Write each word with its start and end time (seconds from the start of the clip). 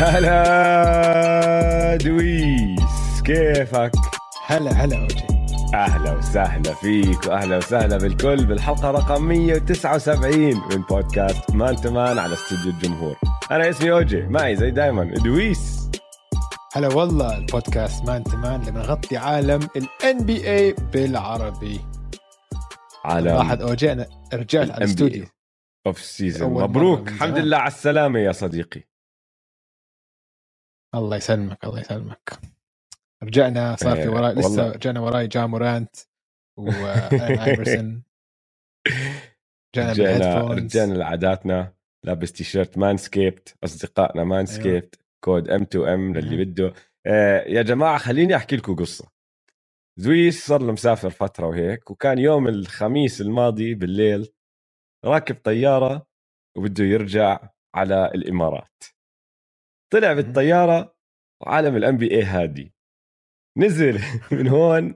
هلا 0.00 1.96
دويس 1.96 3.22
كيفك؟ 3.24 3.92
هلا 4.46 4.70
هلا 4.70 5.02
أوجي. 5.02 5.24
أهلا 5.74 6.12
وسهلا 6.12 6.74
فيك 6.74 7.26
وأهلا 7.26 7.56
وسهلا 7.56 7.96
بالكل 7.96 8.46
بالحلقة 8.46 8.90
رقم 8.90 9.24
179 9.24 10.38
من 10.54 10.82
بودكاست 10.90 11.50
مان 11.50 11.76
تمان 11.76 12.18
على 12.18 12.34
استوديو 12.34 12.70
الجمهور. 12.70 13.16
أنا 13.50 13.70
اسمي 13.70 13.92
أوجي 13.92 14.22
معي 14.22 14.56
زي 14.56 14.70
دايما 14.70 15.04
دويس. 15.04 15.90
هلا 16.72 16.88
والله 16.88 17.38
البودكاست 17.38 18.04
مان 18.04 18.24
تمان 18.24 18.60
اللي 18.60 18.70
بنغطي 18.70 19.16
عالم 19.16 19.68
ال 19.76 20.24
NBA 20.24 20.74
بالعربي. 20.92 21.80
عالم 23.04 23.34
واحد 23.34 23.62
أوجي 23.62 23.92
أنا 23.92 24.06
رجعت 24.34 24.70
على 24.70 24.78
الاستوديو. 24.78 25.24
اوف 25.86 26.00
سيزون 26.00 26.62
مبروك. 26.62 27.08
الحمد. 27.08 27.38
لله 27.38 27.56
على 27.56 27.68
السلامة 27.68 28.18
يا 28.18 28.32
صديقي. 28.32 28.89
الله 30.94 31.16
يسلمك 31.16 31.64
الله 31.64 31.80
يسلمك. 31.80 32.38
رجعنا 33.22 33.76
صار 33.76 33.96
في 33.96 34.02
إيه، 34.02 34.08
وراي 34.08 34.34
لسه 34.34 34.48
والله. 34.50 34.72
رجعنا 34.72 35.00
وراي 35.00 35.26
جا 35.26 35.46
مورانت 35.46 35.96
وان 36.58 37.20
آيفرسون. 37.40 38.02
رجعنا 39.76 39.92
رجعنا 39.92 40.54
رجعنا 40.54 40.94
لعاداتنا 40.94 41.74
لابس 42.04 42.32
تيشيرت 42.32 42.78
مان 42.78 42.96
سكيبت 42.96 43.56
أصدقائنا 43.64 44.24
مان 44.24 44.46
سكيبت 44.46 45.00
كود 45.24 45.50
ام 45.50 45.64
تو 45.64 45.84
ام 45.84 46.14
للي 46.14 46.36
مهم. 46.36 46.44
بده. 46.44 46.74
آه 47.06 47.40
يا 47.48 47.62
جماعة 47.62 47.98
خليني 47.98 48.36
أحكي 48.36 48.56
لكم 48.56 48.76
قصة. 48.76 49.08
زويس 49.98 50.46
صار 50.46 50.62
له 50.62 50.72
مسافر 50.72 51.10
فترة 51.10 51.46
وهيك 51.46 51.90
وكان 51.90 52.18
يوم 52.18 52.48
الخميس 52.48 53.20
الماضي 53.20 53.74
بالليل 53.74 54.32
راكب 55.04 55.36
طيارة 55.44 56.06
وبده 56.56 56.84
يرجع 56.84 57.48
على 57.74 58.06
الإمارات. 58.14 58.84
طلع 59.92 60.12
بالطيارة 60.12 60.94
وعالم 61.42 61.76
الان 61.76 61.96
بي 61.96 62.10
اي 62.10 62.22
هادي. 62.22 62.74
نزل 63.58 63.98
من 64.32 64.48
هون 64.48 64.94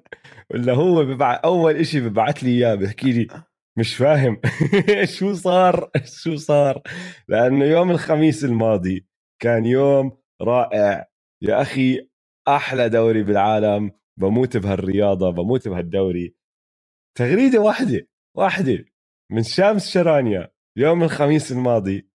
ولا 0.51 0.73
هو 0.73 1.05
ببع... 1.05 1.41
أول 1.45 1.77
إشي 1.77 2.01
ببعث 2.01 2.45
لي 2.45 2.51
إياه 2.51 2.75
بحكي 2.75 3.13
لي 3.13 3.45
مش 3.79 3.97
فاهم. 3.97 4.41
شو 5.19 5.35
صار؟ 5.35 5.91
شو 6.23 6.37
صار؟ 6.37 6.83
لأنه 7.29 7.65
يوم 7.65 7.91
الخميس 7.91 8.45
الماضي 8.45 9.07
كان 9.43 9.67
يوم 9.67 10.19
رائع. 10.43 11.09
يا 11.43 11.63
أخي 11.63 12.09
أحلى 12.49 12.89
دوري 12.89 13.23
بالعالم. 13.23 13.91
بموت 14.21 14.57
بهالرياضة 14.57 15.31
بموت 15.31 15.69
بهالدوري. 15.69 16.35
تغريدة 17.19 17.61
واحدة 17.61 18.09
واحدة 18.37 18.85
من 19.33 19.43
شامس 19.43 19.91
شرانيا 19.91 20.53
يوم 20.79 21.03
الخميس 21.03 21.53
الماضي 21.53 22.11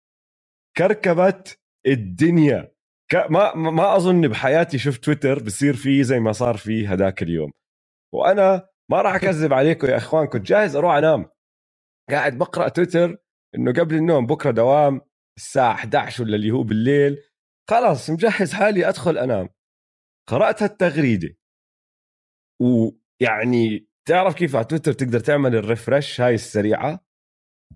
كركبت 0.76 1.59
الدنيا. 1.86 2.72
ك... 3.12 3.16
ما 3.30 3.54
ما- 3.54 3.70
ما 3.70 3.96
أظن 3.96 4.28
بحياتي 4.28 4.78
شفت 4.78 5.04
تويتر 5.04 5.42
بصير 5.42 5.76
فيه 5.76 6.02
زي 6.02 6.20
ما 6.20 6.32
صار 6.32 6.56
فيه 6.56 6.92
هداك 6.92 7.22
اليوم. 7.22 7.50
وأنا 8.14 8.68
ما 8.90 9.02
راح 9.02 9.14
أكذب 9.24 9.52
عليكم 9.52 9.86
يا 9.88 9.96
إخوان 9.96 10.26
كنت 10.26 10.46
جاهز 10.46 10.76
أروح 10.76 10.94
أنام. 10.94 11.26
قاعد 12.10 12.38
بقرأ 12.38 12.68
تويتر 12.68 13.16
إنه 13.54 13.72
قبل 13.72 13.94
النوم 13.94 14.26
بكرة 14.26 14.50
دوام 14.50 15.00
الساعة 15.38 15.72
11 15.74 16.24
ولا 16.24 16.36
اللي 16.36 16.50
هو 16.50 16.62
بالليل. 16.62 17.18
خلاص 17.70 18.10
مجهز 18.10 18.52
حالي 18.52 18.88
أدخل 18.88 19.18
أنام. 19.18 19.48
قرأت 20.28 20.62
هالتغريدة. 20.62 21.36
ويعني 22.62 23.88
تعرف 24.08 24.34
كيف 24.34 24.56
على 24.56 24.64
تويتر 24.64 24.92
تقدر 24.92 25.20
تعمل 25.20 25.56
ال 25.56 25.64
refresh 25.64 26.20
هاي 26.20 26.34
السريعة؟ 26.34 27.00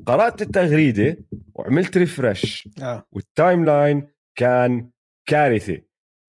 قرأت 0.06 0.42
التغريدة 0.42 1.16
وعملت 1.54 1.96
refresh 1.98 2.68
آه. 2.82 3.06
وال 3.12 3.64
timeline 3.64 4.08
كان 4.38 4.90
كارثة. 5.28 5.80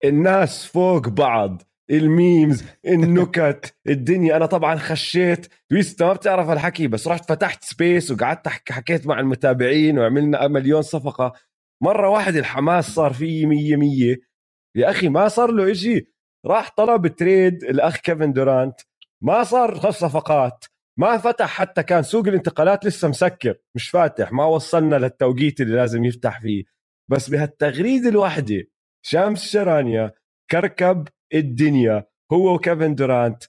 الناس 0.04 0.66
فوق 0.66 1.08
بعض 1.08 1.62
ال 1.90 2.02
memes 2.02 2.64
النكت 2.86 3.76
الدنيا. 3.86 4.36
أنا 4.36 4.46
طبعا 4.46 4.76
خشيت. 4.76 5.46
دويس 5.70 5.90
أنت 5.90 6.02
ما 6.02 6.12
بتعرف 6.12 6.48
هالحكي 6.48 6.86
بس 6.86 7.08
رحت 7.08 7.28
فتحت 7.28 7.64
space 7.64 8.10
وقعدت 8.10 8.48
حكيت 8.48 9.06
مع 9.06 9.20
المتابعين 9.20 9.98
وعملنا 9.98 10.48
مليون 10.48 10.82
صفقة. 10.82 11.32
مرة 11.82 12.08
واحدة 12.08 12.38
الحماس 12.38 12.90
صار 12.90 13.12
فيه 13.12 13.46
مية 13.46 13.76
مية. 13.76 14.16
يا 14.76 14.90
أخي 14.90 15.08
ما 15.08 15.28
صار 15.28 15.50
له 15.50 15.72
إشي. 15.72 16.06
راح 16.46 16.70
طلب 16.76 17.06
تريد 17.06 17.64
الأخ 17.64 17.96
كيفن 17.96 18.32
دورانت. 18.32 18.80
ما 19.22 19.44
صار 19.44 19.90
صفقات. 19.90 20.64
ما 20.98 21.18
فتح 21.18 21.46
حتى 21.48 21.82
كان 21.82 22.02
سوق 22.02 22.28
الانتقالات 22.28 22.84
لسه 22.86 23.08
مسكر 23.08 23.56
مش 23.76 23.90
فاتح 23.90 24.32
ما 24.32 24.44
وصلنا 24.46 24.96
للتوقيت 24.96 25.60
اللي 25.60 25.76
لازم 25.76 26.04
يفتح 26.04 26.40
فيه. 26.40 26.64
بس 27.10 27.30
بهالتغريده 27.30 28.08
الواحده 28.08 28.64
شامس 29.06 29.44
شرانيا 29.52 30.12
كركب 30.50 31.08
الدنيا 31.34 32.06
هو 32.32 32.54
وكيفن 32.54 32.94
دورانت 32.94 33.44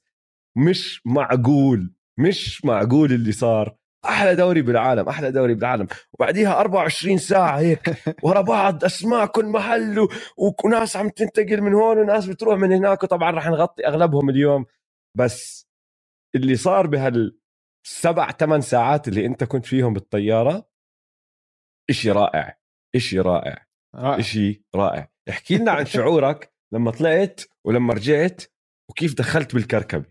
مش 0.57 1.01
معقول 1.05 1.95
مش 2.19 2.65
معقول 2.65 3.13
اللي 3.13 3.31
صار. 3.31 3.77
أحلى 4.05 4.35
دوري 4.35 4.61
بالعالم 4.61 5.09
أحلى 5.09 5.31
دوري 5.31 5.53
بالعالم. 5.55 5.87
وبعديها 6.13 6.59
24 6.61 7.17
ساعة 7.17 7.59
هيك 7.59 7.97
ورا 8.23 8.41
بعض 8.41 8.85
أسماء 8.85 9.25
كل 9.25 9.45
محل 9.45 10.07
وناس 10.65 10.97
عم 10.97 11.09
تنتقل 11.09 11.61
من 11.61 11.73
هون 11.73 11.97
وناس 11.99 12.25
بتروح 12.27 12.59
من 12.59 12.73
هناك 12.73 13.03
وطبعا 13.03 13.31
رح 13.31 13.47
نغطي 13.49 13.87
أغلبهم 13.87 14.29
اليوم. 14.29 14.65
بس 15.17 15.66
اللي 16.37 16.55
صار 16.55 16.87
بهالسبع 16.87 18.31
ثمان 18.31 18.61
ساعات 18.61 19.07
اللي 19.07 19.25
انت 19.25 19.43
كنت 19.43 19.65
فيهم 19.65 19.93
بالطيارة 19.93 20.69
إشي 21.89 22.11
رائع 22.11 22.57
إشي 22.95 23.19
رائع 23.19 23.67
رائع. 23.95 24.19
إشي 24.19 24.63
رائع. 24.75 25.11
احكي 25.29 25.57
لنا 25.57 25.71
عن 25.71 25.85
شعورك 25.85 26.53
لما 26.73 26.91
طلعت 26.91 27.41
ولما 27.65 27.93
رجعت 27.93 28.41
وكيف 28.89 29.17
دخلت 29.17 29.55
بالكركبة. 29.55 30.05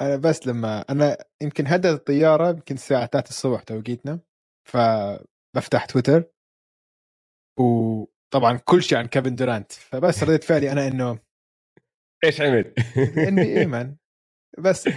أنا 0.00 0.16
بس 0.16 0.46
لما 0.46 0.80
أنا 0.90 1.16
يمكن 1.42 1.66
هدت 1.66 1.86
الطيارة 1.86 2.50
يمكن 2.50 2.74
الساعة 2.74 3.06
3 3.06 3.28
الصبح 3.28 3.62
توقيتنا 3.62 4.20
فبفتح 4.68 5.84
تويتر. 5.84 6.24
وطبعا 7.58 8.56
كل 8.64 8.82
شيء 8.82 8.98
عن 8.98 9.06
كيفن 9.06 9.34
دورانت 9.34 9.72
فبس 9.72 10.22
ردة 10.22 10.38
فعلي 10.38 10.72
أنا 10.72 10.88
إنه 10.88 11.18
إيش 12.24 12.40
عمل 12.40 12.74
NBA 13.28 13.42
man 13.58 13.96
بس. 14.58 14.88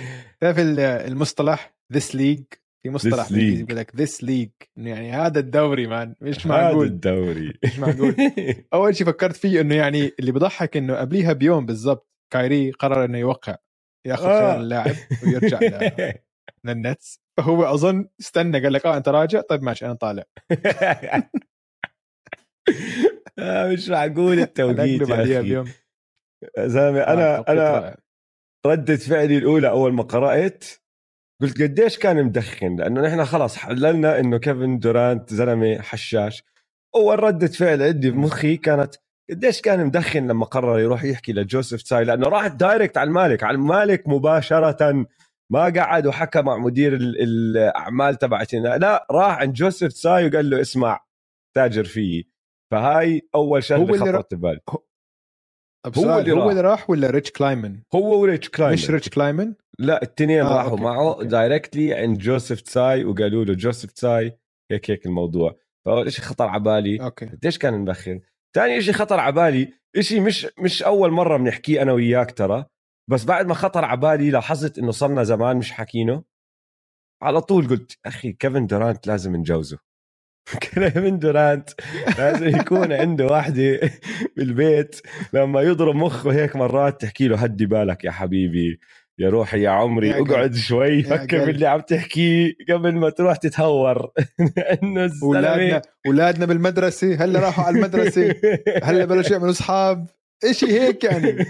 تعرف 0.42 0.60
ال- 0.60 0.80
المصطلح 0.80 1.74
this 1.94 2.16
league 2.16 2.44
في 2.84 2.90
مصطلح. 2.90 3.32
يقول 3.32 3.76
لك 3.78 3.96
this 3.96 4.24
league 4.24 4.50
يعني 4.78 5.12
هذا 5.12 5.40
الدوري 5.40 5.88
man 5.88 6.16
مش 6.22 6.48
هذا 6.48 6.56
معقول. 6.56 6.88
الدوري. 6.88 7.54
مش 7.66 7.80
معقول. 7.80 8.16
أول 8.74 8.96
شيء 8.96 9.08
فكرت 9.08 9.36
فيه 9.36 9.62
إنه 9.62 9.76
يعني 9.76 10.12
اللي 10.20 10.32
بضحك 10.32 10.78
إنه 10.78 10.96
قبليها 10.96 11.34
بيوم 11.34 11.66
بالضبط 11.66 12.10
كايري 12.34 12.72
قرر 12.72 13.06
إنه 13.06 13.18
يوقع 13.18 13.56
ياخذ 14.08 14.26
آه. 14.26 14.40
خيار 14.40 14.62
اللاعب 14.62 14.96
ويرجع 15.24 15.60
للنتس. 16.66 17.20
فهو 17.38 17.64
أظن 17.74 18.08
استنى 18.20 18.60
قال 18.64 18.74
لك 18.74 18.86
آه 18.86 18.98
أنت 18.98 19.10
راجع؟ 19.10 19.42
طيب 19.42 19.64
ماشي 19.64 19.86
أنا 19.86 19.94
طالع. 19.94 20.24
آه، 23.40 23.68
مش 23.74 23.90
معقول 23.90 24.40
التوقيت 24.40 25.10
يا 25.10 25.24
أخي. 25.24 25.42
بيوم. 25.42 25.66
زلمة 26.60 27.00
آه، 27.00 27.14
أنا 27.14 27.44
أنا. 27.50 27.98
ردة 28.66 28.96
فعلي 28.96 29.38
الأولى 29.38 29.70
أول 29.70 29.94
ما 29.94 30.04
قرأت 30.04 30.64
قلت 31.42 31.62
قديش 31.62 31.98
كان 31.98 32.24
مدخن؟ 32.26 32.76
لأنه 32.76 33.02
نحن 33.02 33.26
خلاص 33.26 33.58
حللنا 33.58 34.20
إنه 34.20 34.38
كيفن 34.38 34.80
دورانت 34.80 35.34
زلمة 35.34 35.82
حشاش. 35.82 36.44
أول 36.96 37.24
ردة 37.24 37.48
فعل 37.48 37.82
عندي 37.84 38.12
بمخي 38.12 38.58
كانت 38.58 38.96
قديش 39.30 39.62
كان 39.62 39.86
مدخن 39.86 40.28
لما 40.28 40.46
قرر 40.46 40.80
يروح 40.80 41.04
يحكي 41.04 41.34
لجوزيف 41.34 41.82
تساي 41.82 42.04
لأنه 42.04 42.28
راح 42.28 42.48
direct 42.48 42.98
على 42.98 43.08
المالك 43.08 43.44
على 43.44 43.56
المالك 43.56 44.08
مباشرة 44.08 45.06
ما 45.50 45.64
قعد 45.70 46.08
وحكى 46.08 46.42
مع 46.42 46.58
مدير 46.58 46.94
ال- 46.96 47.22
الأعمال 47.22 48.16
تبعتنا 48.16 48.78
لا 48.78 49.08
راح 49.12 49.38
عند 49.38 49.54
جوزيف 49.54 49.94
تساي 49.94 50.28
وقال 50.28 50.50
له 50.50 50.62
اسمع 50.62 51.00
تاجر 51.56 51.84
فيي. 51.84 52.30
فهاي 52.72 53.28
أول 53.36 53.64
شغلة 53.64 53.86
خطرت 54.12 54.34
ببالي 54.36 54.60
هو 55.98 56.20
اللي 56.20 56.32
هو 56.32 56.40
راح. 56.40 56.50
اللي 56.50 56.62
راح 56.62 56.90
ولا 56.90 57.10
ريتش 57.10 57.32
كلايمن؟ 57.32 57.80
هو 57.96 58.22
وريتش 58.22 58.50
كلايمن 58.50 58.74
مش 58.74 58.90
ريتش 58.90 59.10
كلايمن؟ 59.10 59.54
لا 59.80 60.02
التنين 60.04 60.40
آه، 60.40 60.56
راحوا 60.56 60.72
okay، 60.72 60.84
معه. 60.84 61.24
directly 61.24 61.94
عند 61.94 62.18
جوزيف 62.18 62.62
تساي 62.62 63.06
وقالوا 63.06 63.46
له 63.46 63.54
جوزيف 63.54 63.92
تساي 63.92 64.38
هيك 64.72 64.92
هيك 64.92 65.06
الموضوع. 65.06 65.56
فأول 65.86 66.12
شيء 66.14 66.26
خطر 66.26 66.48
على 66.48 66.64
بالي. 66.64 67.02
أوكي. 67.04 67.26
قديش 67.26 67.58
كان 67.58 67.80
مدخن 67.80 68.20
ثاني 68.56 68.82
شيء 68.82 68.94
خطر 68.94 69.20
على 69.20 69.32
بالي. 69.36 69.74
شيء 70.00 70.22
مش 70.22 70.48
مش 70.60 70.84
أول 70.84 71.12
مرة 71.12 71.38
بنحكيه 71.38 71.82
أنا 71.82 71.92
وياك 71.94 72.32
ترى. 72.32 72.66
بس 73.10 73.26
بعد 73.26 73.48
ما 73.48 73.54
خطر 73.54 73.86
على 73.86 74.00
بالي 74.00 74.32
لاحظت 74.32 74.78
إنه 74.80 74.92
صرنا 74.92 75.24
زمان 75.24 75.58
مش 75.58 75.72
حكينه. 75.72 76.24
على 77.22 77.42
طول 77.42 77.68
قلت 77.68 77.98
أخي 78.06 78.34
كيفن 78.34 78.68
دورانت 78.68 79.08
لازم 79.08 79.36
نجوزه. 79.36 79.78
كيفن 80.62 81.20
دورانت. 81.20 81.70
لازم 82.20 82.48
يكون 82.48 82.94
عنده 82.94 83.26
واحدة 83.26 83.80
بالبيت 84.38 85.02
لما 85.34 85.62
يضرب 85.62 85.96
مخه 85.96 86.34
هيك 86.34 86.56
مرات 86.56 87.02
تحكي 87.02 87.28
له 87.28 87.38
هدي 87.38 87.66
بالك 87.66 88.06
يا 88.06 88.12
حبيبي 88.12 88.80
يا 89.20 89.30
روحي 89.30 89.62
يا 89.62 89.70
عمري 89.70 90.10
يا 90.10 90.22
اقعد 90.22 90.56
شوي 90.56 91.04
فكر. 91.04 91.46
باللي 91.46 91.68
عم 91.68 91.82
تحكيه 91.82 92.54
قبل 92.70 92.96
ما 92.96 93.10
تروح 93.10 93.38
تتهور. 93.38 94.12
إنه 94.84 95.12
اولادنا 95.24 95.82
أولادنا 96.08 96.46
بالمدرسة 96.46 97.16
هلا 97.26 97.40
راحوا 97.40 97.64
على 97.66 97.78
المدرسة. 97.78 98.36
هلا 98.84 99.06
بلشوا 99.06 99.34
يعملوا 99.34 99.52
أصحاب. 99.52 100.08
إشي 100.44 100.68
هيك 100.68 101.04
يعني. 101.04 101.46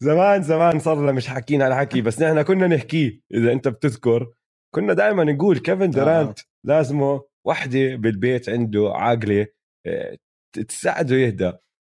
زمان 0.00 0.42
زمان 0.42 0.78
صار 0.78 1.02
لنا 1.02 1.12
مش 1.12 1.26
حاكينا 1.28 1.64
على 1.64 1.76
حكي 1.76 2.02
بس 2.02 2.22
نحن 2.22 2.42
كنا 2.42 2.66
نحكيه 2.66 3.20
إذا 3.34 3.52
أنت 3.52 3.68
بتذكر 3.68 4.32
كنا 4.74 4.92
دائما 4.94 5.24
نقول 5.24 5.58
كيفن 5.58 5.90
دورانت 5.90 6.38
لازمه 6.66 7.28
وحدة 7.46 7.96
بالبيت 7.96 8.48
عنده 8.48 8.92
عاقلة 8.94 9.46
آه، 9.86 10.18
تساعده 10.68 11.16
يهدى. 11.16 11.52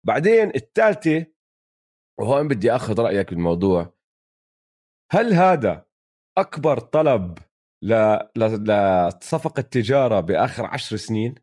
بعدين 0.07 0.49
الثالثه 0.55 1.25
وهون 2.19 2.47
بدي 2.47 2.71
آخذ 2.71 3.01
رأيك 3.01 3.29
بالموضوع. 3.29 3.93
هل 5.11 5.33
هذا 5.33 5.85
أكبر 6.37 6.79
طلب 6.79 7.37
ل... 7.83 7.93
ل... 8.37 8.43
لصفقة 8.63 9.61
تجاره 9.61 10.19
بآخر 10.19 10.65
عشر 10.65 10.95
سنين؟ 10.95 11.35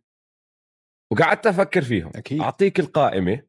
وقعدت 1.13 1.47
أفكر 1.47 1.83
فيهم. 1.83 2.11
أكيد. 2.15 2.41
أعطيك 2.41 2.81
القائمة. 2.81 3.43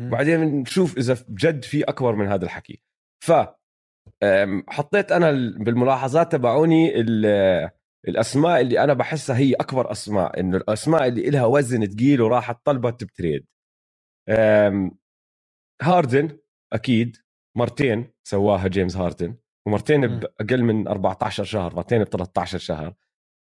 وبعدين 0.00 0.40
نشوف 0.40 0.96
إذا 0.98 1.24
بجد 1.28 1.64
في 1.64 1.82
أكبر 1.84 2.14
من 2.16 2.26
هذا 2.26 2.44
الحكي. 2.44 2.82
ف 3.24 3.32
حطيت 4.68 5.12
أنا 5.12 5.30
ال- 5.30 5.64
بالملاحظات 5.64 6.32
تبعوني 6.32 7.00
ال- 7.00 7.70
الأسماء 8.08 8.60
اللي 8.60 8.84
أنا 8.84 8.92
بحسها 8.94 9.36
هي 9.36 9.54
أكبر 9.54 9.92
أسماء 9.92 10.40
إنه 10.40 10.56
الأسماء 10.56 11.08
اللي 11.08 11.28
إلها 11.28 11.44
وزن 11.46 11.86
ثقيل 11.86 12.20
وراحت 12.22 12.66
طلبت 12.66 13.04
بتريد 13.04 13.46
هاردن 15.82 16.38
أكيد 16.72 17.16
مرتين 17.56 18.12
سواها 18.24 18.68
جيمس 18.68 18.96
هاردن 18.96 19.36
ومرتين. 19.66 20.06
بأقل 20.18 20.62
من 20.62 20.88
14 20.88 21.44
شهر 21.44 21.74
مرتين 21.76 22.04
ب 22.04 22.08
13 22.08 22.58
شهر 22.58 22.94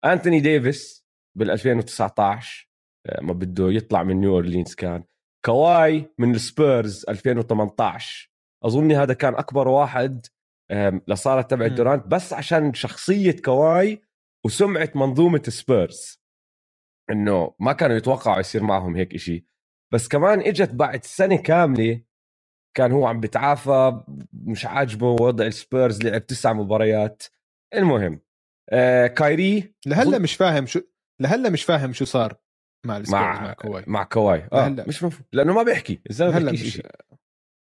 أنتوني 0.05 0.39
ديفيس 0.39 1.05
بال 1.37 1.51
2019 1.51 2.69
أه، 3.05 3.21
ما 3.21 3.33
بده 3.33 3.71
يطلع 3.71 4.03
من 4.03 4.19
نيو 4.21 4.33
أورلينز 4.35 4.75
كان 4.75 5.03
كواي 5.45 6.13
من 6.17 6.35
السبيرز 6.35 7.05
2018 7.09 8.31
اظني 8.65 8.95
هذا 8.95 9.13
كان 9.13 9.35
أكبر 9.35 9.67
واحد 9.67 10.25
أم، 10.71 11.01
لصارة 11.07 11.41
تبع. 11.41 11.67
دورانت 11.67 12.07
بس 12.07 12.33
عشان 12.33 12.73
شخصية 12.73 13.35
كواي 13.45 14.01
وسمعه 14.49 14.89
منظومة 14.95 15.41
سبيرز 15.47 16.21
إنه 17.11 17.53
ما 17.59 17.73
كانوا 17.73 17.95
يتوقعوا 17.97 18.39
يصير 18.39 18.63
معهم 18.63 18.95
هيك 18.95 19.13
إشي. 19.15 19.45
بس 19.93 20.07
كمان 20.07 20.39
إجت 20.41 20.69
بعد 20.73 21.03
سنة 21.05 21.35
كاملة 21.37 22.01
كان 22.77 22.91
هو 22.91 23.07
عم 23.07 23.19
بتعافى 23.19 24.01
مش 24.33 24.65
عاجبه 24.65 25.07
وضع 25.07 25.45
السبيرز 25.45 26.03
لعب 26.03 26.25
تسع 26.27 26.53
مباريات. 26.53 27.23
المهم 27.75 28.21
آه 28.69 29.07
كايري 29.07 29.73
لهلا 29.85 30.17
مش 30.19 30.35
فاهم 30.35 30.65
شو 30.65 30.79
لهلا 31.21 31.49
مش 31.49 31.63
فاهم 31.63 31.93
شو 31.93 32.05
صار 32.05 32.35
مع 32.85 32.97
السبيرز 32.97 33.21
مع, 33.23 33.41
مع 33.41 33.53
كواي 33.53 33.83
مع 33.87 34.03
كواي 34.03 34.47
آه 34.53 34.67
لهلا. 34.67 34.85
مش 34.87 35.03
مفهوم. 35.03 35.25
لأنه 35.33 35.53
ما 35.53 35.63
بيحكي 35.63 36.01
الزلمه 36.09 36.37
هلا 36.37 36.51
بيحكيش 36.51 36.67
مش 36.67 36.73
شيء 36.73 36.85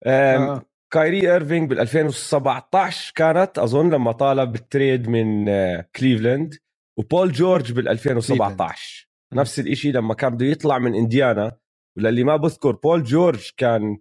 آم، 0.07 0.41
آه. 0.41 0.65
كايري 0.93 1.31
إيرفينج 1.33 1.69
بال 1.69 1.79
2017 1.79 3.13
كانت 3.15 3.59
أظن 3.59 3.89
لما 3.93 4.11
طالب 4.11 4.51
بال 4.51 4.68
trade 4.68 5.09
من 5.09 5.49
آه، 5.49 5.89
كليفلاند. 5.95 6.55
وبول 6.97 7.31
جورج 7.31 7.71
بال 7.71 7.87
2017 7.89 9.07
مم. 9.33 9.39
نفس 9.39 9.59
الشيء 9.59 9.93
لما 9.93 10.13
كان 10.13 10.29
بده 10.35 10.45
يطلع 10.45 10.79
من 10.79 10.95
إنديانا 10.95 11.57
وللي 11.97 12.23
ما 12.23 12.35
بذكر 12.35 12.71
بول 12.71 13.03
جورج 13.03 13.49
كان 13.57 13.97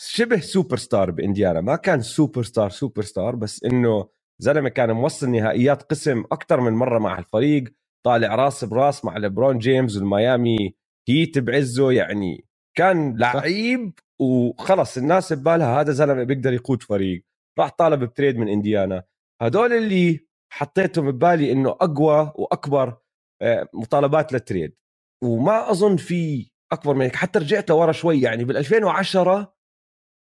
شبه 0.00 0.40
سوبر 0.40 0.76
ستار 0.76 1.10
بإنديانا. 1.10 1.60
ما 1.60 1.76
كان 1.76 2.02
superstar 2.02 2.70
superstar 2.70 3.36
بس 3.36 3.64
إنه 3.64 4.08
زلمة 4.38 4.68
كان 4.68 4.90
موصل 4.92 5.30
نهائيات 5.30 5.82
قسم 5.82 6.24
أكثر 6.32 6.60
من 6.60 6.72
مرة 6.72 6.98
مع 6.98 7.18
الفريق 7.18 7.64
طالع 8.06 8.34
راس 8.34 8.64
براس 8.64 9.04
مع 9.04 9.16
ليبرون 9.16 9.58
جيمس 9.58 9.96
والميامي 9.96 10.74
هيت 11.08 11.38
بعزه 11.38 11.92
يعني 11.92 12.44
كان 12.76 13.16
لعيب 13.16 13.92
وخلص 14.20 14.96
الناس 14.96 15.32
ببالها 15.32 15.80
هذا 15.80 15.92
زلمة 15.92 16.22
بيقدر 16.24 16.52
يقود 16.52 16.82
فريق. 16.82 17.24
راح 17.58 17.68
طالب 17.70 18.04
ب 18.04 18.09
trade 18.09 18.36
من 18.38 18.48
إنديانا. 18.48 19.02
هدول 19.42 19.72
اللي 19.72 20.27
حطيتهم 20.52 21.10
ببالي 21.10 21.52
إنه 21.52 21.70
أقوى 21.70 22.32
وأكبر 22.36 22.96
آه، 23.42 23.68
مطالبات 23.74 24.32
للتريد. 24.32 24.76
وما 25.24 25.70
أظن 25.70 25.96
في 25.96 26.50
أكبر 26.72 26.94
من 26.94 27.02
هيك. 27.02 27.16
حتى 27.16 27.38
رجعت 27.38 27.70
لورا 27.70 27.92
شوي 27.92 28.20
يعني 28.20 28.44
بال 28.44 28.56
2010 28.56 29.54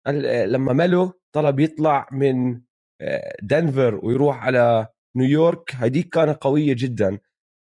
ال- 0.08 0.52
لما 0.52 0.72
ميلو 0.72 1.12
طلب 1.34 1.60
يطلع 1.60 2.08
من 2.12 2.62
آه، 3.00 3.36
دنفر 3.42 4.00
ويروح 4.06 4.36
على 4.44 4.88
نيويورك. 5.16 5.74
هديك 5.74 6.08
كانت 6.14 6.42
قوية 6.42 6.74
جدا. 6.78 7.18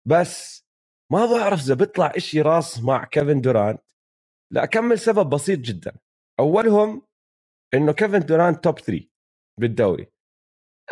بس 0.07 0.65
ما 1.11 1.25
بعرف 1.25 1.59
إذا 1.59 1.73
بيطلع 1.75 2.11
إشي 2.15 2.41
راس 2.41 2.83
مع 2.83 3.05
كيفن 3.05 3.41
دورانت. 3.41 3.81
لاكمل 4.53 4.99
سبب 4.99 5.29
بسيط 5.29 5.59
جدا. 5.59 5.93
أولهم 6.39 7.07
إنه 7.73 7.91
كيفن 7.93 8.19
دورانت 8.19 8.63
توب 8.63 8.79
3 8.79 9.07
بالدوري. 9.59 10.07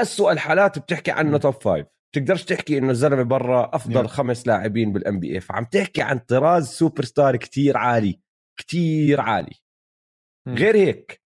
أسوأ 0.01 0.31
الحالات 0.31 0.79
بتحكي 0.79 1.11
عنه. 1.11 1.37
top 1.37 1.53
5 1.53 1.85
بتقدرش 2.13 2.43
تحكي 2.43 2.77
إنه 2.77 2.91
الزلمة 2.91 3.23
برا 3.23 3.75
أفضل 3.75 3.93
نعم. 3.93 4.07
خمس 4.07 4.47
لاعبين 4.47 4.93
بال 4.93 5.19
NBA 5.19 5.39
فعم 5.39 5.63
تحكي 5.63 6.01
عن 6.01 6.19
طراز 6.19 6.67
سوبر 6.67 7.03
ستار 7.03 7.35
كتير 7.35 7.77
عالي 7.77 8.19
كتير 8.59 9.21
عالي 9.21 9.55
مم. 10.47 10.55
غير 10.55 10.75
هيك 10.75 11.21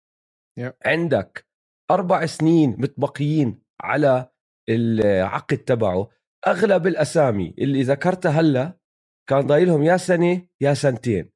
yep. 0.59 0.73
عندك 0.85 1.47
أربع 1.91 2.25
سنين 2.25 2.69
متبقيين 2.69 3.61
على 3.81 4.29
العقد 4.69 5.57
تبعه 5.57 6.09
أغلب 6.47 6.87
الأسامي 6.87 7.55
اللي 7.59 7.83
ذكرتها 7.83 8.31
هلا 8.31 8.77
كان 9.29 9.39
ضايلهم 9.39 9.83
يا 9.83 9.97
سنة 9.97 10.47
يا 10.61 10.73
سنتين 10.73 11.29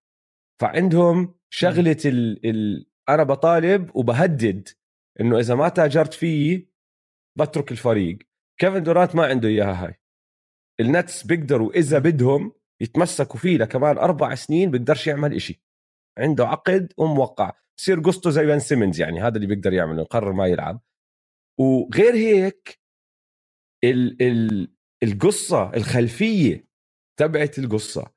فعندهم 0.61 1.35
شغلة 1.49 1.97
ال... 2.05 2.45
ال... 2.49 2.87
أنا 3.09 3.23
بطالب 3.23 3.95
وبهدد 3.95 4.69
إنه 5.21 5.39
إذا 5.39 5.55
ما 5.55 5.69
تاجرت 5.69 6.13
فيه 6.13 6.69
بترك 7.37 7.71
الفريق. 7.71 8.17
كيفن 8.59 8.83
دورانت 8.83 9.15
ما 9.15 9.25
عنده 9.25 9.47
إياها 9.47 9.85
هاي. 9.85 9.99
النتس 10.79 11.23
بيقدروا 11.23 11.71
إذا 11.71 11.99
بدهم 11.99 12.51
يتمسكوا 12.81 13.39
فيه 13.39 13.57
لكمان 13.57 13.97
أربع 13.97 14.35
سنين 14.35 14.71
بيقدرش 14.71 15.07
يعمل 15.07 15.33
إشي. 15.33 15.61
عنده 16.17 16.47
عقد 16.47 16.93
وموقع. 16.97 17.51
بصير 17.77 17.99
قصته 17.99 18.29
زي 18.29 18.45
بن 18.45 18.59
سيمنز 18.59 18.99
يعني 19.01 19.21
هذا 19.21 19.35
اللي 19.35 19.47
بيقدر 19.47 19.73
يعمله 19.73 20.01
يقرر 20.01 20.33
ما 20.33 20.47
يلعب. 20.47 20.81
وغير 21.59 22.15
هيك 22.15 22.79
ال 23.83 24.21
ال 24.21 24.73
القصة 25.03 25.73
الخلفية 25.73 26.67
تبعت 27.19 27.59
القصة. 27.59 28.11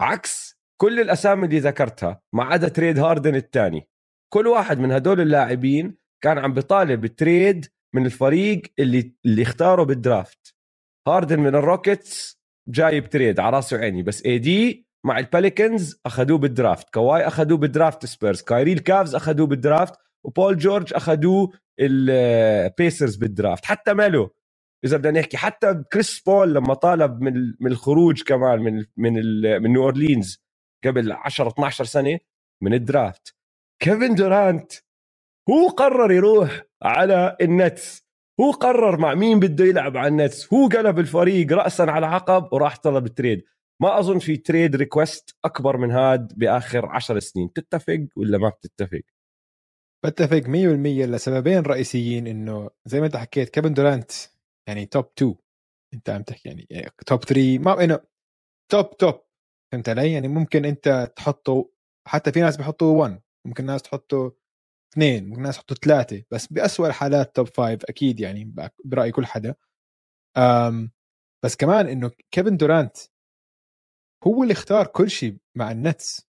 عكس 0.00 0.60
كل 0.80 1.00
الأسامي 1.00 1.46
اللي 1.46 1.58
ذكرتها 1.58 2.22
ما 2.32 2.44
عدا 2.44 2.68
trade 2.68 2.98
هاردن 2.98 3.34
الثاني. 3.34 3.88
كل 4.32 4.46
واحد 4.46 4.78
من 4.78 4.92
هدول 4.92 5.20
اللاعبين 5.20 5.96
كان 6.22 6.38
عم 6.38 6.54
بيطالب 6.54 7.00
بال 7.00 7.19
trade 7.19 7.66
من 7.94 8.06
الفريق 8.06 8.62
اللي 8.78 9.14
اللي 9.24 9.42
اختاره 9.42 9.82
بال 9.82 10.00
draft. 10.00 10.54
هاردن 11.08 11.40
من 11.40 11.54
الروكيتس 11.54 12.40
جايب 12.68 13.10
trade 13.10 13.40
على 13.40 13.56
راسي 13.56 13.76
وعيني 13.76 14.02
بس 14.02 14.26
AD 14.26 14.86
مع 15.06 15.18
البيليكنز 15.18 16.00
أخذوه 16.06 16.38
بالدرافت. 16.38 16.94
كواي 16.94 17.26
أخذوه 17.26 17.58
بال 17.58 17.72
draft 17.72 18.06
سبيرز. 18.06 18.42
كايري 18.42 18.72
الكافز 18.72 19.14
أخذوه 19.14 19.46
بال 19.46 19.60
draft 19.60 19.94
وبول 20.24 20.58
جورج 20.58 20.94
أخذوه 20.94 21.52
البيسرز 21.80 23.16
بال 23.16 23.28
draft. 23.28 23.64
حتى 23.64 23.94
ميلو 23.94 24.34
إذا 24.84 24.96
بدنا 24.96 25.20
نحكي. 25.20 25.36
حتى 25.36 25.84
كريس 25.92 26.20
بول 26.20 26.54
لما 26.54 26.74
طالب 26.74 27.20
من 27.20 27.54
من 27.60 27.72
الخروج 27.72 28.22
كمان 28.22 28.58
من 28.58 28.84
من 28.96 29.12
من 29.62 29.72
نيو 29.72 29.82
أورلينز 29.82 30.44
قبل 30.84 31.12
10 31.12 31.48
12 31.48 31.84
سنة 31.84 32.18
من 32.62 32.74
ال 32.74 32.83
draft. 32.83 33.34
كيفن 33.82 34.14
دورانت 34.14 34.72
هو 35.50 35.68
قرر 35.68 36.12
يروح 36.12 36.62
على 36.84 37.36
النتس. 37.40 38.04
هو 38.40 38.50
قرر 38.50 38.98
مع 38.98 39.14
مين 39.14 39.40
بده 39.40 39.64
يلعب 39.64 39.96
على 39.96 40.08
النتس. 40.08 40.52
هو 40.54 40.68
قلب 40.68 40.98
الفريق 40.98 41.52
راسا 41.52 41.82
على 41.82 42.06
عقب 42.06 42.52
وراح 42.52 42.76
طلب 42.76 43.08
trade. 43.08 43.44
ما 43.82 43.98
أظن 43.98 44.18
في 44.18 44.36
trade 44.36 44.76
request 44.76 45.36
أكبر 45.44 45.76
من 45.76 45.90
هاد 45.90 46.32
بآخر 46.38 46.86
عشر 46.86 47.18
سنين. 47.18 47.52
تتفق 47.52 48.06
ولا 48.16 48.38
ما 48.38 48.48
بتتفق؟ 48.48 49.00
بتفق 50.04 50.42
100% 50.48 51.06
لسببين 51.06 51.62
رئيسيين 51.62 52.26
إنه 52.26 52.70
زي 52.86 53.00
ما 53.00 53.06
أنت 53.06 53.16
حكيت 53.16 53.48
كيفن 53.48 53.74
دورانت 53.74 54.12
يعني 54.68 54.86
top 54.86 55.04
2 55.18 55.34
أنت 55.94 56.10
عم 56.10 56.22
تحكي 56.22 56.48
يعني 56.70 56.90
top 57.06 57.24
3 57.24 57.58
ما 57.58 57.84
إنه 57.84 58.00
top 58.72 58.96
top 58.96 59.14
فهمت 59.72 59.88
علي؟ 59.88 60.12
يعني 60.12 60.28
ممكن 60.28 60.64
أنت 60.64 61.12
تحطه 61.16 61.70
حتى 62.08 62.32
في 62.32 62.40
ناس 62.40 62.56
بيحطوا 62.56 63.00
1 63.00 63.20
ممكن 63.46 63.66
ناس 63.66 63.82
تحطه 63.82 64.36
اثنين 64.94 65.28
ممكن 65.28 65.42
ناس 65.42 65.56
تحطوا 65.56 65.76
ثلاثة 65.76 66.22
بس 66.30 66.46
بأسوأ 66.46 66.86
الحالات 66.86 67.36
top 67.36 67.46
5 67.56 67.78
أكيد 67.88 68.20
يعني 68.20 68.54
برأي 68.84 69.12
كل 69.12 69.26
حدا. 69.26 69.54
أم 70.36 70.90
بس 71.44 71.56
كمان 71.56 71.88
إنه 71.88 72.10
كيفن 72.30 72.56
دورانت 72.56 72.96
هو 74.26 74.42
اللي 74.42 74.52
اختار 74.52 74.86
كل 74.86 75.10
شيء 75.10 75.36
مع 75.56 75.70
النتس 75.70 76.28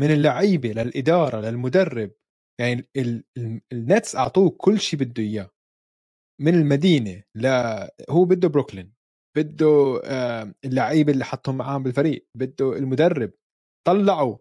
من 0.00 0.10
اللعيبة 0.10 0.68
للإدارة 0.68 1.40
للمدرب. 1.40 2.10
يعني 2.60 2.88
ال- 2.96 3.24
ال- 3.38 3.60
النتس 3.72 4.16
أعطوه 4.16 4.50
كل 4.50 4.80
شيء 4.80 5.00
بده 5.00 5.22
إياه. 5.22 5.50
من 6.40 6.54
المدينة 6.54 7.22
لا 7.36 7.94
هو 8.10 8.24
بده 8.24 8.48
بروكلين 8.48 8.94
بده 9.36 10.00
اللعيبة 10.64 11.12
اللي 11.12 11.24
حطهم 11.24 11.56
معاه 11.56 11.78
بالفريق 11.78 12.28
بده 12.36 12.72
المدرب. 12.76 13.32
طلعوا 13.86 14.36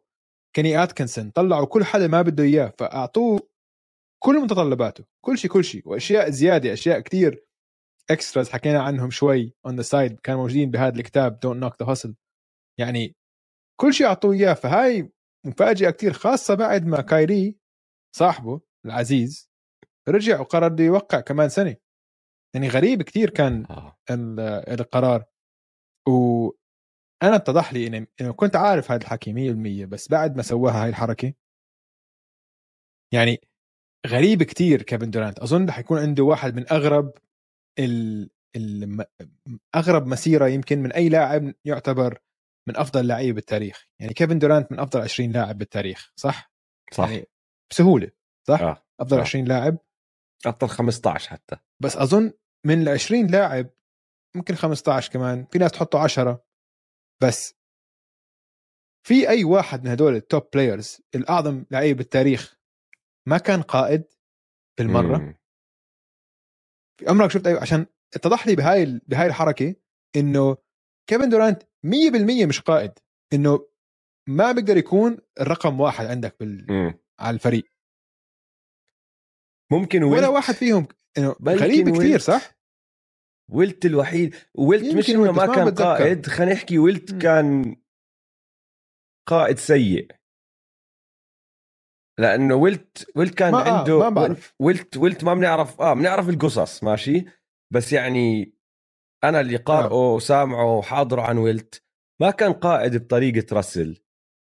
كيني 0.56 0.84
اتكنسون 0.84 1.30
طلعوا 1.32 1.66
كل 1.66 1.84
حدا 1.86 2.08
ما 2.08 2.22
بده 2.22 2.44
إياه 2.44 2.74
فأعطوه 2.80 3.50
كل 4.24 4.36
متطلباته 4.42 5.06
كل 5.26 5.38
شيء 5.38 5.52
كل 5.52 5.64
شيء 5.64 5.82
وأشياء 5.90 6.30
زيادة 6.30 6.74
أشياء 6.74 7.00
كتير 7.00 7.46
extras 8.12 8.50
حكينا 8.50 8.82
عنهم 8.84 9.10
شوي 9.10 9.54
on 9.66 9.76
the 9.76 9.82
side 9.82 10.20
كانوا 10.20 10.42
موجودين 10.42 10.72
بهذا 10.72 10.96
الكتاب 10.96 11.40
don't 11.40 11.64
knock 11.64 11.82
the 11.84 11.92
hustle 11.92 12.16
يعني 12.80 13.16
كل 13.82 13.94
شيء 13.94 14.08
أعطوه 14.08 14.34
إياه 14.34 14.54
فهاي 14.54 15.12
مفاجأة 15.46 15.90
كتير 15.90 16.14
خاصة 16.14 16.54
بعد 16.56 16.86
ما 16.86 17.02
كايري 17.02 17.58
صاحبه 18.16 18.62
العزيز 18.86 19.50
رجع 20.10 20.40
وقرر 20.40 20.68
بده 20.68 20.84
يوقع 20.84 21.20
كمان 21.20 21.50
سنة. 21.50 21.76
يعني 22.56 22.68
غريب 22.68 23.02
كتير 23.02 23.30
كان 23.30 23.66
آه. 23.70 23.98
ال- 24.10 24.40
وأنا 27.24 27.36
اتضح 27.36 27.74
لي 27.74 28.08
إنه 28.22 28.34
كنت 28.34 28.56
عارف 28.56 28.92
هذا 28.92 29.02
الحكي 29.02 29.54
100% 29.84 29.88
بس 29.88 30.10
بعد 30.10 30.36
ما 30.36 30.42
سواها 30.42 30.84
هاي 30.84 30.90
الحركة 30.90 31.34
يعني 33.14 33.42
غريب 34.08 34.44
كتير 34.44 34.82
كيفن 34.82 35.12
دورانت. 35.12 35.40
أظن 35.40 35.66
رح 35.66 35.80
يكون 35.80 36.00
عنده 36.00 36.24
واحد 36.24 36.56
من 36.56 36.66
أغرب 36.72 37.14
ال... 37.80 38.30
ال... 38.56 39.06
أغرب 39.76 40.08
مسيرة 40.08 40.48
يمكن 40.48 40.80
من 40.80 40.92
أي 40.92 41.10
لاعب 41.10 41.54
يعتبر 41.66 42.20
من 42.68 42.78
أفضل 42.78 43.08
لعيبه 43.08 43.36
بالتاريخ. 43.36 43.88
يعني 44.00 44.14
كيفن 44.14 44.40
دورانت 44.40 44.72
من 44.72 44.80
أفضل 44.80 45.02
20 45.02 45.32
لاعب 45.32 45.58
بالتاريخ 45.58 46.14
صح؟ 46.16 46.52
صح. 46.94 47.10
يعني 47.10 47.26
بسهولة 47.72 48.12
صح؟ 48.48 48.62
آه. 48.62 48.84
أفضل 49.00 49.18
آه. 49.18 49.22
20 49.22 49.46
لاعب. 49.46 49.78
أفضل 50.46 50.68
15 50.68 51.30
حتى. 51.30 51.56
بس 51.80 51.98
أظن 51.98 52.32
من 52.66 52.82
ال 52.82 52.90
20 52.90 53.28
لاعب 53.28 53.70
ممكن 54.36 54.56
15 54.56 55.12
كمان 55.12 55.46
في 55.46 55.58
ناس 55.58 55.72
تحطه 55.72 56.00
10 56.00 56.44
بس 57.24 57.54
في 59.08 59.30
أي 59.30 59.44
واحد 59.44 59.84
من 59.84 59.92
هدول 59.92 60.16
ال 60.16 60.24
top 60.24 60.50
players 60.54 61.02
الأعظم 61.16 61.66
لعيب 61.72 61.98
بالتاريخ 61.98 62.60
ما 63.28 63.38
كان 63.38 63.62
قائد 63.62 64.04
بالمرة 64.80 65.18
مم. 65.18 65.36
في 67.00 67.10
عمرك 67.10 67.32
شفت 67.32 67.48
أي 67.48 67.54
عشان 67.54 67.86
اتضح 68.16 68.48
لي 68.48 68.56
بهاي 68.56 69.02
بهاي 69.08 69.28
الحركة 69.28 69.76
إنه 70.16 70.58
كيفن 71.10 71.30
دورانت 71.30 71.64
100% 71.64 72.48
مش 72.48 72.62
قائد 72.62 72.92
إنه 73.34 73.70
ما 74.30 74.52
بيقدر 74.52 74.78
يكون 74.78 75.18
الرقم 75.40 75.80
واحد 75.80 76.06
عندك 76.06 76.36
بال... 76.40 76.66
مم. 76.70 77.00
على 77.20 77.36
الفريق 77.36 77.72
ممكن 79.72 80.04
ولا 80.04 80.16
ويلت 80.16 80.30
واحد 80.30 80.54
فيهم 80.54 80.88
إنه 81.18 81.36
غريب 81.44 81.90
كثير. 81.90 82.20
صح؟ 82.20 82.59
ويلت 83.50 83.86
الوحيد 83.86 84.36
ويلت 84.56 84.96
مش 84.96 85.10
إنه 85.10 85.32
ما 85.32 85.46
كان 85.56 85.66
بتذكر. 85.66 85.84
قائد 85.84 86.26
خلينا 86.26 86.54
نحكي 86.54 86.80
ويلت 86.80 87.14
مم. 87.14 87.20
كان 87.20 87.76
قائد 89.28 89.58
سيء 89.58 90.12
لأنه 92.20 92.56
ويلت 92.56 93.08
ويلت 93.16 93.34
كان 93.34 93.52
ما- 93.52 93.68
آه، 93.68 93.80
عنده 93.80 94.00
ما 94.00 94.10
بعرف. 94.10 94.56
ويلت 94.60 94.98
ويلت 94.98 95.24
ما 95.24 95.34
بنعرف 95.34 95.82
آه 95.82 95.94
بنعرف 95.94 96.30
القصص 96.30 96.84
ماشي 96.84 97.26
بس 97.74 97.94
يعني 97.94 98.54
أنا 99.24 99.42
اللي 99.42 99.56
قارئه 99.56 100.14
وسامعه 100.16 100.78
وحاضره 100.78 101.22
عن 101.22 101.38
ويلت 101.38 101.84
ما 102.22 102.32
كان 102.32 102.54
قائد 102.54 102.98
بطريقة 102.98 103.56
راسل 103.56 104.02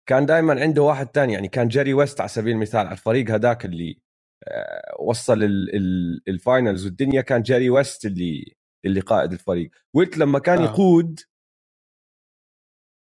كان 0.09 0.25
دائما 0.25 0.61
عنده 0.61 0.81
واحد 0.81 1.07
تاني 1.07 1.33
يعني 1.33 1.47
كان 1.47 1.67
جيري 1.67 1.93
ويست 1.93 2.19
على 2.21 2.29
سبيل 2.29 2.53
المثال 2.55 2.79
على 2.79 2.91
الفريق 2.91 3.31
هذاك 3.31 3.65
اللي 3.65 4.01
آه، 4.47 4.95
وصل 5.01 5.43
ال- 5.43 5.75
ال- 5.75 6.21
ال 6.27 6.35
finals 6.35 6.85
والدنيا 6.85 7.21
كان 7.21 7.41
جيري 7.41 7.69
ويست 7.69 8.05
اللي 8.05 8.55
اللي 8.85 8.99
قائد 8.99 9.31
الفريق. 9.31 9.71
ويلت 9.93 10.17
لما 10.17 10.39
كان 10.39 10.57
آه. 10.57 10.63
يقود 10.63 11.19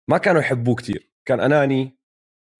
ما 0.09 0.17
كانوا 0.17 0.41
يحبوه 0.41 0.75
كتير. 0.75 1.11
كان 1.25 1.39
أناني 1.39 1.97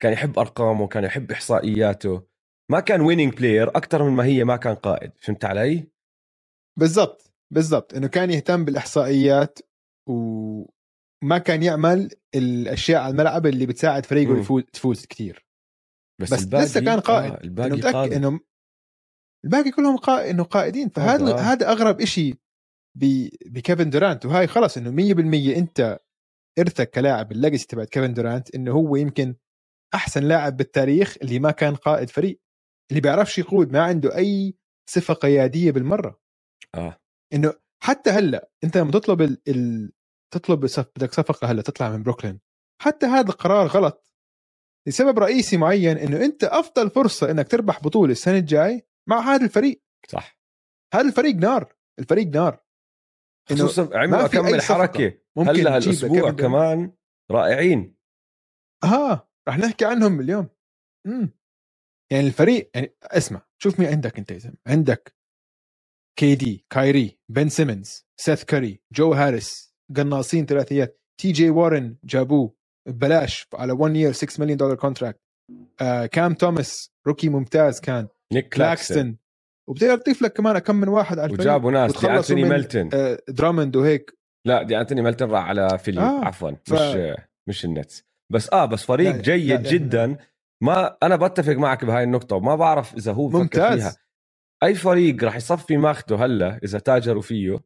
كان 0.02 0.14
يحب 0.14 0.40
أرقامه 0.40 0.88
كان 0.88 1.04
يحب 1.04 1.32
إحصائياته. 1.32 2.28
ما 2.72 2.80
كان 2.80 3.02
ويننج 3.02 3.34
بلاير 3.34 3.70
أكثر 3.70 4.04
من 4.04 4.16
ما 4.16 4.26
هي 4.26 4.44
ما 4.44 4.58
كان 4.58 4.76
قائد. 4.76 5.12
فهمت 5.20 5.46
علي؟ 5.46 5.92
بالضبط 6.80 7.34
بالضبط. 7.54 7.94
إنه 7.94 8.08
كان 8.08 8.32
يهتم 8.32 8.66
بالإحصائيات 8.66 9.60
وما 10.10 11.38
كان 11.46 11.64
يعمل 11.64 12.10
الأشياء 12.36 13.02
على 13.02 13.12
الملعب 13.12 13.46
اللي 13.46 13.66
بتساعد 13.66 14.06
فريقه. 14.06 14.40
يفوز 14.40 14.64
تفوز 14.64 15.06
كثير 15.06 15.46
بس, 16.22 16.34
بس 16.34 16.44
الباقي 16.44 16.66
لسه 16.66 16.80
كان 16.80 17.00
قائد. 17.00 17.32
آه 17.32 17.36
إنه 17.36 17.44
الباقي 17.44 17.70
متأكد 17.70 17.96
قائد 17.96 18.14
إنه 18.14 18.40
الباقي 19.46 19.72
كلهم 19.72 19.98
قائد 19.98 20.30
إنه 20.30 20.44
قائدين. 20.44 20.90
فهذا 20.90 21.26
هذا، 21.26 21.34
آه. 21.34 21.40
هذا 21.40 21.72
أغرب 21.72 22.04
شيء 22.04 22.36
بكيفن 22.96 23.90
دورانت. 23.90 24.26
وهاي 24.26 24.48
خلص 24.48 24.78
إنه 24.78 24.92
100% 24.92 25.58
أنت 25.58 26.00
إرثك 26.60 26.90
كلاعب 26.90 27.32
الليجسي 27.32 27.68
تبعت 27.68 27.90
كيفن 27.90 28.14
دورانت 28.14 28.56
إنه 28.56 28.72
هو 28.72 28.96
يمكن 28.96 29.36
أحسن 29.94 30.24
لاعب 30.24 30.58
بالتاريخ 30.58 31.18
اللي 31.22 31.40
ما 31.40 31.52
كان 31.52 31.76
قائد 31.76 32.10
فريق. 32.10 32.42
اللي 32.92 33.02
بيعرفش 33.02 33.40
يقود 33.40 33.72
ما 33.72 33.84
عنده 33.84 34.16
أي 34.16 34.56
صفة 34.90 35.14
قيادية 35.14 35.72
بالمرة. 35.72 36.20
آه. 36.76 37.00
إنه 37.34 37.54
حتى 37.84 38.10
هلأ 38.10 38.50
أنت 38.64 38.78
لما 38.78 38.92
تطلب 38.92 39.22
ال... 39.22 39.42
ال... 39.48 39.92
تطلب. 40.34 40.60
بدك 40.96 41.14
صفقة 41.14 41.52
هلأ 41.52 41.62
تطلع 41.62 41.90
من 41.90 42.04
بروكلين. 42.04 42.40
حتى 42.82 43.06
هذا 43.06 43.30
القرار 43.30 43.68
غلط. 43.68 44.14
لسبب 44.88 45.20
رئيسي 45.20 45.58
معين 45.58 45.98
إنه 45.98 46.26
أنت 46.26 46.44
أفضل 46.44 46.90
فرصة 46.90 47.32
إنك 47.32 47.48
تربح 47.48 47.82
بطولة 47.84 48.12
السنة 48.12 48.38
الجاي 48.38 48.88
مع 49.10 49.20
هذا 49.20 49.46
الفريق. 49.46 49.84
صح. 50.08 50.40
هذا 50.94 51.08
الفريق 51.08 51.36
نار. 51.36 51.76
الفريق 52.00 52.28
نار. 52.28 52.64
خصوصا 53.50 53.90
عملوا 53.98 54.28
صفقة. 54.28 54.60
حركة. 54.62 55.14
ممكن 55.38 55.50
هلا 55.50 55.76
هالاسبوع. 55.76 56.32
كمان 56.32 56.92
رائعين. 57.32 57.96
آه 58.84 59.30
رح 59.50 59.58
نحكي 59.58 59.86
عنهم 59.86 60.20
اليوم. 60.20 60.50
امم 61.08 61.34
يعني 62.12 62.28
الفريق 62.28 62.72
يعني 62.76 62.96
اسمع 63.04 63.42
شوف 63.58 63.80
مين 63.80 63.90
عندك 63.90 64.18
أنت 64.18 64.32
يا 64.32 64.38
زلمة. 64.38 64.58
عندك 64.68 65.16
KD 66.20 66.66
كايري 66.70 67.20
بن 67.30 67.50
سيمنز 67.50 68.08
سيث 68.20 68.44
كاري 68.44 68.82
جو 68.92 69.14
هاريس 69.14 69.76
قناصين 69.96 70.46
ثلاثيات 70.46 71.02
تي 71.22 71.32
جي 71.32 71.50
وارن 71.50 71.98
جابوه 72.04 72.56
ببلاش 72.88 73.48
على 73.54 73.74
1 73.74 73.96
year 73.96 74.12
6 74.12 74.42
مليون 74.44 74.58
دولار 74.58 74.76
contract 74.76 75.22
آه 75.82 76.06
كام 76.06 76.34
توماس 76.34 76.92
rookie 77.08 77.30
ممتاز 77.30 77.80
كان. 77.80 78.08
نيك 78.34 78.54
كلاكستن 78.54 79.16
وبتقدر 79.70 79.98
تضيف 79.98 80.22
لك 80.22 80.34
كمان 80.34 80.60
كم 80.60 80.76
من 80.76 80.88
واحد 80.88 81.20
على 81.20 81.26
الفريق 81.32 81.42
وجابوا 81.42 81.72
ناس 81.72 82.00
دي 82.06 82.12
أنتوني 82.12 82.44
ميلتون. 82.44 82.90
آه 82.94 83.20
دراموند 83.30 83.76
وهيك. 83.76 84.20
لا 84.48 84.64
دي 84.64 84.82
أنتوني 84.82 85.02
ميلتون 85.02 85.32
راح 85.32 85.46
على 85.46 85.78
فيلي 85.80 86.02
آه، 86.02 86.26
عفوا 86.26 86.52
ف- 86.52 86.74
مش 86.74 87.16
مش 87.50 87.66
النتس. 87.66 88.04
بس 88.32 88.50
آه 88.54 88.66
بس 88.66 88.84
فريق 88.84 89.16
لا، 89.16 89.22
جيد 89.22 89.50
لا، 89.52 89.56
لا، 89.64 89.72
جدا. 89.72 90.18
ما 90.64 90.98
أنا 91.04 91.16
بتفق 91.16 91.54
معك 91.54 91.86
بهاي 91.86 92.04
النقطة 92.04 92.36
وما 92.36 92.56
بعرف 92.56 92.94
إذا 92.96 93.12
هو 93.14 93.30
ممتاز. 93.30 93.80
فيها. 93.80 93.96
أي 94.64 94.76
فريق 94.76 95.24
راح 95.24 95.36
يصفي 95.36 95.78
ماخده 95.78 96.16
هلا 96.16 96.60
إذا 96.64 96.80
تاجروا 96.80 97.22
فيه 97.22 97.60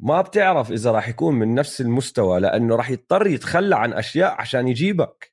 ما 0.00 0.20
بتعرف 0.20 0.70
إذا 0.72 0.90
راح 0.90 1.08
يكون 1.08 1.34
من 1.34 1.54
نفس 1.54 1.80
المستوى 1.80 2.40
لأنه 2.40 2.76
راح 2.76 2.90
يضطر 2.90 3.26
يتخلى 3.26 3.76
عن 3.76 3.92
أشياء 3.92 4.40
عشان 4.40 4.68
يجيبك. 4.68 5.32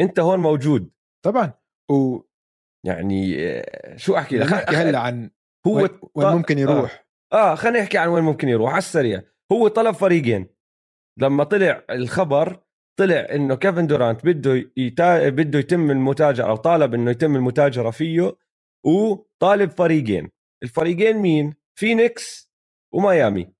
أنت 0.00 0.20
هون 0.20 0.40
موجود. 0.40 0.90
طبعا. 1.24 1.52
و 1.90 2.20
يعني 2.88 3.36
آه، 3.48 3.96
شو 3.96 4.16
أحكي؟ 4.16 4.38
لك 4.38 4.46
بدنا 4.46 4.56
نحكي 4.58 4.76
هلأ 4.76 4.98
عن 4.98 5.30
هو 5.66 5.76
وين, 5.76 5.88
وين 6.14 6.28
ط- 6.28 6.32
ممكن 6.32 6.58
يروح. 6.58 7.06
آه 7.32 7.54
خلينا 7.54 7.80
نحكي 7.80 7.98
عن 7.98 8.08
وين 8.08 8.24
ممكن 8.24 8.48
يروح 8.48 8.70
على 8.70 8.78
السريع. 8.78 9.22
هو 9.52 9.68
طلب 9.68 9.94
فريقين. 9.94 10.46
لما 11.20 11.44
طلع 11.44 11.84
الخبر 11.90 12.60
طلع 12.98 13.26
إنه 13.34 13.54
كيفن 13.54 13.86
دورانت 13.86 14.26
بده 14.26 14.70
يتا... 14.76 15.28
بده 15.28 15.58
يتم 15.58 15.90
المتاجره 15.90 16.46
أو 16.48 16.56
طالب 16.56 16.94
إنه 16.94 17.10
يتم 17.10 17.36
المتاجرة 17.36 17.90
فيه 17.90 18.36
وطالب 18.86 19.70
فريقين. 19.70 20.30
الفريقين 20.62 21.16
مين؟ 21.16 21.54
فينيكس 21.78 22.52
وميامي. 22.94 23.52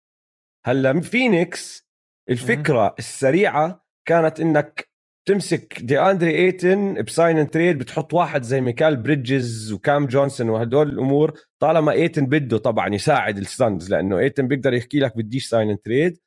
هلأ 0.66 1.00
فينيكس 1.00 1.88
الفكرة 2.30 2.94
السريعة 2.98 3.86
كانت 4.08 4.40
إنك 4.40 4.88
تمسك 5.28 5.82
دي 5.82 6.00
أندري 6.00 6.34
إيتن 6.36 7.02
ب 7.02 7.09
sign 7.09 7.38
and 7.38 7.50
trade 7.50 7.78
بتحط 7.78 8.14
واحد 8.14 8.42
زي 8.42 8.60
ميكال 8.60 8.96
بريدجز 8.96 9.72
وكام 9.72 10.06
جونسون 10.06 10.48
وهدول 10.48 10.88
الأمور. 10.88 11.40
طالما 11.58 11.92
إيتن 11.92 12.26
بده 12.26 12.58
طبعا 12.58 12.94
يساعد 12.94 13.38
السانز 13.38 13.90
لأنه 13.90 14.18
إيتن 14.18 14.48
بيقدر 14.48 14.74
يحكي 14.74 15.00
لك 15.00 15.16
بديش 15.16 15.48
sign 15.48 15.70
and 15.70 15.78
trade 15.78 16.18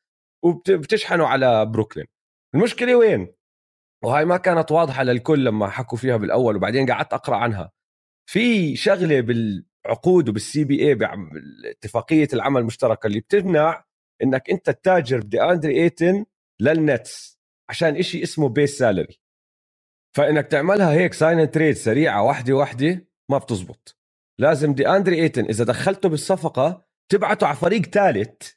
وبتشحنه 0.44 1.28
على 1.28 1.66
بروكلين. 1.66 2.06
المشكلة 2.56 2.96
وين؟ 2.96 3.34
وهاي 4.04 4.26
ما 4.26 4.38
كانت 4.38 4.72
واضحة 4.72 5.04
للكل 5.04 5.46
لما 5.46 5.70
حكوا 5.70 5.98
فيها 5.98 6.18
بالأول 6.18 6.56
وبعدين 6.56 6.92
قعدت 6.92 7.14
أقرأ 7.14 7.36
عنها. 7.36 7.72
في 8.30 8.76
شغلة 8.76 9.22
بالعقود 9.22 10.30
وبال 10.30 10.64
CBA 10.64 10.98
اتفاقية 11.72 12.28
العمل 12.34 12.62
المشتركة 12.62 13.08
اللي 13.08 13.20
بتمنع 13.20 13.84
إنك 14.24 14.50
أنت 14.50 14.70
تتاجر 14.70 15.20
بدي 15.20 15.42
أندري 15.42 15.84
إيتن 15.84 16.26
للنتس. 16.60 17.41
عشان 17.72 17.96
إشي 17.96 18.24
اسمه 18.24 18.50
base 18.50 18.78
salary 18.78 19.20
فإنك 20.18 20.48
تعملها 20.48 20.94
هيك 20.94 21.14
sign 21.14 21.52
trade 21.52 21.76
سريعة 21.76 22.24
واحدة 22.24 22.54
واحدة 22.54 23.08
ما 23.30 23.38
بتزبط. 23.38 23.98
لازم 24.40 24.74
دي 24.74 24.88
اندري 24.88 25.22
ايتن 25.22 25.46
إذا 25.46 25.64
دخلته 25.64 26.10
بالصفقة 26.10 26.86
تبعته 27.12 27.48
على 27.48 27.56
فريق 27.56 27.82
ثالث 27.82 28.52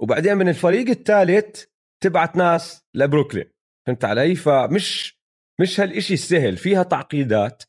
وبعدين 0.00 0.36
من 0.36 0.48
الفريق 0.48 0.88
الثالث 0.88 1.64
تبعت 2.02 2.36
ناس 2.36 2.84
لبروكلين. 2.94 3.52
فهمت 3.86 4.04
علي؟ 4.04 4.34
فمش 4.34 5.18
مش 5.60 5.80
هالشيء 5.80 6.14
السهل 6.14 6.56
فيها 6.56 6.82
تعقيدات. 6.82 7.62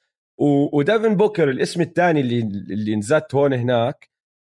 وديفن 0.74 1.16
بوكر 1.16 1.50
الاسم 1.50 1.82
الثاني 1.82 2.20
اللي 2.22 2.40
اللي 2.74 2.96
نزت 2.96 3.36
هون 3.36 3.54
هناك 3.54 4.10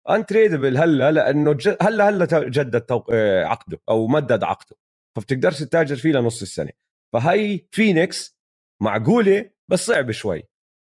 untradable 0.10 0.78
هلا 0.78 1.12
لأنه 1.12 1.58
هلا 1.82 2.10
هلا 2.10 2.26
جدد 2.50 3.04
آه، 3.12 3.46
عقده 3.46 3.80
أو 3.90 4.08
مدد 4.08 4.44
عقده. 4.44 4.76
فبتقدرش 5.16 5.60
تتاجر 5.60 5.96
فيه 5.96 6.12
لنص 6.12 6.42
السنة. 6.42 6.72
فهي 7.14 7.60
فينيكس 7.72 8.38
معقولة 8.82 9.50
بس 9.72 9.86
صعب 9.86 10.12
شوي. 10.12 10.44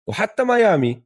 وحتى 0.08 0.44
ميامي 0.44 1.02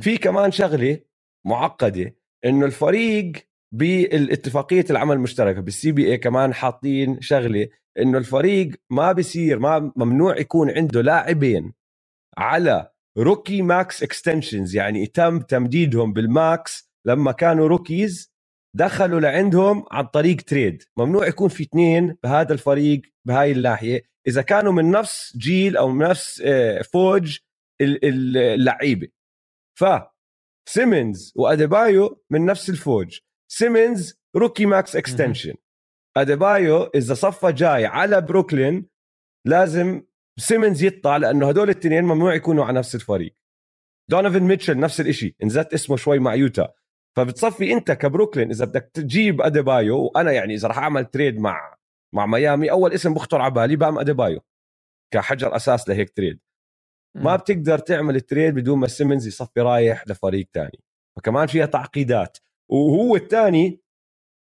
في 0.00 0.18
كمان 0.18 0.50
شغلة 0.50 1.00
معقدة 1.46 2.16
إنه 2.44 2.66
الفريق 2.66 3.32
بالاتفاقية 3.74 4.84
العمل 4.90 5.16
المشتركة 5.16 5.60
بال 5.60 5.92
CBA 5.92 6.18
كمان 6.18 6.54
حاطين 6.54 7.20
شغلة 7.20 7.68
إنه 7.98 8.18
الفريق 8.18 8.70
ما 8.90 9.12
بيصير 9.12 9.58
ما 9.58 9.92
ممنوع 9.96 10.38
يكون 10.38 10.70
عنده 10.70 11.02
لاعبين 11.02 11.72
على 12.38 12.90
rookie 13.18 13.62
max 13.62 14.02
extensions 14.02 14.76
يعني 14.76 15.06
تم 15.06 15.40
تمديدهم 15.40 16.12
بال 16.12 16.43
max 16.43 16.90
لما 17.06 17.32
كانوا 17.32 17.68
rookies 17.68 18.32
دخلوا 18.76 19.20
لعندهم 19.20 19.84
عن 19.90 20.06
طريق 20.06 20.36
trade. 20.36 20.82
ممنوع 20.96 21.26
يكون 21.26 21.48
في 21.48 21.62
اثنين 21.62 22.16
بهذا 22.22 22.52
الفريق 22.52 23.02
بهاي 23.24 23.52
الناحية. 23.52 24.02
إذا 24.26 24.42
كانوا 24.42 24.72
من 24.72 24.90
نفس 24.90 25.36
جيل 25.36 25.76
أو 25.76 25.88
من 25.88 26.08
نفس 26.08 26.42
آه، 26.46 26.82
فوج 26.82 27.38
اللعيبة. 27.80 29.08
ف 29.78 29.84
سيمنز 30.68 31.32
وأديبايو 31.36 32.24
من 32.30 32.46
نفس 32.46 32.70
الفوج. 32.70 33.18
سيمنز 33.48 34.20
rookie 34.36 34.66
max 34.66 34.96
extension 34.96 35.54
أديبايو 36.16 36.82
إذا 36.84 37.14
صفى 37.14 37.52
جاي 37.52 37.86
على 37.86 38.20
بروكلين 38.20 38.86
لازم 39.46 40.02
سيمنز 40.38 40.82
يطلع 40.82 41.16
لأنه 41.16 41.48
هدول 41.48 41.70
الاثنين 41.70 42.04
ممنوع 42.04 42.34
يكونوا 42.34 42.64
على 42.64 42.78
نفس 42.78 42.94
الفريق. 42.94 43.36
دونيفن 44.10 44.42
ميتشل 44.42 44.78
نفس 44.78 45.00
الشيء 45.00 45.34
نزلت 45.44 45.74
اسمه 45.74 45.96
شوي 45.96 46.18
مع 46.18 46.34
يوتا. 46.34 46.72
فبتصفي 47.16 47.72
انت 47.72 47.92
كبروكلين 47.92 48.50
إذا 48.50 48.64
بدك 48.64 48.90
تجيب 48.94 49.40
أديبايو 49.42 49.98
وأنا 49.98 50.32
يعني 50.32 50.54
إذا 50.54 50.68
راح 50.68 50.78
أعمل 50.78 51.04
trade 51.04 51.38
مع 51.40 51.76
مع 52.14 52.26
ميامي 52.26 52.70
أول 52.70 52.92
اسم 52.92 53.14
بخطر 53.14 53.40
على 53.40 53.54
بالي 53.54 53.76
بام 53.76 53.98
أديبايو 53.98 54.40
كحجر 55.14 55.56
أساس 55.56 55.88
لهيك 55.88 56.10
trade. 56.10 56.40
ما 57.16 57.36
بتقدر 57.36 57.78
تعمل 57.78 58.20
trade 58.20 58.54
بدون 58.54 58.78
ما 58.78 58.86
سيمنز 58.86 59.26
يصفي 59.26 59.60
رايح 59.60 60.04
لفريق 60.08 60.48
تاني. 60.52 60.80
فكمان 61.16 61.46
فيها 61.46 61.66
تعقيدات. 61.66 62.38
وهو 62.70 63.16
الثاني 63.16 63.80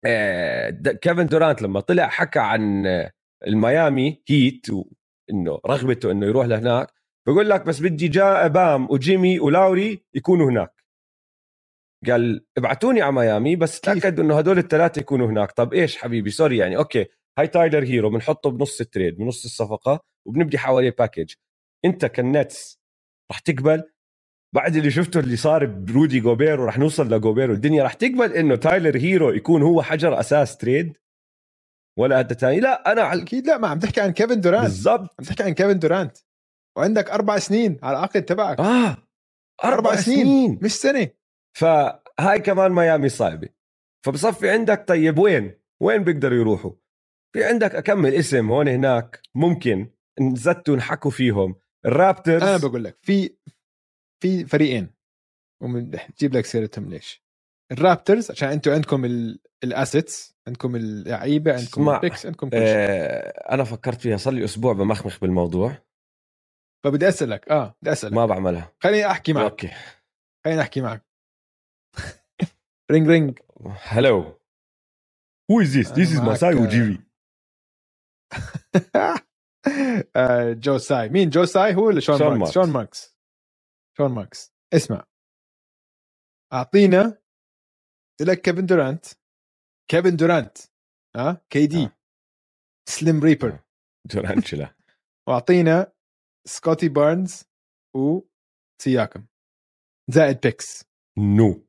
آه، 0.05 0.69
كيفن 0.69 1.25
دورانت 1.25 1.61
لما 1.61 1.79
طلع 1.79 2.07
حكى 2.07 2.39
عن 2.39 2.85
الميامي 3.47 4.23
هيت 4.29 4.65
انه 5.31 5.59
رغبته 5.67 6.11
إنه 6.11 6.25
يروح 6.25 6.45
لهناك 6.45 6.87
بقول 7.27 7.49
لك 7.49 7.65
بس 7.65 7.79
بدي 7.79 8.07
جاء 8.07 8.47
بام 8.47 8.91
وجيمي 8.91 9.39
ولاوري 9.39 10.05
يكونوا 10.13 10.49
هناك. 10.49 10.80
قال 12.07 12.45
ابعتوني 12.57 13.01
على 13.01 13.11
ميامي 13.11 13.55
بس 13.55 13.79
تاكد 13.81 14.19
إنه 14.19 14.37
هدول 14.37 14.57
الثلاثه 14.57 14.99
يكونوا 14.99 15.27
هناك. 15.27 15.51
طب 15.51 15.73
إيش 15.73 15.97
حبيبي؟ 15.97 16.29
sorry 16.29 16.57
يعني 16.57 16.77
okay. 16.77 17.05
هاي 17.39 17.47
تايلر 17.47 17.83
هيرو 17.83 18.09
بنحطه 18.09 18.51
بنص 18.51 18.81
ال 18.81 18.87
trade 18.87 19.17
بنص 19.17 19.45
الصفقة 19.45 19.99
وبنبدي 20.27 20.57
حواليه 20.57 20.95
package 20.99 21.33
أنت 21.85 22.05
كنتس 22.05 22.79
رح 23.31 23.39
تقبل 23.39 23.83
بعد 24.55 24.75
اللي 24.75 24.91
شفته 24.91 25.19
اللي 25.19 25.35
صار 25.35 25.65
برودي 25.65 26.19
جوبير 26.19 26.61
ورح 26.61 26.77
نوصل 26.79 27.13
لجوبير 27.13 27.51
والدنيا 27.51 27.83
رح 27.83 27.93
تقبل 27.93 28.33
إنه 28.33 28.55
تايلر 28.55 28.97
هيرو 28.97 29.29
يكون 29.31 29.61
هو 29.61 29.81
حجر 29.81 30.19
أساس 30.19 30.57
trade؟ 30.57 30.97
ولا 31.99 32.19
انت 32.19 32.33
ثاني 32.33 32.59
لا 32.59 32.91
أنا. 32.91 33.13
أكيد 33.13 33.47
لا 33.47 33.57
ما 33.57 33.67
عم 33.67 33.79
تحكي 33.79 34.01
عن 34.01 34.11
كيفن 34.11 34.41
دورانت. 34.41 34.63
بالضبط. 34.63 35.15
عم 35.19 35.25
تحكي 35.25 35.43
عن 35.43 35.53
كيفن 35.53 35.79
دورانت. 35.79 36.17
وعندك 36.77 37.09
أربع 37.09 37.37
سنين 37.37 37.79
على 37.83 37.97
العقد 37.97 38.25
تبعك. 38.25 38.59
آه 38.59 38.97
أربع, 39.63 39.73
أربع 39.73 39.95
سنين. 39.95 40.25
سنين. 40.25 40.59
مش 40.61 40.71
سنة. 40.71 41.07
فهاي 41.57 42.39
كمان 42.45 42.71
ميامي 42.71 43.09
صعبة. 43.09 43.49
فبصفي 44.05 44.49
عندك 44.49 44.87
طيب 44.87 45.17
وين؟ 45.17 45.59
وين 45.81 46.03
بيقدروا 46.03 46.37
يروحوا؟ 46.37 46.71
في 47.33 47.43
عندك 47.43 47.75
أكمل 47.75 48.13
اسم 48.13 48.51
هون 48.51 48.67
هناك 48.67 49.21
ممكن 49.35 49.89
نزتوا 50.21 50.75
نحكوا 50.75 51.11
فيهم. 51.11 51.55
الرابترز 51.85 52.43
أنا 52.43 52.57
بقول 52.57 52.83
لك 52.83 52.97
في 53.01 53.35
في 54.23 54.45
فريقين. 54.45 54.93
وبنجيب 55.63 56.33
لك 56.35 56.45
سيرتهم 56.45 56.89
ليش. 56.89 57.23
الرابترز 57.71 58.31
عشان 58.31 58.49
أنتم 58.49 58.71
عندكم 58.71 59.05
ال 59.63 59.74
assets 59.74 60.35
عندكم 60.47 60.75
اللعيبة 60.75 61.53
عندكم 61.53 61.89
ال 61.89 61.95
picks 61.95 62.25
عندكم 62.25 62.49
كل 62.49 62.57
شيء. 62.57 62.65
آه 62.65 63.53
أنا 63.53 63.63
فكرت 63.63 64.01
فيها 64.01 64.17
صار 64.17 64.33
لي 64.33 64.43
أسبوع 64.43 64.73
بمخمخ 64.73 65.19
بالموضوع. 65.19 65.77
فبدي 66.83 67.07
أسألك 67.09 67.49
آه 67.49 67.75
بدي 67.81 67.91
أسألك. 67.91 68.13
ما 68.13 68.25
بعملها. 68.25 68.73
خليني 68.83 69.05
أحكي 69.05 69.33
معك. 69.33 69.51
okay. 69.51 69.71
خليني 70.45 70.61
أحكي 70.61 70.81
معك. 70.81 71.10
ring 72.91 73.07
ring 73.07 73.39
hello 73.65 74.39
who 75.51 75.61
is 75.61 75.67
this 75.77 75.91
this 75.91 76.11
is 76.11 76.21
ماساي 76.21 76.55
وجيبي 76.55 77.11
جو 80.63 80.77
ساي 80.77 81.09
مين 81.09 81.29
جو 81.29 81.45
ساي 81.45 81.75
هو 81.75 81.87
ولا 81.87 81.99
شون, 81.99 82.17
شون 82.17 82.37
ماركس 82.37 82.53
شون 82.53 82.69
ماركس 82.69 83.15
شون 83.97 84.11
ماركس 84.11 84.53
اسمع 84.73 85.07
اعطينا 86.53 87.21
لك 88.21 88.41
كيفن 88.41 88.65
دورانت 88.65 89.05
كيفن 89.87 90.15
دورانت 90.15 90.57
ها 91.15 91.45
KD 91.49 91.89
Slim 92.89 93.23
Reaper 93.23 93.59
Durantula 94.13 94.75
واعطينا 95.27 95.93
سكوتي 96.47 96.89
بارنز 96.89 97.43
وسياكم 97.95 99.25
زائد 100.09 100.41
picks 100.41 100.85
no 101.17 101.67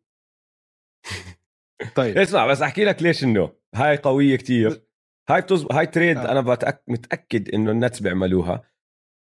طيب. 1.94 2.18
اسمع 2.18 2.46
بس 2.46 2.62
أحكي 2.62 2.84
لك 2.84 3.02
ليش 3.02 3.24
إنه 3.24 3.52
هاي 3.74 3.96
قوية 3.96 4.36
كتير. 4.36 4.86
هاي 5.28 5.40
بتزب... 5.40 5.72
هاي 5.72 5.86
trade 5.86 6.16
آه. 6.16 6.32
أنا 6.32 6.40
بتأك... 6.40 6.84
متأكد 6.88 7.54
إنه 7.54 7.70
النتس 7.70 8.00
بيعملوها. 8.00 8.70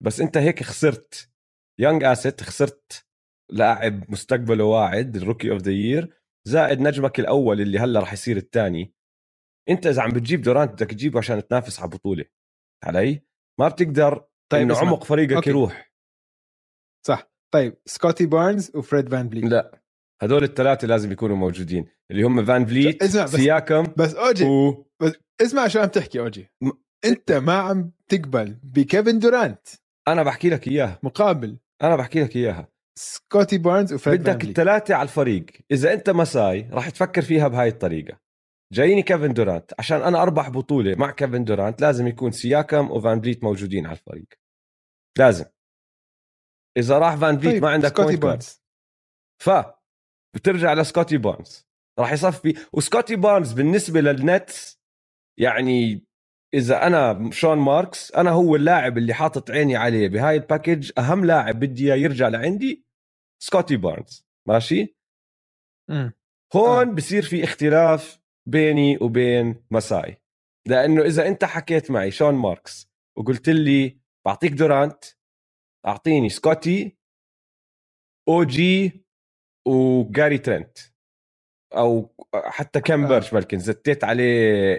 بس 0.03 0.21
أنت 0.21 0.37
هيك 0.37 0.63
خسرت. 0.63 1.31
young 1.81 2.05
asset 2.05 2.41
خسرت 2.41 3.07
لاعب 3.53 4.11
مستقبله 4.11 4.65
واعد 4.65 5.17
ال 5.17 5.22
rookie 5.22 5.51
of 5.51 5.63
the 5.63 5.73
year 5.73 6.15
زائد 6.47 6.81
نجمك 6.81 7.21
الأول 7.21 7.61
اللي 7.61 7.79
هلأ 7.79 8.01
راح 8.01 8.13
يصير 8.13 8.37
الثاني 8.37 8.95
أنت 9.69 9.87
إذا 9.87 10.03
عم 10.03 10.11
بتجيب 10.11 10.43
دورانت 10.43 10.73
بدك 10.73 10.91
تجيبه 10.91 11.19
عشان 11.19 11.47
تنافس 11.47 11.81
على 11.81 11.91
بطوله 11.91 12.25
علي؟ 12.85 13.23
ما 13.61 13.69
بتقدر 13.69 14.27
طيب 14.53 14.63
إنه 14.63 14.79
عمق 14.79 15.05
فريقك 15.05 15.33
okay. 15.33 15.51
يروح. 15.51 15.95
صح. 17.07 17.31
طيب 17.55 17.79
سكوتي 17.87 18.27
بارنز 18.27 18.77
وفريد 18.77 19.09
فان 19.09 19.29
بليت 19.29 19.45
لا. 19.45 19.84
هدول 20.25 20.45
الثلاثه 20.45 20.87
لازم 20.89 21.13
يكونوا 21.13 21.37
موجودين 21.37 21.87
اللي 22.11 22.23
هم 22.23 22.45
فان 22.45 22.67
فليت 22.67 23.03
إسمع 23.03 23.25
بس 23.25 23.31
سياكم 23.31 23.87
بس 23.97 24.15
أوجي 24.15 24.45
و... 24.45 24.87
بس 25.03 25.13
اسمع 25.43 25.69
شو 25.69 25.81
عم 25.81 25.89
تحكي 25.89 26.21
أوجي. 26.21 26.51
م... 26.63 26.71
أنت 27.05 27.33
ما 27.33 27.55
عم 27.55 27.93
تقبل 28.09 28.59
بكيفن 28.63 29.19
دورانت. 29.19 29.69
أنا 30.09 30.23
بحكي 30.23 30.51
لك 30.51 30.69
إياها. 30.69 30.99
مقابل. 31.03 31.59
أنا 31.83 31.97
بحكي 31.97 32.23
لك 32.23 32.37
إياها. 32.37 32.69
سكوتي 32.99 33.59
بارنز 33.59 33.93
وفريد 33.93 34.21
بدك 34.21 34.45
الثلاثه 34.45 34.95
على 34.95 35.03
الفريق. 35.03 35.47
إذا 35.71 35.93
أنت 35.93 36.11
مساي 36.11 36.69
راح 36.73 36.91
تفكر 36.91 37.23
فيها 37.23 37.49
بهاي 37.49 37.69
الطريقة. 37.69 38.21
جاييني 38.73 39.03
كيفن 39.03 39.33
دورانت. 39.33 39.73
عشان 39.79 40.03
أنا 40.03 40.23
أربح 40.23 40.49
بطولة 40.49 40.95
مع 40.95 41.11
كيفن 41.11 41.45
دورانت 41.45 41.81
لازم 41.81 42.07
يكون 42.07 42.31
سياكم 42.31 42.91
وفان 42.91 43.21
بليت 43.21 43.45
موجودين 43.45 43.87
على 43.87 43.97
الفريق. 43.97 44.29
لازم. 45.19 45.45
إذا 46.77 46.99
راح 46.99 47.17
فان 47.17 47.37
بليت 47.37 47.53
طيب. 47.53 47.63
ما 47.63 47.71
عندك 47.71 47.89
سكوتي 47.89 48.17
بارنز. 48.17 48.63
ف 49.43 49.51
بترجع 50.35 50.73
لسكوتي 50.75 51.17
بارنز. 51.17 51.67
راح 51.99 52.13
يصفي. 52.13 52.55
وسكوتي 52.73 53.17
بارنز 53.17 53.53
بالنسبة 53.53 54.01
للنتس 54.01 54.81
يعني 55.39 56.07
إذا 56.55 56.87
أنا 56.87 57.31
شون 57.31 57.59
ماركس 57.59 58.13
أنا 58.13 58.31
هو 58.31 58.57
اللاعب 58.57 58.99
اللي 58.99 59.15
حاطط 59.15 59.51
عيني 59.51 59.77
عليه 59.77 60.09
بهاي 60.09 60.37
ال 60.37 60.44
package 60.44 60.91
أهم 60.99 61.25
لاعب 61.25 61.61
بدي 61.61 61.87
يرجع 61.87 62.29
لعندي 62.29 62.85
سكوتي 63.43 63.77
بارنز. 63.77 64.27
ماشي؟ 64.49 64.97
م. 65.91 66.11
هون 66.57 66.89
آه. 66.89 66.93
بصير 66.95 67.23
في 67.23 67.45
اختلاف 67.45 68.21
بيني 68.49 68.99
وبين 69.01 69.65
مساي. 69.71 70.17
لأنه 70.69 71.03
إذا 71.03 71.29
أنت 71.29 71.45
حكيت 71.45 71.91
معي 71.91 72.11
شون 72.11 72.35
ماركس 72.35 72.91
وقلت 73.19 73.49
لي 73.49 73.99
بعطيك 74.27 74.53
دورانت 74.53 75.05
أعطيني 75.87 76.29
سكوتي 76.29 76.97
أو 78.29 78.45
جي 78.45 79.04
وجاري 79.67 80.39
ترنت 80.39 80.79
أو 81.77 82.15
حتى 82.35 82.81
كم 82.81 83.09
برش 83.09 83.31
آه. 83.31 83.35
بلكن. 83.35 83.59
زتيت 83.61 84.05
عليه 84.05 84.27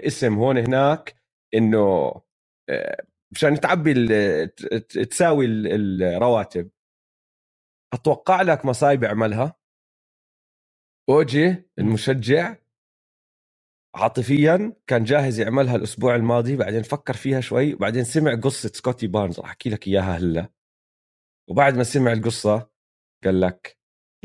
اسم 0.06 0.34
هون 0.34 0.58
هناك 0.58 1.16
إنه 1.54 2.12
آه، 2.70 3.04
مشان 3.32 3.60
تعبي 3.60 3.94
تساوي 5.10 5.46
ال- 5.46 6.02
الرواتب. 6.04 6.70
أتوقع 7.94 8.42
لك 8.42 8.66
مصاي 8.66 8.96
بيعملها 8.96 9.56
أوجي 11.10 11.64
المشجع 11.78 12.56
عاطفيا 13.96 14.74
كان 14.86 15.04
جاهز 15.04 15.40
يعملها 15.40 15.76
الأسبوع 15.76 16.16
الماضي. 16.16 16.56
بعدين 16.56 16.82
فكر 16.82 17.14
فيها 17.14 17.40
شوي. 17.40 17.74
وبعدين 17.74 18.04
سمع 18.04 18.34
قصة 18.34 18.68
سكوتي 18.74 19.06
بارنز. 19.06 19.40
راح 19.40 19.48
أحكي 19.48 19.70
لك 19.70 19.88
إياها 19.88 20.18
هلا. 20.18 20.50
وبعد 21.50 21.76
ما 21.76 21.84
سمع 21.84 22.12
القصة 22.12 22.70
قال 23.24 23.40
لك 23.42 23.75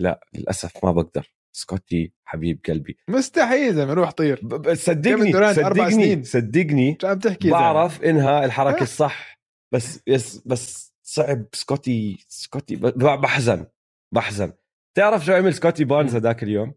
لا 0.02 0.28
للأسف 0.34 0.86
ما 0.86 0.92
بقدر 0.92 1.34
سكوتي 1.56 2.14
حبيب 2.26 2.60
قلبي 2.68 2.98
مستحيل 3.08 3.74
زلمة 3.76 3.94
روح 3.94 4.12
طير 4.12 4.40
صدقني 4.74 5.34
صدقني. 5.54 6.24
صدقني 6.24 6.98
عم 7.04 7.20
تحكي؟ 7.20 7.50
بعرف 7.50 8.04
إنها 8.04 8.46
الحركة 8.46 8.80
آه. 8.80 8.84
الصح 8.84 9.40
بس 9.74 10.00
بس 10.10 10.38
بس 10.46 10.94
صعب 11.04 11.46
سكوتي 11.54 12.26
سكوتي 12.28 12.76
بحزن 12.96 13.66
بحزن 14.14 14.54
تعرف 14.98 15.26
شو 15.26 15.34
عمل 15.34 15.54
سكوتي 15.54 15.84
بارنز 15.84 16.16
هذاك 16.16 16.44
اليوم 16.44 16.74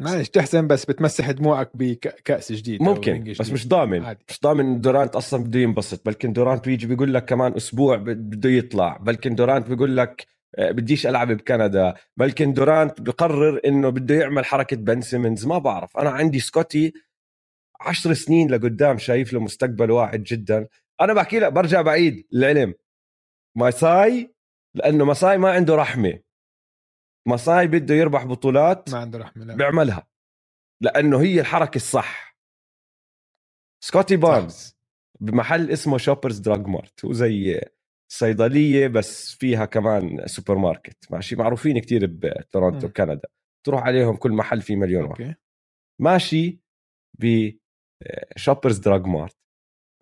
معلش 0.00 0.28
تحزن 0.28 0.66
بس 0.66 0.84
بتمسح 0.84 1.30
دموعك 1.30 1.70
بكأس 1.74 2.52
جديد 2.52 2.82
ممكن 2.82 3.24
بس 3.24 3.36
جديد. 3.40 3.52
مش 3.52 3.68
ضامن 3.68 4.04
عادي. 4.04 4.24
مش 4.28 4.40
ضامن 4.40 4.80
دورانت 4.80 5.16
أصلا 5.16 5.44
بده 5.44 5.60
ينبسط 5.60 6.06
بلكن 6.06 6.32
دورانت 6.32 6.64
بيجي 6.64 6.86
بيقول 6.86 7.14
لك 7.14 7.24
كمان 7.24 7.54
أسبوع 7.54 7.96
بده 7.96 8.50
يطلع 8.50 8.96
بلكن 8.96 9.34
دورانت 9.34 9.68
بيقول 9.68 9.96
لك 9.96 10.26
بديش 10.58 11.06
ألعب 11.06 11.32
بكندا. 11.32 11.94
بلكن 12.16 12.52
دورانت 12.52 13.00
بقرر 13.00 13.60
إنه 13.64 13.88
بده 13.88 14.14
يعمل 14.14 14.44
حركة 14.44 14.76
بن 14.76 15.00
سيمنز. 15.00 15.46
ما 15.46 15.58
بعرف. 15.58 15.96
أنا 15.96 16.10
عندي 16.10 16.40
سكوتي 16.40 16.92
عشر 17.80 18.14
سنين 18.14 18.50
لقدام 18.50 18.98
شايف 18.98 19.32
له 19.32 19.40
مستقبل 19.40 19.90
واعد 19.90 20.22
جدا. 20.22 20.68
أنا 21.00 21.12
بحكي 21.12 21.38
لك 21.38 21.52
برجع 21.52 21.82
بعيد 21.82 22.26
العم 22.32 22.74
ماساي 23.56 24.34
لأنه 24.74 25.04
ماساي 25.04 25.38
ما 25.38 25.52
عنده 25.52 25.74
رحمة. 25.74 26.20
ماساي 27.26 27.66
بده 27.66 27.94
يربح 27.94 28.24
بطولات 28.24 28.90
ما 28.90 28.98
عنده 28.98 29.18
رحمة 29.18 29.44
لا. 29.44 29.54
بيعملها 29.54 30.06
لأنه 30.80 31.20
هي 31.20 31.40
الحركة 31.40 31.76
الصح. 31.76 32.36
سكوتي 33.84 34.16
بارنز 34.16 34.76
بمحل 35.20 35.70
اسمه 35.70 35.98
Shoppers 35.98 36.38
Drug 36.38 36.66
Mart 36.66 37.04
هو 37.04 37.12
زي 37.12 37.60
صيدلية 38.12 38.86
بس 38.88 39.34
فيها 39.34 39.64
كمان 39.64 40.26
سوبر 40.26 40.58
ماركت 40.58 41.12
ماشي؟ 41.12 41.36
معروفين 41.36 41.78
كتير 41.78 42.06
بتورونتو. 42.06 42.88
كندا. 42.88 43.28
تروح 43.66 43.82
عليهم 43.82 44.16
كل 44.16 44.32
محل 44.32 44.62
في 44.62 44.76
مليون 44.76 45.04
واحد. 45.04 45.20
okay. 45.20 45.34
ماشي 46.00 46.60
ب 47.18 47.36
Shoppers 47.36 48.78
Drug 48.78 49.06
Mart 49.06 49.36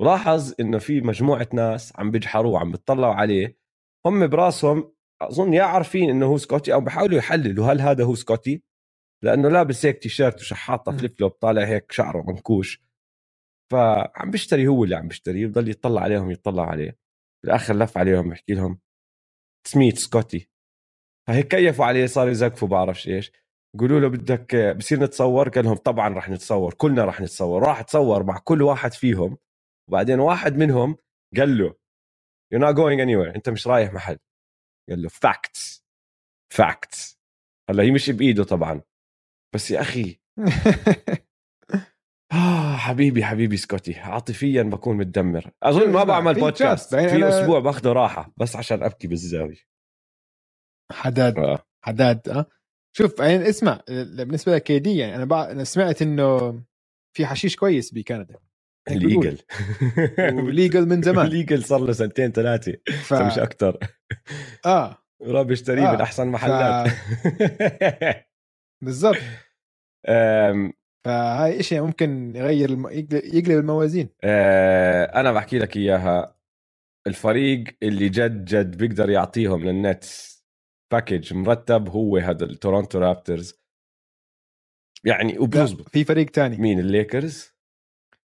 ولاحظ 0.00 0.54
إنه 0.60 0.78
في 0.78 1.00
مجموعة 1.00 1.48
ناس 1.52 1.92
عم 1.96 2.10
بيجحروه 2.10 2.52
وعم 2.52 2.70
بيطلعوا 2.70 3.14
عليه. 3.14 3.58
هم 4.06 4.26
براسهم 4.26 4.92
أظن 5.22 5.54
يا 5.54 5.62
عارفين 5.62 6.10
إنه 6.10 6.26
هو 6.26 6.36
سكوتي 6.36 6.74
أو 6.74 6.80
بيحاولوا 6.80 7.18
يحللوا 7.18 7.66
هل 7.66 7.80
هذا 7.80 8.04
هو 8.04 8.14
سكوتي 8.14 8.62
لأنه 9.24 9.48
لابس 9.48 9.86
هيك 9.86 9.98
تيشيرت 9.98 10.40
وشحاطة. 10.40 10.92
flip 10.92 11.10
flop 11.18 11.30
طالع 11.30 11.64
هيك 11.64 11.92
شعره 11.92 12.24
منكوش. 12.28 12.82
فعم 13.72 14.30
بيشتري 14.30 14.66
هو 14.66 14.84
اللي 14.84 14.96
عم 14.96 15.08
بيشتريه 15.08 15.46
وضل 15.46 15.68
يطلع 15.68 16.00
عليهم 16.00 16.30
يطلع 16.30 16.66
عليه. 16.66 17.07
بالاخر 17.44 17.74
لف 17.74 17.98
عليهم 17.98 18.30
بحكي 18.30 18.54
لهم 18.54 18.80
سميت 19.66 19.98
سكوتي. 19.98 20.48
فهيك 21.28 21.48
كيفوا 21.48 21.84
عليه 21.84 22.06
صار 22.06 22.28
يزقفوا 22.28 22.68
بعرفش 22.68 23.08
إيش. 23.08 23.32
قولوا 23.78 24.00
له 24.00 24.08
بدك 24.08 24.56
بصير 24.76 25.00
نتصور؟ 25.00 25.48
قال 25.48 25.64
لهم 25.64 25.76
طبعا 25.76 26.08
رح 26.14 26.28
نتصور 26.30 26.74
كلنا 26.74 27.04
رح 27.04 27.20
نتصور. 27.20 27.62
راح 27.62 27.82
تصور 27.82 28.22
مع 28.22 28.38
كل 28.38 28.62
واحد 28.62 28.92
فيهم 28.92 29.38
وبعدين 29.88 30.20
واحد 30.20 30.56
منهم 30.56 30.96
قال 31.36 31.58
له 31.58 31.74
you're 32.54 32.60
not 32.60 32.74
going 32.74 32.98
anywhere 33.00 33.36
أنت 33.36 33.48
مش 33.48 33.66
رايح 33.66 33.92
محل. 33.92 34.18
قال 34.90 35.02
له 35.02 35.08
facts 35.08 35.82
facts. 36.54 37.16
هلأ 37.70 37.82
هي 37.82 37.90
مش 37.90 38.10
بإيده 38.10 38.44
طبعا. 38.44 38.82
بس 39.54 39.70
يا 39.70 39.80
أخي 39.80 40.20
آه 42.32 42.76
حبيبي 42.76 43.24
حبيبي 43.24 43.56
سكوتي 43.56 43.94
عاطفيا 44.00 44.62
بكون 44.62 44.96
متدمر. 44.96 45.50
أظن 45.62 45.90
ما 45.92 46.04
بعمل 46.04 46.34
بودكاست. 46.34 46.94
بعدين 46.94 47.08
في 47.10 47.20
أنا- 47.20 47.24
أسبوع 47.24 47.58
باخده 47.60 47.92
راحة 47.92 48.32
بس 48.36 48.56
عشان 48.56 48.82
أبكي 48.82 49.08
بالزاوية. 49.08 49.56
حداد 50.92 51.38
آه. 51.38 51.58
حداد 51.84 52.28
آه. 52.28 52.46
شوف 52.96 53.18
يعني 53.20 53.48
اسمع 53.48 53.80
بالنسبة 53.88 54.54
لك 54.54 54.62
KD 54.62 54.96
يعني 54.96 55.14
أنا 55.16 55.24
بع... 55.24 55.50
أنا 55.50 55.64
سمعت 55.64 56.02
إنه 56.02 56.60
في 57.16 57.26
حشيش 57.26 57.56
كويس 57.56 57.94
بكندا. 57.94 58.34
بيقول. 58.90 59.04
ال 59.04 59.10
legal 59.10 59.38
و 60.44 60.52
legal 60.52 60.88
من 60.88 61.02
زمان. 61.02 61.26
ال 61.26 61.33
legal 61.33 61.64
صار 61.64 61.80
له 61.80 61.92
سنتين 61.92 62.32
ثلاثة 62.32 62.74
ف... 63.02 63.14
مش 63.14 63.38
أكثر 63.38 63.78
آه. 64.66 64.98
وراح 65.20 65.42
بيشتريه 65.42 65.90
آه. 65.90 65.94
من 65.94 66.00
احسن 66.00 66.26
محلات. 66.28 66.92
بالضبط. 68.84 69.16
أم، 70.08 70.72
فهاي 71.04 71.62
شيء 71.62 71.82
ممكن 71.82 72.36
يغير 72.36 72.68
الم... 72.70 72.88
يقلب 73.12 73.58
الموازين. 73.58 74.08
آه، 74.24 75.04
أنا 75.20 75.32
بحكي 75.32 75.58
لك 75.58 75.76
إياها. 75.76 76.38
الفريق 77.06 77.64
اللي 77.82 78.08
جد 78.08 78.44
جد 78.44 78.76
بيقدر 78.76 79.10
يعطيهم 79.10 79.64
لل 79.64 79.89
Nets 79.89 80.38
package 80.92 81.34
مرتب 81.34 81.88
هو 81.88 82.16
هذا 82.16 82.44
ال 82.44 82.51
Toronto 82.51 82.98
Raptors 82.98 83.54
يعني 85.04 85.38
وبيزبط 85.38 85.88
في 85.88 86.04
فريق 86.04 86.30
تاني. 86.30 86.56
مين 86.56 86.78
الليكرز؟ 86.78 87.52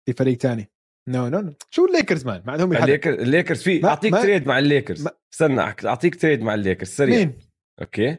في 0.07 0.13
فريق 0.13 0.39
تاني. 0.39 0.69
no 1.09 1.29
no 1.29 1.53
شو 1.71 1.87
ال 1.87 1.93
Lakers 1.93 2.27
man؟ 2.27 2.43
ما 2.47 2.53
عندهم 2.53 2.73
الليكرز 2.73 3.19
الليكرز 3.21 3.63
في 3.63 3.85
أعطيك 3.85 4.13
ما- 4.13 4.23
trade 4.23 4.47
مع 4.47 4.59
الليكرز. 4.59 5.05
ما- 5.05 5.11
استنى 5.35 5.61
أعطيك 5.61 6.21
trade 6.21 6.43
مع 6.43 6.55
الليكرز 6.55 6.89
سريع. 6.89 7.19
مين؟ 7.19 7.39
okay؟ 7.81 8.17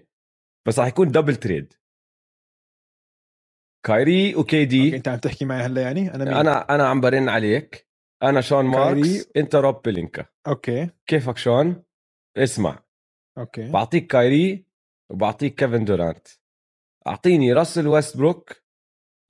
بس 0.68 0.80
راح 0.80 0.88
يكون 0.88 1.08
double 1.08 1.36
trade 1.36 1.74
كايري 3.86 4.36
و 4.36 4.66
KD. 4.66 4.96
أنت 4.96 5.08
عم 5.08 5.20
تحكي 5.20 5.46
معي 5.46 5.62
هلا 5.62 5.82
يعني؟ 5.82 6.16
أنا 6.16 6.26
مين؟ 6.26 6.34
أنا 6.34 6.76
أنا 6.76 6.88
عم 6.88 7.02
برن 7.02 7.30
عليك. 7.30 7.88
أنا 8.24 8.42
شون 8.42 8.72
كايري. 8.72 9.02
ماركس 9.02 9.32
أنت 9.38 9.56
روب 9.56 9.82
بلينكا 9.82 10.26
okay. 10.48 10.90
كيفك 11.08 11.38
شون؟ 11.38 11.84
اسمع. 12.38 12.84
okay. 13.38 13.72
بعطيك 13.72 14.08
كايري 14.08 14.66
وبعطيك 15.12 15.56
كيفن 15.56 15.86
دورانت. 15.86 16.28
أعطيني 17.08 17.54
راسل 17.54 17.88
ويستبروك 17.88 18.64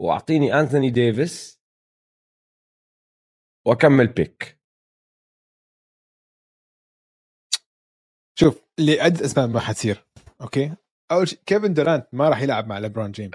وأعطيني 0.02 0.60
أنثوني 0.60 0.90
ديفيس 0.90 1.62
وأكم 3.68 4.08
pick. 4.08 4.60
شوف 8.40 8.64
عد 8.80 9.22
اسباب 9.22 9.50
ما 9.50 9.60
حتصير 9.60 10.06
okay؟ 10.42 10.76
أول 11.14 11.28
شيء 11.28 11.40
كيفن 11.46 11.74
دورانت 11.74 12.08
ما 12.14 12.30
راح 12.30 12.42
يلعب 12.42 12.68
مع 12.68 12.78
ليبرون 12.80 13.12
جيمس. 13.12 13.34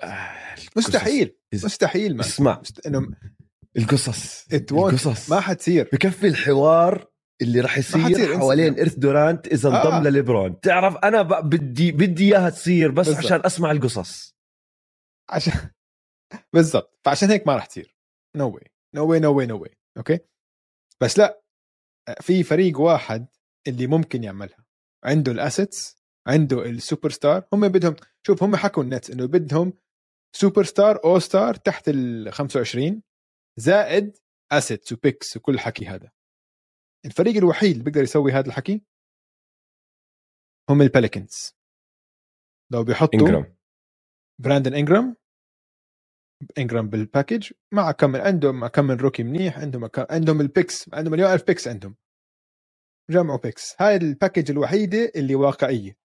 مستحيل 0.77 1.37
إذا- 1.57 1.65
مستحيل 1.65 2.17
ما. 2.17 2.21
اسمع. 2.21 2.61
مست... 2.61 2.87
إنه 2.87 3.09
القصص. 3.77 4.47
القصص. 4.53 5.31
ما 5.31 5.41
حتصير 5.41 5.89
بكفي 5.93 6.27
الحوار 6.27 7.07
اللي 7.43 7.61
راح 7.61 7.79
يصير. 7.79 8.39
حوالين 8.39 8.81
إرث 8.81 8.95
دورانت 8.95 9.47
إذا 9.47 9.69
آه. 9.69 9.97
انضم 9.97 10.09
لليبرون. 10.09 10.61
تعرف 10.61 10.97
أنا 10.97 11.23
بدي 11.23 11.93
بدي 11.93 12.25
إياها 12.35 12.51
تصير 12.51 12.91
بس 12.91 13.07
بالضبط. 13.07 13.25
عشان 13.27 13.41
أسمع 13.45 13.71
القصص. 13.71 14.35
عشان 15.31 15.53
بالضبط. 16.55 17.01
فعشان 17.05 17.31
هيك 17.31 17.47
ما 17.47 17.55
راح 17.55 17.67
تصير. 17.67 17.97
no 18.37 18.49
way 18.51 18.65
no 18.95 19.07
way 19.11 19.21
no 19.21 19.35
way 19.37 19.47
no 19.47 19.59
way 19.63 19.71
okay 19.97 20.19
بس 21.03 21.19
لا. 21.19 21.43
في 22.21 22.43
فريق 22.43 22.81
واحد 22.81 23.27
اللي 23.67 23.87
ممكن 23.87 24.25
يعملها. 24.25 24.65
عنده 25.05 25.33
ال 25.33 25.41
assets. 25.41 25.98
عنده 26.29 26.63
السوبر 26.63 27.11
ستار 27.11 27.45
هم 27.53 27.69
بدهم 27.69 27.97
شوف 28.27 28.43
هم 28.43 28.57
حكوا 28.57 28.83
ال 28.83 28.88
Nets 28.88 29.11
إنه 29.11 29.27
بدهم 29.27 29.73
سوبر 30.37 30.65
ستار 30.65 31.05
أو 31.05 31.19
star 31.19 31.55
تحت 31.55 31.89
ال 31.89 32.33
25 32.33 33.03
زائد 33.59 34.17
assets 34.53 34.93
و 34.93 35.00
picks 35.00 35.37
وكل 35.37 35.55
الحكي 35.55 35.87
هذا. 35.87 36.11
الفريق 37.07 37.37
الوحيد 37.37 37.73
اللي 37.73 37.85
بيقدر 37.85 38.03
يسوي 38.03 38.33
هذا 38.33 38.47
الحكي 38.49 38.83
هم 40.71 40.83
ال 40.83 40.91
Pelicans 40.91 41.57
لو 42.73 42.85
بيحطوا 42.85 43.21
انجرام 43.21 43.57
براندن 44.43 44.75
انجرام 44.75 45.17
انجرام 46.59 46.89
بال 46.89 47.03
package 47.03 47.53
مع 47.75 47.93
كم 47.93 48.17
عندهم 48.17 48.67
كم 48.67 48.85
من 48.85 48.97
rookie 48.97 49.23
منيح 49.23 49.59
عندهم 49.59 49.87
كم 49.87 50.05
عندهم 50.11 50.41
ال 50.41 50.50
picks 50.50 50.95
عندهم 50.95 51.13
مليون 51.13 51.33
ألف 51.33 51.47
picks 51.47 51.69
عندهم. 51.69 51.97
جمعوا 53.11 53.39
picks 53.39 53.77
هاي 53.83 53.97
ال 53.97 54.03
package 54.04 54.51
الوحيدة 54.51 55.13
اللي 55.17 55.35
واقعية. 55.35 55.97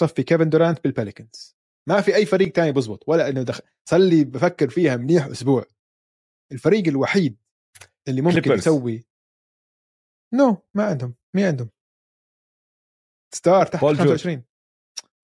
صفي 0.00 0.22
كيفن 0.22 0.48
دورانت 0.48 0.84
بال 0.84 0.98
Pelicans 0.98 1.56
ما 1.88 2.00
في 2.00 2.14
أي 2.14 2.26
فريق 2.26 2.52
تاني 2.52 2.72
بزبط 2.72 3.08
ولا 3.08 3.28
إنه 3.28 3.42
دخل 3.42 3.62
صار 3.88 4.00
لي 4.00 4.24
بفكر 4.24 4.70
فيها 4.70 4.96
منيح 4.96 5.26
أسبوع. 5.26 5.64
الفريق 6.52 6.88
الوحيد 6.88 7.36
اللي 8.08 8.22
ممكن 8.22 8.42
Clippers. 8.42 8.58
يسوي 8.58 9.04
no 10.34 10.62
ما 10.74 10.84
عندهم 10.84 11.14
مين 11.36 11.46
عندهم. 11.46 11.70
star 13.34 13.66
تحت 13.66 13.80
بول 13.82 13.96
جورج. 13.96 14.08
25 14.08 14.44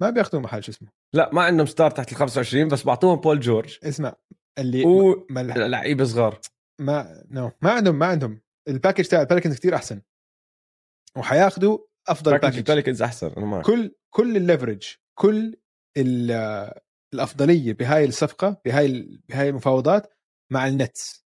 ما 0.00 0.11
بياخذوا 0.11 0.40
محل 0.40 0.64
شو 0.64 0.72
اسمه؟ 0.72 0.88
لا 1.14 1.30
ما 1.35 1.42
عندهم 1.42 1.66
star 1.66 1.90
تحت 1.90 2.12
ال 2.12 2.16
25 2.16 2.68
بس 2.68 2.85
بعطوهم 2.85 3.20
بول 3.20 3.40
جورج. 3.40 3.78
اسمع 3.85 4.16
اللي 4.59 4.85
و 4.85 5.26
لعيبة 5.30 6.04
صغار. 6.04 6.40
ما 6.80 7.24
no 7.31 7.50
ما 7.62 7.70
عندهم 7.70 7.98
ما 7.98 8.06
عندهم. 8.06 8.40
ال 8.68 8.73
package 8.73 9.05
تاع 9.04 9.20
ال 9.20 9.24
Pelicans 9.24 9.57
كتير 9.56 9.74
أحسن. 9.74 10.02
وحياخدوا 11.16 11.78
أفضل 12.09 12.33
package 12.33 12.44
package 12.44 12.59
ال 12.59 12.63
Pelicans 12.63 13.03
أحسن 13.02 13.26
أنا 13.26 13.46
معك. 13.46 13.64
كل 13.66 13.94
كل 14.14 14.37
ال 14.37 14.43
leverage 14.43 14.96
كل 15.18 15.57
ال- 15.96 16.73
الأفضلية 17.14 17.73
بهاي 17.73 18.05
الصفقة 18.05 18.61
بهاي 18.64 19.18
بهاي 19.29 19.49
المفاوضات 19.49 20.14
مع 20.53 20.66
ال 20.68 20.78
Nets. 20.78 21.24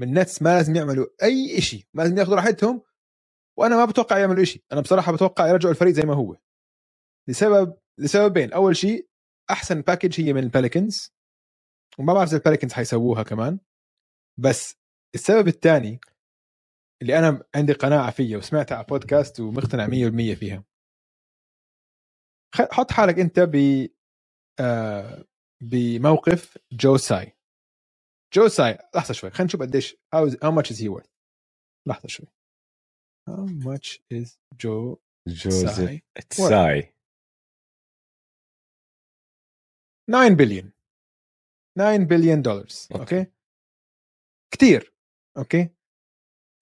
من 0.00 0.08
ال 0.08 0.15
Nets 0.15 0.42
ما 0.42 0.56
لازم 0.56 0.76
يعملوا 0.76 1.06
أي 1.22 1.60
شيء 1.60 1.84
ما 1.94 2.02
لازم 2.02 2.18
ياخذوا 2.18 2.36
راحتهم 2.36 2.82
وأنا 3.58 3.76
ما 3.76 3.84
بتوقع 3.84 4.18
يعملوا 4.18 4.44
شيء 4.44 4.64
أنا 4.72 4.80
بصراحة 4.80 5.12
بتوقع 5.12 5.48
يرجعوا 5.48 5.72
الفريق 5.74 5.94
زي 5.94 6.02
ما 6.02 6.14
هو. 6.14 6.36
لسبب 7.28 7.76
لسببين. 7.98 8.52
أول 8.52 8.76
شيء 8.76 9.08
أحسن 9.50 9.80
package 9.80 10.20
هي 10.20 10.32
من 10.32 10.42
ال 10.42 10.50
Pelicans 10.50 11.14
وما 11.98 12.14
بعرف 12.14 12.28
إذا 12.28 12.38
ال 12.38 12.42
Pelicans 12.42 12.72
حيسووها 12.72 13.22
كمان. 13.22 13.58
بس 14.38 14.74
السبب 15.14 15.48
الثاني 15.48 16.00
اللي 17.02 17.18
أنا 17.18 17.42
عندي 17.54 17.72
قناعة 17.72 18.10
فيها 18.10 18.38
وسمعتها 18.38 18.76
على 18.76 18.86
بودكاست 18.86 19.40
ومقتنع 19.40 19.86
100% 19.86 20.34
فيها. 20.34 20.64
حط 22.60 22.92
حالك 22.92 23.18
انت 23.18 23.40
ب 23.40 23.86
آه 24.60 25.24
بموقف 25.62 26.58
جو 26.72 26.96
ساي 26.96 27.32
جو 28.34 28.48
ساي 28.48 28.78
لحظة 28.96 29.14
شوي 29.14 29.30
خلينا 29.30 29.44
نشوف 29.44 29.62
قديش 29.62 29.96
how, 30.16 30.30
how 30.30 30.50
much 30.58 30.70
is 30.70 30.78
he 30.78 30.88
worth 30.88 31.08
لحظة 31.88 32.08
شوي. 32.08 32.26
How 33.30 33.46
much 33.64 33.98
is 34.14 34.38
جو 34.60 34.98
جوزيف 35.28 35.70
ساي. 35.70 36.02
تساي 36.30 36.94
9 40.10 40.34
بليون. 40.36 40.72
9 41.78 41.98
بليون 42.04 42.42
دولار. 42.42 42.66
okay. 42.94 43.26
كثير 44.54 44.94
okay؟ 45.38 45.70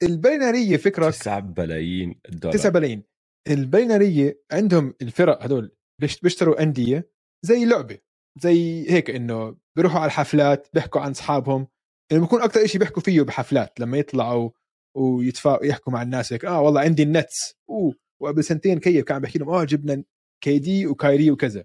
البليونارية 0.03 0.77
فكرك 0.76 1.14
9 1.14 1.40
بلايين 1.40 2.20
دولار. 2.28 2.59
9 2.59 2.72
بلايين. 2.72 3.04
البليونارية 3.49 4.42
عندهم 4.52 4.94
الفرق 5.02 5.42
هدول 5.42 5.76
بيشتروا 5.98 6.62
أندية 6.62 7.11
زي 7.42 7.64
لعبة 7.64 7.98
زي 8.40 8.90
هيك 8.90 9.11
إنه 9.11 9.57
بيروحوا 9.76 9.98
على 10.00 10.07
الحفلات 10.07 10.68
بيحكوا 10.74 11.00
عن 11.00 11.11
أصحابهم 11.11 11.68
انه 12.12 12.20
بيكون 12.20 12.42
أكثر 12.42 12.66
شيء 12.66 12.80
بيحكوا 12.80 13.02
فيه 13.02 13.22
بحفلات 13.22 13.80
لما 13.80 13.98
يطلعوا 13.98 14.50
ويتفا 14.96 15.59
يحكوا 15.62 15.92
مع 15.92 16.02
الناس 16.02 16.33
هيك 16.33 16.44
آه 16.44 16.61
والله 16.61 16.80
عندي 16.80 17.02
ال 17.03 17.13
Nets 17.13 17.55
أوه 17.70 17.94
وقبل 18.22 18.44
سنتين 18.44 18.78
كيف؟ 18.80 19.04
كان 19.04 19.18
بحكي 19.18 19.38
لهم 19.38 19.48
آه 19.50 19.64
جبنا 19.64 20.04
KD 20.40 20.87
وكايري 20.87 21.30
وكذا. 21.30 21.64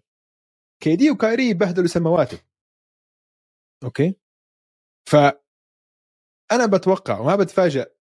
KD 0.83 1.11
وكايري 1.11 1.53
بهدلوا 1.53 1.87
سماواتهم 1.87 2.39
okay؟ 3.83 4.15
ف 5.09 5.15
أنا 6.51 6.65
بتوقع 6.65 7.19
وما 7.19 7.35
بتفاجئ 7.35 7.91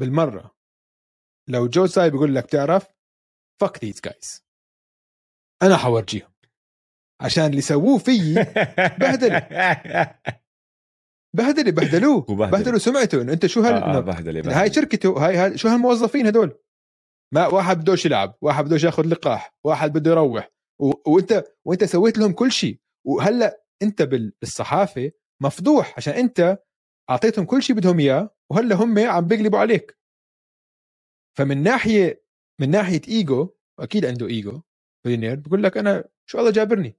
بالمرة 0.00 0.54
لو 1.48 1.66
جو 1.66 1.86
ساي 1.86 2.10
بيقول 2.10 2.34
لك 2.34 2.46
تعرف 2.46 2.86
fuck 3.60 3.84
these 3.84 4.00
guys 4.00 4.47
أنا 5.62 5.76
حورجيهم. 5.76 6.28
عشان 7.20 7.44
اللي 7.44 7.60
سووه 7.60 7.98
فيي 7.98 8.34
بهدلة. 9.00 9.38
بهدله 11.36 11.70
بهدلوه. 11.70 12.20
بهدلوا 12.50 12.78
سمعته. 12.78 13.22
انه 13.22 13.32
انت 13.32 13.46
شو 13.46 13.60
هال 13.60 13.74
آه 13.74 14.00
بهدله 14.00 14.40
إنه 14.40 14.60
هاي 14.60 14.72
شركته 14.72 15.26
هاي, 15.26 15.36
هاي 15.36 15.58
شو 15.58 15.68
هالموظفين 15.68 16.26
هدول؟ 16.26 16.58
ما 17.34 17.46
واحد 17.46 17.80
بدوش 17.80 18.06
يلعب 18.06 18.34
واحد 18.42 18.64
بدوش 18.64 18.84
ياخذ 18.84 19.06
لقاح 19.06 19.54
واحد 19.66 19.92
بده 19.92 20.10
يروح. 20.10 20.50
و... 20.80 20.92
وانت 21.12 21.44
وانت 21.64 21.84
سويت 21.84 22.18
لهم 22.18 22.32
كل 22.32 22.52
شيء 22.52 22.80
وهلأ 23.06 23.64
انت 23.82 24.02
بال- 24.02 24.32
بالصحافة 24.40 25.10
مفضوح 25.42 25.94
عشان 25.96 26.14
انت 26.14 26.58
أعطيتهم 27.10 27.44
كل 27.44 27.62
شيء 27.62 27.76
بدهم 27.76 27.98
إياه 28.00 28.34
وهلأ 28.52 28.74
هم 28.74 28.98
عم 28.98 29.26
بيقلبوا 29.26 29.58
عليك. 29.58 29.98
فمن 31.38 31.62
ناحيه 31.62 32.24
من 32.60 32.70
ناحية 32.70 33.00
إيجو 33.08 33.54
واكيد 33.80 34.04
عنده 34.06 34.26
ego. 34.26 34.62
billionaire 35.04 35.36
بقول 35.36 35.62
لك 35.62 35.76
أنا 35.76 36.04
شو 36.26 36.38
الله 36.38 36.50
جابرني. 36.50 36.96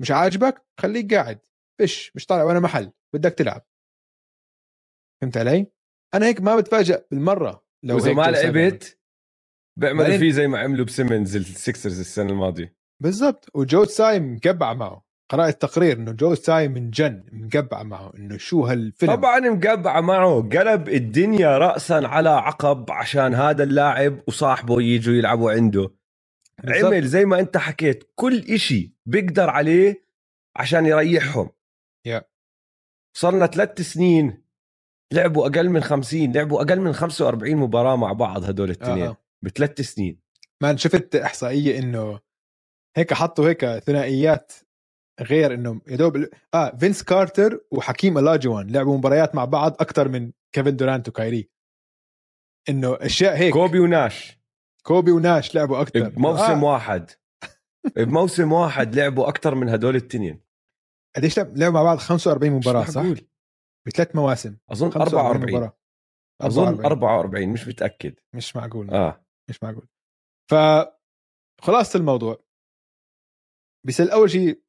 مش 0.00 0.10
عاجبك؟ 0.10 0.66
خليك 0.80 1.14
قاعد. 1.14 1.40
فش 1.78 2.12
مش 2.14 2.26
طالع 2.26 2.44
وأنا 2.44 2.60
محل. 2.60 2.92
بدك 3.14 3.32
تلعب. 3.32 3.66
فهمت 5.20 5.36
علي؟ 5.36 5.66
أنا 6.14 6.26
هيك 6.26 6.40
ما 6.40 6.56
بتفاجئ 6.56 7.04
بالمرة 7.10 7.64
لو 7.82 7.98
هيك 7.98 8.16
ما. 8.16 8.22
لعبت 8.22 8.98
بيعملوا 9.78 10.18
فيه 10.18 10.30
زي 10.30 10.48
ما 10.48 10.58
عملوا 10.58 10.84
بسيمونز 10.84 11.36
السكسرز 11.36 12.00
السنة 12.00 12.30
الماضية. 12.30 12.76
بالضبط. 13.02 13.50
وجو 13.54 13.84
تساي 13.84 14.20
مقبع 14.20 14.74
معه. 14.74 15.06
قرأت 15.30 15.62
تقرير 15.62 15.96
إنه 15.96 16.12
جو 16.12 16.34
تساي 16.34 16.68
من 16.68 16.90
جن 16.90 17.24
مقبع 17.32 17.82
معه. 17.82 18.12
إنه 18.16 18.36
شو 18.36 18.64
هالفيلم؟ 18.66 19.14
طبعا 19.14 19.40
مقبعه 19.40 20.00
معه. 20.00 20.42
قلب 20.42 20.88
الدنيا 20.88 21.58
راسا 21.58 22.00
على 22.04 22.28
عقب 22.28 22.90
عشان 22.90 23.34
هذا 23.34 23.62
اللاعب 23.62 24.20
وصاحبه 24.28 24.82
يجوا 24.82 25.14
يلعبوا 25.14 25.52
عنده. 25.52 25.95
بالضبط. 26.64 26.84
عمل 26.84 27.06
زي 27.06 27.24
ما 27.24 27.40
انت 27.40 27.56
حكيت 27.56 28.12
كل 28.14 28.38
إشي 28.38 28.94
بيقدر 29.06 29.50
عليه 29.50 30.06
عشان 30.56 30.86
يريحهم 30.86 31.50
يا. 32.06 32.22
صرنا 33.16 33.46
ثلاث 33.46 33.80
سنين 33.80 34.42
لعبوا 35.12 35.46
أقل 35.46 35.68
من 35.70 35.80
50 35.80 36.32
لعبوا 36.32 36.62
أقل 36.62 36.80
من 36.80 36.92
45 36.92 37.56
مباراة 37.56 37.96
مع 37.96 38.12
بعض 38.12 38.44
هدول 38.44 38.70
الاثنين. 38.70 39.06
آه. 39.06 39.16
بثلاث 39.44 39.80
سنين 39.80 40.20
ما 40.62 40.76
شفت 40.76 41.16
إحصائية 41.16 41.78
إنه 41.78 42.20
هيك 42.96 43.14
حطوا 43.14 43.48
هيك 43.48 43.64
ثنائيات 43.66 44.52
غير 45.20 45.54
إنه 45.54 45.80
يا 45.86 45.96
دوب 45.96 46.28
آه 46.54 46.76
فينس 46.76 47.02
كارتر 47.02 47.60
وحكيم 47.70 48.18
ألاجوان 48.18 48.70
لعبوا 48.70 48.98
مباريات 48.98 49.34
مع 49.34 49.44
بعض 49.44 49.72
أكثر 49.80 50.08
من 50.08 50.32
كيفن 50.52 50.76
دورانت 50.76 51.08
وكايري 51.08 51.48
إنه 52.68 52.96
أشياء 53.00 53.36
هيك 53.36 53.52
كوبي 53.52 53.78
وناش 53.80 54.38
كوبي 54.86 55.10
وناش 55.10 55.54
لعبوا 55.54 55.80
أكثر 55.82 56.08
بموسم 56.08 56.42
آه. 56.42 56.64
واحد. 56.64 57.10
بموسم 57.96 58.52
واحد 58.52 58.94
لعبوا 58.94 59.28
أكثر 59.28 59.54
من 59.54 59.68
هدول 59.68 59.96
التنين. 59.96 60.42
قديش 61.16 61.38
لعب- 61.38 61.56
لعبوا 61.56 61.74
مع 61.74 61.82
بعض 61.82 61.98
45 61.98 62.52
مباراه 62.52 62.82
مش 62.82 62.88
صح؟ 62.88 63.00
معقول. 63.02 63.20
بثلاث 63.86 64.16
مواسم. 64.16 64.56
أظن 64.70 64.90
45 64.90 65.26
44 65.26 65.50
مباراة. 65.56 65.76
أظن 66.40 66.62
44. 66.62 66.84
44 66.86 67.48
مش 67.52 67.68
متأكد. 67.68 68.14
مش 68.34 68.56
معقول. 68.56 68.90
آه. 68.90 69.24
مش 69.50 69.62
معقول. 69.62 69.88
ف 70.50 70.54
خلاصة 71.62 71.96
الموضوع. 71.98 72.44
بيصير 73.86 74.12
اول 74.12 74.30
شيء 74.30 74.62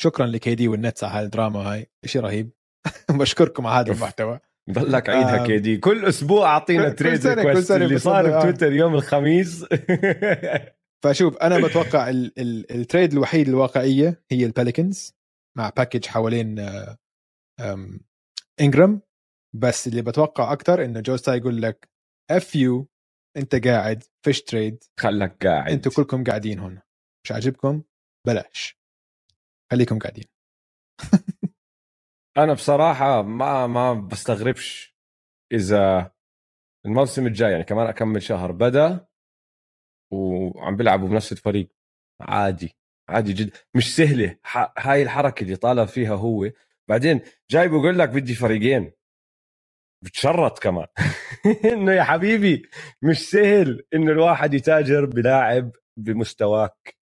شكرا 0.00 0.26
لكيدي 0.26 0.68
والنتس 0.68 1.04
على 1.04 1.24
هالدراما 1.24 1.60
هاي. 1.72 1.90
شيء 2.04 2.22
رهيب. 2.22 2.50
بشكركم 3.20 3.66
على 3.66 3.90
هذا. 3.90 3.96
المحتوى. 3.98 4.40
ضلك 4.70 5.08
عيدها 5.08 5.40
آم. 5.40 5.46
كيدي 5.46 5.76
كل 5.76 6.04
أسبوع 6.04 6.46
أعطينا 6.46 6.88
trade 6.88 7.26
request 7.26 7.70
اللي 7.70 7.98
صار 7.98 8.34
آه. 8.34 8.38
بتويتر 8.38 8.72
يوم 8.72 8.94
الخميس. 8.94 9.64
فشوف 11.04 11.36
أنا 11.36 11.58
بتوقع 11.66 12.10
ال 12.10 12.38
ال 12.38 12.72
ال 12.72 12.79
trade 12.79 13.12
الوحيد 13.12 13.48
الواقعية 13.48 14.22
هي 14.30 14.46
البليكنز 14.46 15.14
مع 15.58 15.70
package 15.76 16.06
حوالين 16.06 16.58
آه، 16.58 16.98
انجرام 18.60 19.00
بس 19.56 19.86
اللي 19.88 20.02
بتوقع 20.02 20.52
أكثر 20.52 20.84
إنه 20.84 21.00
جو 21.00 21.14
تساي 21.14 21.34
يقول 21.34 21.62
لك 21.62 21.88
F 22.30 22.56
you 22.56 22.88
أنت 23.36 23.66
قاعد 23.66 24.04
فيش 24.24 24.42
trade 24.42 24.84
خلك 25.00 25.46
قاعد. 25.46 25.72
أنتوا 25.72 25.92
كلكم 25.92 26.24
قاعدين 26.24 26.58
هون 26.58 26.80
مش 27.24 27.32
عاجبكم؟ 27.32 27.82
بلاش. 28.26 28.78
خليكم 29.72 29.98
قاعدين. 29.98 30.24
أنا 32.38 32.52
بصراحة 32.54 33.22
ما 33.22 33.66
ما 33.66 33.94
بستغربش 33.94 34.96
إذا 35.52 36.12
الموسم 36.86 37.26
الجاي 37.26 37.52
يعني 37.52 37.64
كمان 37.64 37.86
أكمل 37.88 38.22
شهر 38.22 38.52
بدأ 38.52 39.06
وعم 40.12 40.76
بيلعبوا 40.76 41.08
بنفس 41.08 41.32
الفريق. 41.32 41.70
عادي 42.22 42.76
عادي 43.10 43.32
جدا 43.32 43.52
مش 43.76 43.96
سهلة. 43.96 44.38
هاي 44.78 45.02
الحركة 45.02 45.44
اللي 45.44 45.56
طالب 45.56 45.88
فيها 45.88 46.14
هو. 46.16 46.50
بعدين 46.88 47.20
جاي 47.50 47.68
بقول 47.68 47.98
لك 48.00 48.08
بدي 48.08 48.34
فريقين. 48.34 48.92
بتشرط 50.04 50.58
كمان. 50.58 50.86
إنه 51.74 51.92
يا 51.92 52.04
حبيبي 52.04 52.62
مش 53.02 53.30
سهل 53.30 53.84
إنه 53.94 54.12
الواحد 54.12 54.54
يتاجر 54.54 55.06
بلاعب 55.06 55.72
بمستواك 55.98 56.96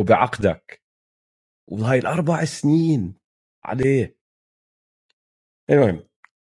وبعقدك. 0.00 0.82
وهاي 1.70 2.00
الأربع 2.00 2.44
سنين 2.46 3.19
عليه. 3.64 4.16
المهم 5.70 6.02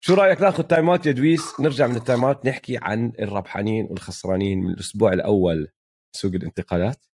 شو 0.03 0.13
رأيك 0.13 0.41
ناخذ 0.41 0.63
time 0.63 0.89
out 0.89 1.05
يا 1.05 1.11
دويس؟ 1.11 1.59
نرجع 1.59 1.87
من 1.87 1.95
ال 1.95 2.01
time 2.01 2.25
out 2.25 2.45
نحكي 2.45 2.77
عن 2.81 3.13
الربحانين 3.19 3.85
والخسرانين 3.85 4.59
من 4.59 4.69
الأسبوع 4.69 5.13
الأول 5.13 5.67
سوق 6.15 6.33
الانتقالات. 6.33 7.05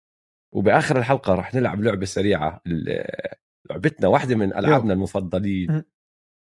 وبآخر 0.54 0.98
الحلقة 0.98 1.35
رح 1.35 1.54
نلعب 1.54 1.82
لعبة 1.82 2.06
سريعة 2.06 2.61
لعبتنا 3.70 4.09
واحدة 4.09 4.35
من 4.37 4.56
ألعابنا 4.56 4.92
المفضلين. 4.92 5.82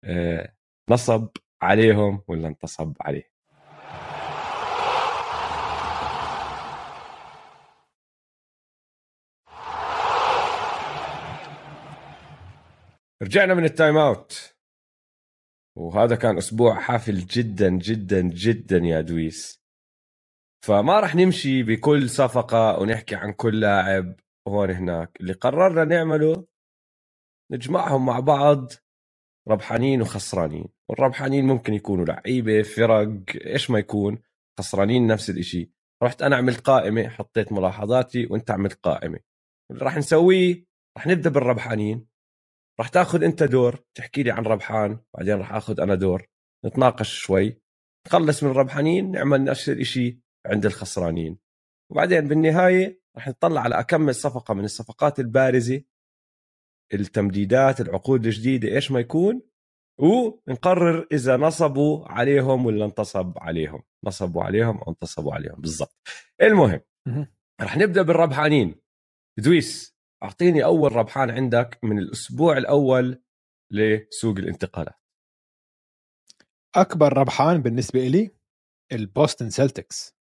آه، 0.03 0.53
نصب 0.89 1.29
عليهم 1.61 2.21
ولا 2.27 2.47
انتصب 2.47 2.93
عليه؟ 3.01 3.32
رجعنا 13.23 13.53
من 13.53 13.65
ال 13.65 13.71
time 13.71 13.97
out. 13.97 14.55
وهذا 15.77 16.15
كان 16.15 16.37
أسبوع 16.37 16.79
حافل 16.79 17.19
جدا 17.19 17.69
جدا 17.69 18.21
جدا 18.21 18.77
يا 18.77 19.01
دويس. 19.01 19.63
فما 20.65 20.99
راح 20.99 21.15
نمشي 21.15 21.63
بكل 21.63 22.09
صفقة 22.09 22.79
ونحكي 22.79 23.15
عن 23.15 23.33
كل 23.33 23.59
لاعب 23.59 24.15
هون 24.47 24.71
هناك. 24.71 25.17
اللي 25.21 25.33
قررنا 25.33 25.83
نعمله 25.83 26.47
نجمعهم 27.51 28.05
مع 28.05 28.19
بعض 28.19 28.71
ربحانين 29.47 30.01
وخسرانين. 30.01 30.67
والربحانين 30.89 31.45
ممكن 31.45 31.73
يكونوا 31.73 32.05
لعيبة 32.05 32.61
فرق 32.61 33.23
إيش 33.45 33.69
ما 33.69 33.79
يكون 33.79 34.21
خسرانين 34.59 35.07
نفس 35.07 35.29
الإشي. 35.29 35.71
رحت 36.03 36.21
أنا 36.21 36.35
عملت 36.35 36.59
قائمة 36.59 37.07
حطيت 37.07 37.51
ملاحظاتي 37.51 38.25
وأنت 38.25 38.51
عملت 38.51 38.79
قائمة. 38.85 39.19
اللي 39.71 39.85
راح 39.85 39.97
نسويه 39.97 40.65
راح 40.97 41.07
نبدأ 41.07 41.29
بالربحانين. 41.29 42.12
راح 42.79 42.87
تاخذ 42.87 43.23
انت 43.23 43.43
دور 43.43 43.83
تحكي 43.95 44.23
لي 44.23 44.31
عن 44.31 44.43
ربحان 44.43 44.99
بعدين 45.13 45.37
راح 45.37 45.53
آخذ 45.53 45.79
أنا 45.79 45.95
دور. 45.95 46.27
نتناقش 46.65 47.13
شوي. 47.13 47.61
نخلص 48.07 48.43
من 48.43 48.51
الربحانين 48.51 49.11
نعمل 49.11 49.43
نفس 49.43 49.69
الشيء 49.69 50.19
عند 50.45 50.65
الخسرانين. 50.65 51.37
وبعدين 51.91 52.27
بالنهاية 52.27 53.01
راح 53.15 53.27
نطلع 53.27 53.61
على 53.61 53.79
أكمل 53.79 54.15
صفقة 54.15 54.53
من 54.53 54.63
الصفقات 54.63 55.19
البارزة. 55.19 55.81
التمديدات 56.93 57.81
العقود 57.81 58.25
الجديدة 58.25 58.75
إيش 58.75 58.91
ما 58.91 58.99
يكون. 58.99 59.41
ونقرر 59.99 61.07
إذا 61.11 61.37
نصبوا 61.37 62.07
عليهم 62.07 62.65
ولا 62.65 62.85
انتصب 62.85 63.33
عليهم. 63.37 63.83
نصبوا 64.03 64.43
عليهم 64.43 64.77
أو 64.77 64.91
انتصبوا 64.91 65.33
عليهم 65.33 65.55
بالضبط. 65.61 65.95
المهم 66.41 66.81
رح 67.61 67.77
نبدأ 67.77 68.01
بالربحانين. 68.01 68.75
دويس. 69.39 69.92
أعطيني 70.23 70.63
أول 70.63 70.95
ربحان 70.95 71.29
عندك 71.29 71.79
من 71.83 71.97
الأسبوع 71.97 72.57
الأول 72.57 73.23
لسوق 73.71 74.37
الانتقالات. 74.37 74.99
أكبر 76.75 77.17
ربحان 77.17 77.61
بالنسبة 77.61 78.07
لي 78.07 78.31
البوستن 78.91 79.49
سلتكس 79.49 80.15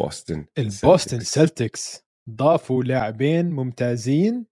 بوستن 0.00 0.46
البوستن 0.58 1.20
سلتكس 1.20 2.06
ضافوا 2.30 2.84
لاعبين 2.84 3.50
ممتازين 3.50 4.46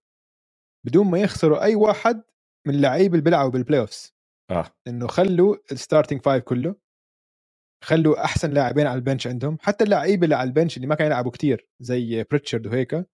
بدون 0.85 1.07
ما 1.07 1.19
يخسروا 1.19 1.63
أي 1.63 1.75
واحد 1.75 2.23
من 2.67 2.75
اللعيبه 2.75 3.13
اللي 3.13 3.23
بيلعبوا 3.23 3.51
بال 3.51 3.79
playoffs 3.79 4.15
آه. 4.51 4.71
إنه 4.87 5.07
خلوا 5.07 5.55
ال 5.71 5.77
starting 5.77 6.21
five 6.21 6.43
كله 6.43 6.75
خلوا 7.83 8.23
أحسن 8.25 8.51
لاعبين 8.51 8.87
على 8.87 8.97
ال 8.97 9.02
bench 9.02 9.27
عندهم 9.27 9.57
حتى 9.61 9.83
اللعيبة 9.83 10.23
اللي 10.23 10.35
على 10.35 10.47
ال 10.47 10.52
bench 10.52 10.77
اللي 10.77 10.87
ما 10.87 10.95
كانوا 10.95 11.11
يلعبوا 11.11 11.31
كتير 11.31 11.69
زي 11.79 12.23
بريتشارد 12.23 12.67
وهيك 12.67 13.05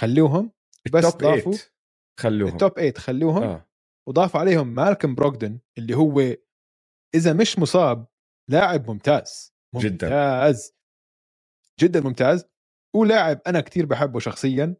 خلوهم 0.00 0.52
بس 0.92 1.04
ال 1.04 1.09
top 1.09 1.22
ضافوا 1.22 1.52
eight 1.52 1.72
خلوهم. 2.20 2.52
ال 2.52 2.57
top 2.57 2.72
8 2.72 2.92
خلوهم 2.94 3.42
آه. 3.42 3.68
وضافوا 4.08 4.40
عليهم 4.40 4.74
مالكم 4.74 5.14
بروغدن 5.14 5.58
اللي 5.78 5.96
هو 5.96 6.20
إذا 7.14 7.32
مش 7.32 7.58
مصاب 7.58 8.06
لاعب 8.50 8.90
ممتاز. 8.90 9.54
جداً. 9.76 10.06
ممتاز. 10.06 10.74
جدا 11.80 12.00
ممتاز. 12.00 12.44
ولاعب 12.96 13.40
أنا 13.46 13.60
كتير 13.60 13.86
بحبه 13.86 14.18
شخصيا 14.18 14.76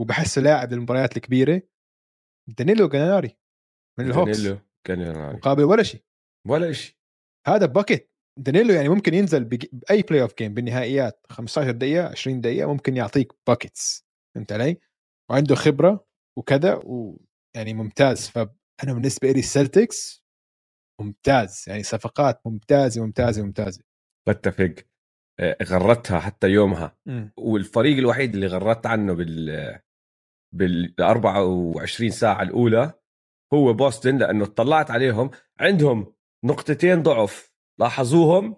وبحسه 0.00 0.42
لاعب 0.42 0.72
للمباريات 0.72 1.16
الكبيرة 1.16 1.62
دانيلو 2.48 2.88
جاليناري 2.88 3.38
من 3.98 4.06
الهوكس 4.06 4.40
دانيلو 4.40 4.58
كان 4.86 5.32
مقابل 5.34 5.64
ولا 5.64 5.82
شيء. 5.82 6.04
ولا 6.48 6.72
شيء. 6.72 6.96
هذا 7.46 7.66
bucket 7.66 8.12
دانيلو 8.38 8.74
يعني 8.74 8.88
ممكن 8.88 9.14
ينزل 9.14 9.44
بأي 9.44 10.02
playoff 10.02 10.34
game 10.38 10.54
بالنهائيات 10.54 11.26
15 11.30 11.70
دقيقة 11.70 12.08
20 12.08 12.40
دقيقة 12.40 12.72
ممكن 12.72 12.96
يعطيك 12.96 13.32
buckets 13.46 14.06
فهمت 14.34 14.52
علي؟ 14.52 14.80
وعنده 15.30 15.54
خبرة 15.54 16.06
وكذا 16.38 16.80
ويعني 16.84 17.74
ممتاز. 17.74 18.28
فانا 18.28 18.92
بالنسبة 18.92 19.32
لي 19.32 19.38
السلتكس 19.38 20.24
ممتاز 21.00 21.64
يعني 21.66 21.82
صفقات 21.82 22.40
ممتازة 22.46 23.02
ممتازة 23.04 23.42
ممتازة. 23.42 23.82
بتفق. 24.28 24.74
آه، 25.40 25.56
غردتها 25.62 26.18
حتى 26.20 26.48
يومها. 26.48 26.96
والفريق 27.36 27.98
الوحيد 27.98 28.34
اللي 28.34 28.46
غردت 28.46 28.86
عنه 28.86 29.12
بال 29.14 29.78
بال 30.54 30.94
24 31.00 32.10
ساعة 32.10 32.42
الأولى 32.42 32.92
هو 33.54 33.72
بوسطن 33.72 34.18
لأنه 34.18 34.44
اطلعت 34.44 34.90
عليهم. 34.90 35.30
عندهم 35.60 36.14
نقطتين 36.44 37.02
ضعف. 37.02 37.52
لاحظوهم؟ 37.78 38.56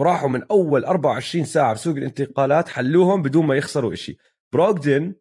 وراحوا 0.00 0.28
من 0.28 0.42
أول 0.50 0.84
24 0.84 1.44
ساعة 1.44 1.74
بسوق 1.74 1.96
الانتقالات 1.96 2.68
حلوهم 2.68 3.22
بدون 3.22 3.46
ما 3.46 3.54
يخسروا 3.56 3.92
إشي. 3.92 4.16
بروغدن 4.52 5.14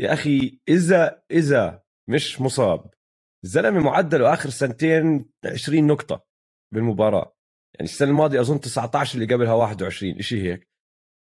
يا 0.00 0.12
أخي 0.12 0.60
إذا 0.68 1.22
إذا 1.30 1.82
مش 2.08 2.40
مصاب 2.40 2.90
الزلمة 3.44 3.80
معدله 3.80 4.32
آخر 4.32 4.50
سنتين 4.50 5.30
20 5.44 5.86
نقطة 5.86 6.24
بالمباراة 6.74 7.36
يعني 7.74 7.84
السنة 7.84 8.08
الماضية 8.10 8.40
أظن 8.40 8.60
19 8.60 9.14
اللي 9.18 9.34
قبلها 9.34 9.52
21 9.52 10.20
شيء 10.20 10.42
هيك 10.42 10.68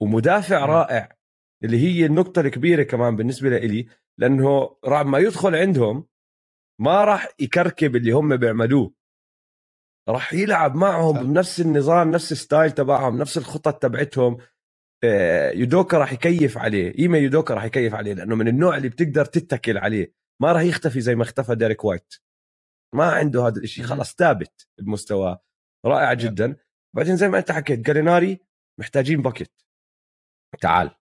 ومدافع. 0.01 0.65
رائع 0.65 1.17
اللي 1.63 1.77
هي 1.77 2.05
النقطة 2.05 2.39
الكبيرة 2.39 2.83
كمان 2.83 3.15
بالنسبة 3.15 3.49
لإلي 3.49 3.87
لأنه 4.17 4.77
راح 4.85 5.01
ما 5.01 5.19
يدخل 5.19 5.55
عندهم 5.55 6.07
ما 6.79 7.03
راح 7.03 7.27
يكركب 7.39 7.95
اللي 7.95 8.11
هم 8.11 8.37
بيعملوه 8.37 8.93
راح 10.09 10.33
يلعب 10.33 10.75
معهم. 10.75 11.33
بنفس 11.33 11.61
النظام 11.61 12.11
نفس 12.11 12.31
ال 12.31 12.38
style 12.38 12.71
تبعهم 12.71 13.17
نفس 13.17 13.37
الخطط 13.37 13.81
تبعتهم 13.81 14.37
يودوكا 15.53 15.97
راح 15.97 16.13
يكيف 16.13 16.57
عليه. 16.57 16.93
ايما 16.99 17.17
يودوكا 17.17 17.53
راح 17.53 17.63
يكيف 17.63 17.93
عليه 17.95 18.13
لأنه 18.13 18.35
من 18.35 18.47
النوع 18.47 18.77
اللي 18.77 18.89
بتقدر 18.89 19.25
تتكل 19.25 19.77
عليه. 19.77 20.13
ما 20.41 20.51
راح 20.51 20.61
يختفي 20.61 21.01
زي 21.01 21.15
ما 21.15 21.23
اختفى 21.23 21.55
ديريك 21.55 21.85
وايت. 21.85 22.15
ما 22.95 23.05
عنده 23.05 23.47
هذا 23.47 23.61
الشيء. 23.61 23.85
خلاص 23.85 24.15
ثابت 24.15 24.67
بمستواه 24.81 25.43
رائع 25.85 26.13
جدا. 26.13 26.55
بعدين 26.95 27.15
زي 27.15 27.29
ما 27.29 27.37
أنت 27.39 27.51
حكيت 27.51 27.79
جاليناري 27.79 28.39
محتاجين 28.79 29.21
bucket. 29.21 29.61
تعال. 30.61 30.91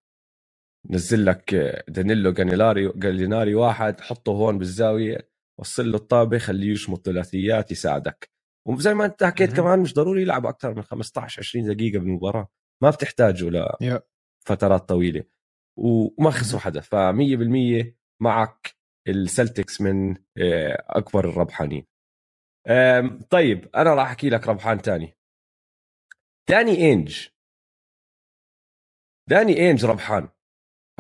نزل 0.91 1.27
لك 1.27 1.55
آه، 1.55 1.85
دانيلو 1.89 2.33
جانيلاري 2.33 2.93
جاليناري 2.97 3.55
واحد 3.55 4.01
حطه 4.01 4.33
هون 4.33 4.59
بالزاوية. 4.59 5.31
وصل 5.61 5.91
له 5.93 5.97
الطابة 5.97 6.39
خليه 6.39 6.73
يشمط 6.73 7.07
ثلاثيات 7.07 7.73
يساعدك. 7.73 8.31
وزي 8.69 8.95
ما 8.95 9.05
أنت 9.05 9.25
حكيت. 9.25 9.53
كمان 9.57 9.79
مش 9.81 9.95
ضروري 9.95 10.23
يلعب 10.23 10.47
أكثر 10.47 10.75
من 10.75 10.83
15 10.83 11.41
20 11.43 11.75
دقيقة 11.75 11.99
بالمباراة. 11.99 12.49
ما 12.83 12.90
بتحتاجه. 12.90 13.51
لفترات 14.43 14.88
طويلة 14.88 15.25
وما 15.79 16.31
خسروا 16.31 16.61
حدا 16.61 16.81
ف100% 16.81 17.95
معك 18.23 18.77
السلتكس 19.09 19.81
من 19.81 20.11
آه، 20.16 20.85
أكبر 20.88 21.29
الربحانين. 21.29 21.87
طيب 23.31 23.71
أنا 23.77 23.95
راح 23.95 24.07
أحكي 24.09 24.31
لك 24.31 24.49
ربحان 24.49 24.83
تاني. 24.83 25.16
داني 26.51 26.93
انج 26.93 27.27
داني 29.29 29.71
انج 29.71 29.85
ربحان 29.85 30.29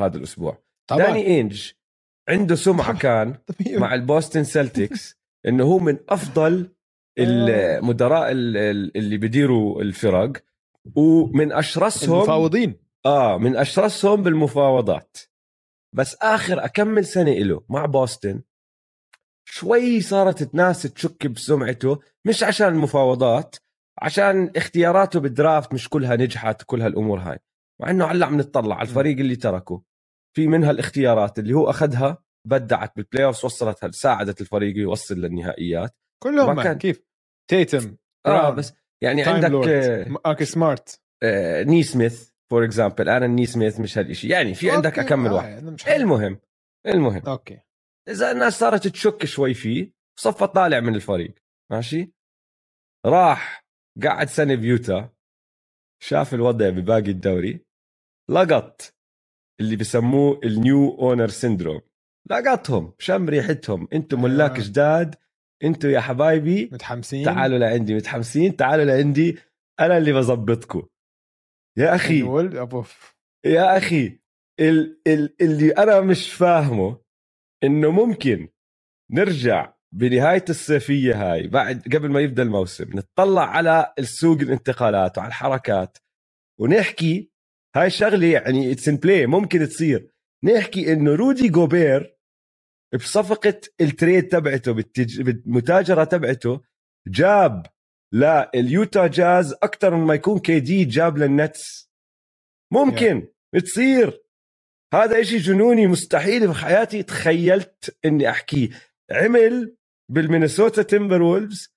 هذا 0.00 0.16
الأسبوع. 0.16 0.62
طبعا. 0.90 1.02
داني 1.06 1.40
انج 1.40 1.72
عنده 2.28 2.54
سمعة 2.54 2.86
طبعاً. 2.86 2.98
كان 2.98 3.38
مع 3.80 3.94
البوستن 3.94 4.44
سلتكس 4.44 5.20
إنه 5.46 5.64
هو 5.64 5.78
من 5.78 5.98
أفضل 6.08 6.74
المدراء 7.18 8.30
ال- 8.32 8.56
ال- 8.56 8.96
اللي 8.96 9.16
بيديروا 9.18 9.82
الفرق. 9.82 10.32
ومن 10.96 11.52
اشرسهم 11.52 12.14
المفاوضين. 12.16 12.74
آه 13.06 13.38
من 13.38 13.56
أشرسهم 13.56 14.22
بالمفاوضات. 14.22 15.16
بس 15.94 16.16
آخر 16.22 16.64
أكمل 16.64 17.04
سنة 17.04 17.32
له 17.32 17.62
مع 17.68 17.86
بوسطن 17.86 18.42
شوي 19.48 20.00
صارت 20.00 20.42
الناس 20.42 20.82
تشك 20.82 21.26
بسمعته 21.26 21.98
مش 22.26 22.42
عشان 22.42 22.68
المفاوضات 22.68 23.56
عشان 24.02 24.52
اختياراته 24.56 25.20
بال 25.20 25.36
draft 25.36 25.74
مش 25.74 25.88
كلها 25.88 26.16
نجحت 26.16 26.62
كل 26.66 26.82
هالامور 26.82 27.18
هاي. 27.18 27.38
مع 27.80 27.90
إنه 27.90 28.04
هلأ 28.04 28.26
عم 28.26 28.36
نطلع 28.40 28.74
على 28.76 28.88
الفريق 28.88 29.18
اللي 29.18 29.36
تركه. 29.36 29.82
في 30.36 30.46
منها 30.46 30.70
الاختيارات 30.70 31.38
اللي 31.38 31.52
هو 31.54 31.70
أخذها 31.70 32.18
بدعت 32.46 32.96
بال 32.96 33.24
playoff 33.24 33.44
وصلت 33.44 33.94
ساعدت 33.94 34.40
الفريق 34.40 34.76
يوصل 34.76 35.14
للنهائيات. 35.14 35.96
كلهم 36.22 36.62
كان- 36.62 36.78
كيف؟ 36.78 37.00
تيتم 37.50 37.96
براون، 38.26 38.54
بس 38.54 38.72
يعني 39.02 39.22
عندك 39.22 39.50
لورد، 39.50 39.68
آه، 40.26 40.44
سمارت 40.44 41.00
آه، 41.22 41.62
ني 41.62 41.82
سميث 41.82 42.30
for 42.50 42.64
example 42.64 43.08
أنا 43.08 43.26
ني 43.26 43.46
سميث 43.46 43.80
مش 43.80 43.98
هالشيء 43.98 44.30
يعني 44.30 44.54
في 44.54 44.70
عندك 44.70 44.98
أكمل 44.98 45.30
آه، 45.30 45.34
واحد. 45.34 45.76
المهم 45.88 46.40
المهم. 46.86 47.22
okay 47.26 47.60
إذا 48.08 48.30
الناس 48.30 48.58
صارت 48.58 48.88
تشك 48.88 49.24
شوي 49.24 49.54
فيه 49.54 49.92
صفى 50.18 50.46
طالع 50.46 50.80
من 50.80 50.94
الفريق. 50.94 51.34
ماشي؟ 51.72 52.12
راح 53.06 53.64
قعد 54.02 54.28
سنة 54.28 54.54
بيوتا 54.54 55.10
شاف 56.02 56.34
الوضع 56.34 56.68
بباقي 56.68 57.10
الدوري 57.10 57.64
لقط 58.30 58.94
اللي 59.60 59.76
بسموه 59.76 60.40
ال 60.44 60.58
new 60.58 60.98
owner 60.98 61.28
syndrome 61.28 61.80
لقطهم 62.30 62.92
شم 62.98 63.28
ريحتهم. 63.28 63.88
أنتم 63.92 64.22
ملاك. 64.22 64.60
جداد 64.60 65.14
أنتم 65.64 65.90
يا 65.90 66.00
حبايبي 66.00 66.70
متحمسين؟ 66.72 67.24
تعالوا 67.24 67.58
لعندي 67.58 67.94
متحمسين؟ 67.94 68.56
تعالوا 68.56 68.84
لعندي. 68.84 69.38
أنا 69.80 69.98
اللي 69.98 70.12
بظبطكم 70.12 70.82
يا 71.78 71.94
أخي. 71.94 72.22
يا 73.44 73.76
أخي 73.76 74.20
ال 74.60 75.00
ال 75.06 75.36
اللي 75.40 75.70
أنا 75.70 76.00
مش 76.00 76.32
فاهمه 76.32 77.00
إنه 77.64 77.90
ممكن 77.90 78.48
نرجع 79.10 79.74
بنهاية 79.94 80.44
الصيفية 80.48 81.32
هاي 81.32 81.48
بعد 81.48 81.82
قبل 81.94 82.10
ما 82.10 82.20
يبدأ 82.20 82.42
الموسم 82.42 82.98
نتطلع 82.98 83.42
على 83.50 83.94
السوق 83.98 84.40
الانتقالات 84.40 85.18
وعلى 85.18 85.28
الحركات 85.28 85.98
ونحكي 86.60 87.30
هاي 87.76 87.90
شغلة 87.90 88.26
يعني 88.26 88.72
it's 88.72 88.88
in 88.88 88.96
play 88.96 89.26
ممكن 89.26 89.68
تصير. 89.68 90.10
نحكي 90.44 90.92
إنه 90.92 91.14
رودي 91.14 91.48
جوبير 91.48 92.16
بصفقة 92.94 93.60
ال 93.80 93.88
trade 93.88 94.28
تبعته 94.28 94.72
بالتج... 94.72 95.22
بالمتاجرة 95.22 96.04
تبعته 96.04 96.60
جاب 97.08 97.66
لليوتا 98.12 99.06
جاز 99.06 99.52
أكثر 99.52 99.94
من 99.96 100.06
ما 100.06 100.14
يكون 100.14 100.38
كي 100.38 100.60
دي 100.60 100.84
جاب 100.84 101.18
للنتس. 101.18 101.90
ممكن. 102.72 103.28
Yeah. 103.56 103.60
تصير 103.60 104.22
هذا 104.94 105.20
إشي 105.20 105.36
جنوني 105.36 105.86
مستحيل 105.86 106.48
بحياتي 106.48 107.02
تخيلت 107.02 107.98
إني 108.04 108.30
أحكيه. 108.30 108.68
عمل 109.10 109.76
بالمينيسوتا 110.10 110.82
تيمبر 110.82 111.22
وولفز 111.22 111.74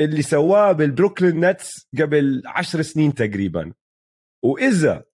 اللي 0.00 0.22
سواه 0.22 0.72
بالبروكلين 0.72 1.50
نتس 1.50 1.88
قبل 1.98 2.42
عشر 2.46 2.82
سنين 2.82 3.14
تقريبا. 3.14 3.72
وإذا 4.44 5.04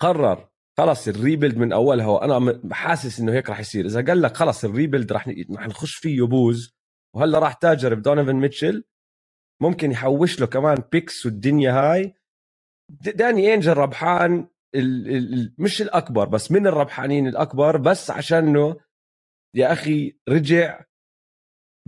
قرر 0.00 0.51
خلص 0.78 1.08
ال 1.08 1.14
rebuild 1.14 1.58
من 1.58 1.72
أولها 1.72 2.06
وأنا 2.06 2.60
حاسس 2.72 3.20
إنه 3.20 3.32
هيك 3.32 3.48
راح 3.48 3.60
يصير. 3.60 3.86
إذا 3.86 4.04
قال 4.04 4.22
لك 4.22 4.36
خلص 4.36 4.64
ال 4.64 4.70
rebuild 4.70 5.12
راح 5.12 5.28
رح 5.28 5.66
نخش 5.66 5.94
فيه 5.94 6.22
بوز 6.22 6.74
وهلأ 7.16 7.38
راح 7.38 7.52
تاجر 7.52 7.94
بدونيفن 7.94 8.36
ميتشل 8.36 8.84
ممكن 9.62 9.90
يحوش 9.90 10.40
له 10.40 10.46
كمان 10.46 10.82
picks 10.92 11.26
والدنيا 11.26 11.72
هاي. 11.72 12.14
داني 13.14 13.54
اينج 13.54 13.72
ربحان 13.76 14.48
ال 14.74 15.16
ال 15.16 15.54
مش 15.58 15.82
الأكبر 15.82 16.28
بس 16.28 16.52
من 16.52 16.66
الربحانين 16.66 17.26
الأكبر 17.26 17.76
بس 17.76 18.10
عشانه 18.10 18.76
يا 19.56 19.72
أخي 19.72 20.18
رجع 20.28 20.84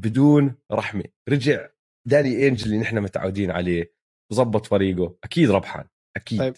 بدون 0.00 0.54
رحمة. 0.72 1.04
رجع 1.28 1.68
داني 2.08 2.48
اينج 2.48 2.66
اللي 2.66 2.78
نحن 2.78 2.98
متعودين 2.98 3.50
عليه 3.50 3.94
وظبط 4.32 4.66
فريقه 4.66 5.16
أكيد 5.24 5.50
ربحان 5.50 5.88
أكيد. 6.16 6.38
طيب. 6.38 6.54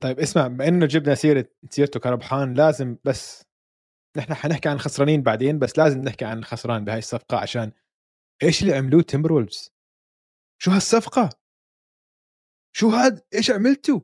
طيب 0.00 0.20
اسمع 0.20 0.46
بما 0.46 0.68
إنه 0.68 0.86
جبنا 0.86 1.14
سيرة 1.14 1.48
سيرته 1.70 2.00
كربحان 2.00 2.54
لازم 2.54 2.96
بس 3.04 3.44
نحن 4.16 4.34
حنحكي 4.34 4.68
عن 4.68 4.76
الخسرانين 4.76 5.22
بعدين 5.22 5.58
بس 5.58 5.78
لازم 5.78 6.00
نحكي 6.00 6.24
عن 6.24 6.38
الخسران 6.38 6.84
بهاي 6.84 6.98
الصفقة 6.98 7.36
عشان 7.38 7.72
إيش 8.42 8.62
اللي 8.62 8.74
عملوه 8.74 9.02
تيمبر 9.02 9.32
وولفز 9.32 9.74
شو 10.62 10.70
هالصفقة؟ 10.70 11.30
شو 12.76 12.88
هاد؟ 12.88 13.22
إيش 13.34 13.50
عملتوا؟ 13.50 14.00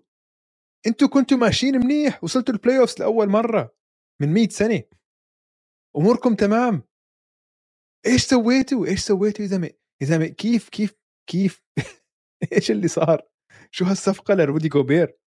إنتوا 0.87 1.09
كنتوا 1.09 1.39
ماشيين 1.39 1.77
منيح 1.77 2.25
وصلتوا 2.25 2.55
ال 2.55 2.79
playoffs 2.79 3.01
لأول 3.01 3.29
مرة 3.29 3.75
من 4.21 4.29
100 4.33 4.49
سنة. 4.49 4.83
أموركم 5.97 6.35
تمام. 6.35 6.83
إيش 8.07 8.25
سويتوا؟ 8.25 8.87
إيش 8.87 9.01
سويتوا 9.01 9.45
يا 9.45 9.49
زلمة؟ 9.49 9.71
يا 10.01 10.07
زلمة 10.07 10.27
كيف 10.27 10.69
كيف 10.69 10.95
كيف؟ 11.27 11.63
إيش 12.53 12.71
اللي 12.71 12.89
صار؟ 12.89 13.29
شو 13.71 13.85
هالصفقة 13.85 14.35
لرودي 14.35 14.69
جوبير 14.69 15.19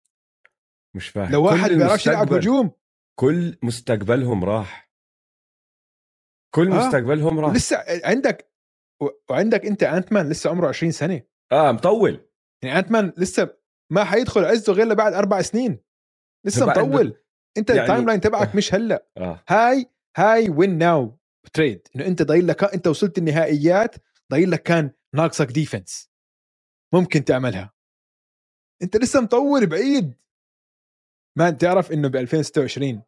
مش 0.97 1.09
فاهم. 1.09 1.33
لو 1.33 1.45
واحد 1.45 1.71
بيعرفش 1.71 2.07
يلعب 2.07 2.33
هجوم. 2.33 2.71
كل 3.19 3.59
مستقبلهم 3.63 4.45
راح. 4.45 4.93
كل 6.55 6.73
آه. 6.73 6.87
مستقبلهم 6.87 7.41
راح. 7.41 7.55
لسه 7.55 7.85
عندك 8.05 8.53
وعندك 9.31 9.67
انت 9.67 9.83
انت 9.83 10.13
مان 10.13 10.29
لسه 10.29 10.51
عمره 10.51 10.69
20 10.69 10.93
سنة. 10.93 11.23
آه 11.53 11.73
مطول. 11.73 12.29
يعني 12.63 12.79
انت 12.79 12.91
مان 12.91 13.13
لسه 13.17 13.57
ما 13.93 14.05
حيدخل 14.05 14.45
عزه 14.45 14.73
غير 14.73 14.95
بعد 14.95 15.13
أربع 15.13 15.43
سنين. 15.43 15.79
لسه 16.47 16.67
مطول. 16.67 17.17
انت 17.59 17.71
يعني... 17.71 17.83
ال 17.83 18.07
timeline 18.07 18.21
تبعك 18.21 18.49
آه. 18.49 18.57
مش 18.57 18.75
هلا. 18.75 19.07
آه. 19.17 19.45
هاي 19.49 19.87
هاي 20.17 20.49
win 20.49 20.79
now 20.79 21.19
trade 21.53 21.89
إنه 21.97 22.07
انت 22.07 22.23
ضايل 22.23 22.47
لك 22.47 22.65
انت 22.65 22.87
وصلت 22.87 23.19
النهائيات 23.19 23.97
ضايل 24.33 24.51
لك 24.51 24.63
كان 24.63 24.91
ناقصك 25.15 25.47
defense 25.47 26.11
ممكن 26.95 27.25
تعملها. 27.25 27.75
انت 28.83 28.97
لسه 28.97 29.21
مطول 29.21 29.67
بعيد. 29.67 30.15
ما 31.39 31.51
تعرف 31.51 31.93
إنه 31.93 32.09
ب 32.09 32.17
2026 32.17 33.03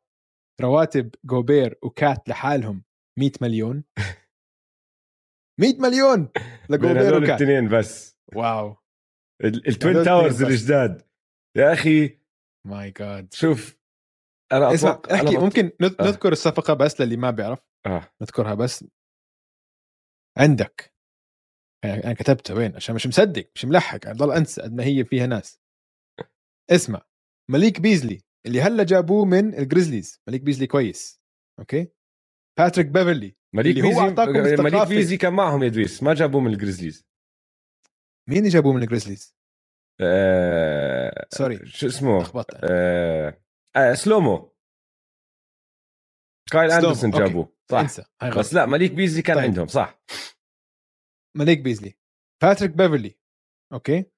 رواتب 0.60 1.14
جوبير 1.24 1.78
وكات 1.82 2.28
لحالهم 2.28 2.84
100 3.18 3.30
مليون؟ 3.42 3.84
100 5.60 5.74
مليون 5.80 6.28
لجوبير 6.70 7.14
وكات. 7.16 7.42
الاثنين 7.42 7.68
بس. 7.78 8.16
wow. 8.36 8.76
ال 9.44 9.56
twin 9.56 10.04
towers 10.04 10.42
الجداد. 10.42 11.02
يا 11.56 11.72
أخي 11.72 12.18
my 12.66 12.90
God 12.90 13.34
شوف 13.34 13.78
أنا 14.52 14.74
اسمع 14.74 15.02
احكي 15.12 15.28
أنا 15.28 15.40
ممكن 15.44 15.64
آه. 15.64 16.02
نذكر 16.02 16.32
الصفقة 16.32 16.74
بس 16.74 17.00
للي 17.00 17.16
ما 17.16 17.30
بيعرف. 17.30 17.58
آه. 17.86 18.12
نذكرها 18.22 18.54
بس. 18.54 18.84
عندك. 20.38 20.94
أنا 21.84 22.14
كتبتها 22.14 22.54
وين؟ 22.56 22.76
عشان 22.76 22.94
مش 22.94 23.06
مصدق 23.06 23.50
مش 23.54 23.64
ملحق. 23.64 23.98
ضل 24.12 24.32
أنسى 24.32 24.62
قد 24.62 24.72
ما 24.72 24.84
هي 24.84 25.04
فيها 25.04 25.26
ناس. 25.26 25.60
اسمع. 26.70 27.02
مليك 27.50 27.80
بيزلي 27.80 28.22
اللي 28.46 28.60
هلأ 28.60 28.84
جابوه 28.84 29.24
من 29.24 29.54
الجريزليز. 29.54 30.20
مليك 30.28 30.42
بيزلي 30.42 30.66
كويس 30.66 31.20
okay؟ 31.58 31.92
باتريك 32.58 32.86
بيفرلي 32.86 33.36
مليك 33.54 33.76
اللي 33.76 33.88
هو 33.88 34.10
بيزي 34.32 34.62
مليك 34.62 34.88
بيزي 34.88 35.16
كان 35.16 35.32
معهم 35.32 35.62
يا 35.62 35.68
دويس 35.68 36.02
ما 36.02 36.14
جابوه 36.14 36.40
من 36.40 36.52
الجريزليز. 36.52 37.06
مين 38.28 38.48
جابوه 38.48 38.72
من 38.72 38.82
الجريزليز؟ 38.82 39.36
آه... 40.00 41.26
sorry 41.34 41.66
شو 41.66 41.86
اسمه؟ 41.86 42.32
آه... 42.64 43.42
آه... 43.76 43.94
سلومو. 43.94 44.54
كايل 46.52 46.70
أندرسون 46.70 47.10
جابوه 47.10 47.56
صح. 47.70 47.78
انسى 47.78 48.04
بس 48.38 48.54
لا 48.54 48.66
مليك 48.66 48.92
بيزلي 48.92 49.22
كان 49.22 49.36
طيب. 49.36 49.44
عندهم 49.44 49.66
صح. 49.66 50.02
مليك 51.36 51.60
بيزلي. 51.60 51.94
باتريك 52.42 52.70
بيفرلي 52.70 53.18
okay؟ 53.72 54.13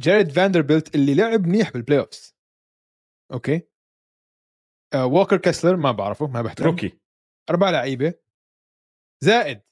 جاريد 0.00 0.32
فاندربيلت 0.32 0.94
اللي 0.94 1.14
لعب 1.14 1.46
منيح 1.46 1.70
بال 1.70 1.98
playoffs 2.00 2.36
okay. 3.32 3.62
آه 4.94 5.06
ووكر 5.06 5.36
كاسلر 5.36 5.76
ما 5.76 5.92
بعرفه 5.92 6.26
ما 6.26 6.42
بحترم 6.42 6.70
rookie. 6.70 7.00
أربع 7.50 7.70
لعيبة. 7.70 8.14
زائد 9.24 9.62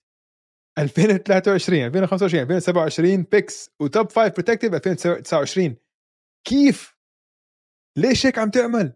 2023 0.78 1.84
2025 1.86 2.42
2027 2.42 3.22
picks 3.22 3.70
و 3.82 3.89
top 3.89 4.08
5 4.12 4.28
protected 4.28 4.74
2029 4.74 5.76
كيف؟ 6.48 6.96
ليش 7.98 8.26
هيك 8.26 8.38
عم 8.38 8.50
تعمل؟ 8.50 8.94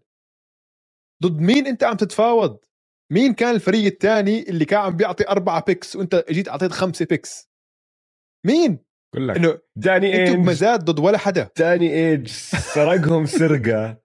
ضد 1.23 1.39
مين 1.41 1.67
أنت 1.67 1.83
عم 1.83 1.97
تتفاوض؟ 1.97 2.59
مين 3.13 3.33
كان 3.33 3.55
الفريق 3.55 3.85
الثاني 3.85 4.49
اللي 4.49 4.65
كان 4.65 4.79
عم 4.79 4.97
بيعطي 4.97 5.29
أربعة 5.29 5.63
picks 5.67 5.95
وأنت 5.95 6.13
إجيت 6.15 6.47
أعطيت 6.49 6.71
خمسة 6.71 7.05
picks 7.05 7.49
مين؟ 8.47 8.84
بقول 9.15 9.27
لك 9.27 9.37
إنه 9.37 9.59
داني 9.75 10.13
اينج 10.15 10.37
مزاد 10.37 10.85
ضد 10.85 10.99
ولا 10.99 11.17
حدا. 11.17 11.49
داني 11.57 11.93
اينج 11.93 12.27
سرقهم 12.73 13.25
سرقة. 13.25 13.97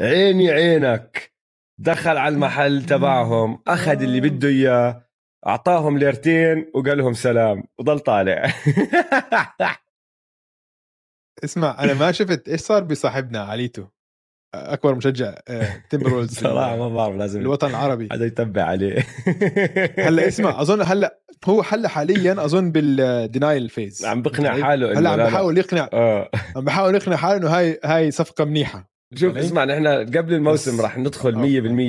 عيني 0.00 0.50
عينك. 0.50 1.34
دخل 1.80 2.16
على 2.16 2.34
المحل 2.34 2.86
تبعهم 2.86 3.62
أخذ 3.68 4.02
اللي 4.02 4.20
بده 4.20 4.48
إياه 4.48 5.06
أعطاهم 5.46 5.98
ليرتين 5.98 6.70
وقال 6.74 6.98
لهم 6.98 7.12
سلام 7.12 7.64
وضل 7.78 8.00
طالع. 8.00 8.52
اسمع 11.44 11.84
أنا 11.84 11.94
ما 11.94 12.12
شفت 12.12 12.48
إيش 12.48 12.60
صار 12.60 12.84
بصاحبنا 12.84 13.42
عليتو. 13.42 13.86
أكبر 14.54 14.94
مشجع 14.94 15.34
تيمبر 15.90 16.14
وولفز 16.14 16.34
صراحة 16.40 16.76
ما 16.76 16.88
بعرف 16.88 17.16
لازم 17.16 17.40
الوطن 17.40 17.70
العربي. 17.70 18.08
حدا 18.12 18.26
يتبع 18.26 18.62
عليه. 18.62 18.98
هلا 20.08 20.28
اسمع 20.28 20.60
أظن 20.62 20.82
هلا 20.82 21.18
هو 21.44 21.60
هلا 21.60 21.88
حاليا 21.88 22.44
أظن 22.44 22.72
بال 22.72 22.96
denial 22.96 23.68
phase. 23.68 24.04
عم 24.04 24.22
بقنع. 24.22 24.62
حاله 24.62 24.98
هلا 24.98 25.10
عم 25.10 25.16
بحاول 25.16 25.58
يقنع 25.58 25.88
آه. 25.92 26.30
عم 26.56 26.64
بحاول 26.64 26.94
يقنع 26.94 27.16
حاله 27.16 27.36
إنه 27.36 27.48
هاي 27.48 27.80
هاي 27.84 28.10
صفقة 28.10 28.44
منيحة. 28.44 28.90
شوف 29.14 29.36
اسمع 29.36 29.64
نحن 29.64 29.86
قبل 29.86 30.34
الموسم 30.34 30.80
رح 30.80 30.98
ندخل 30.98 31.34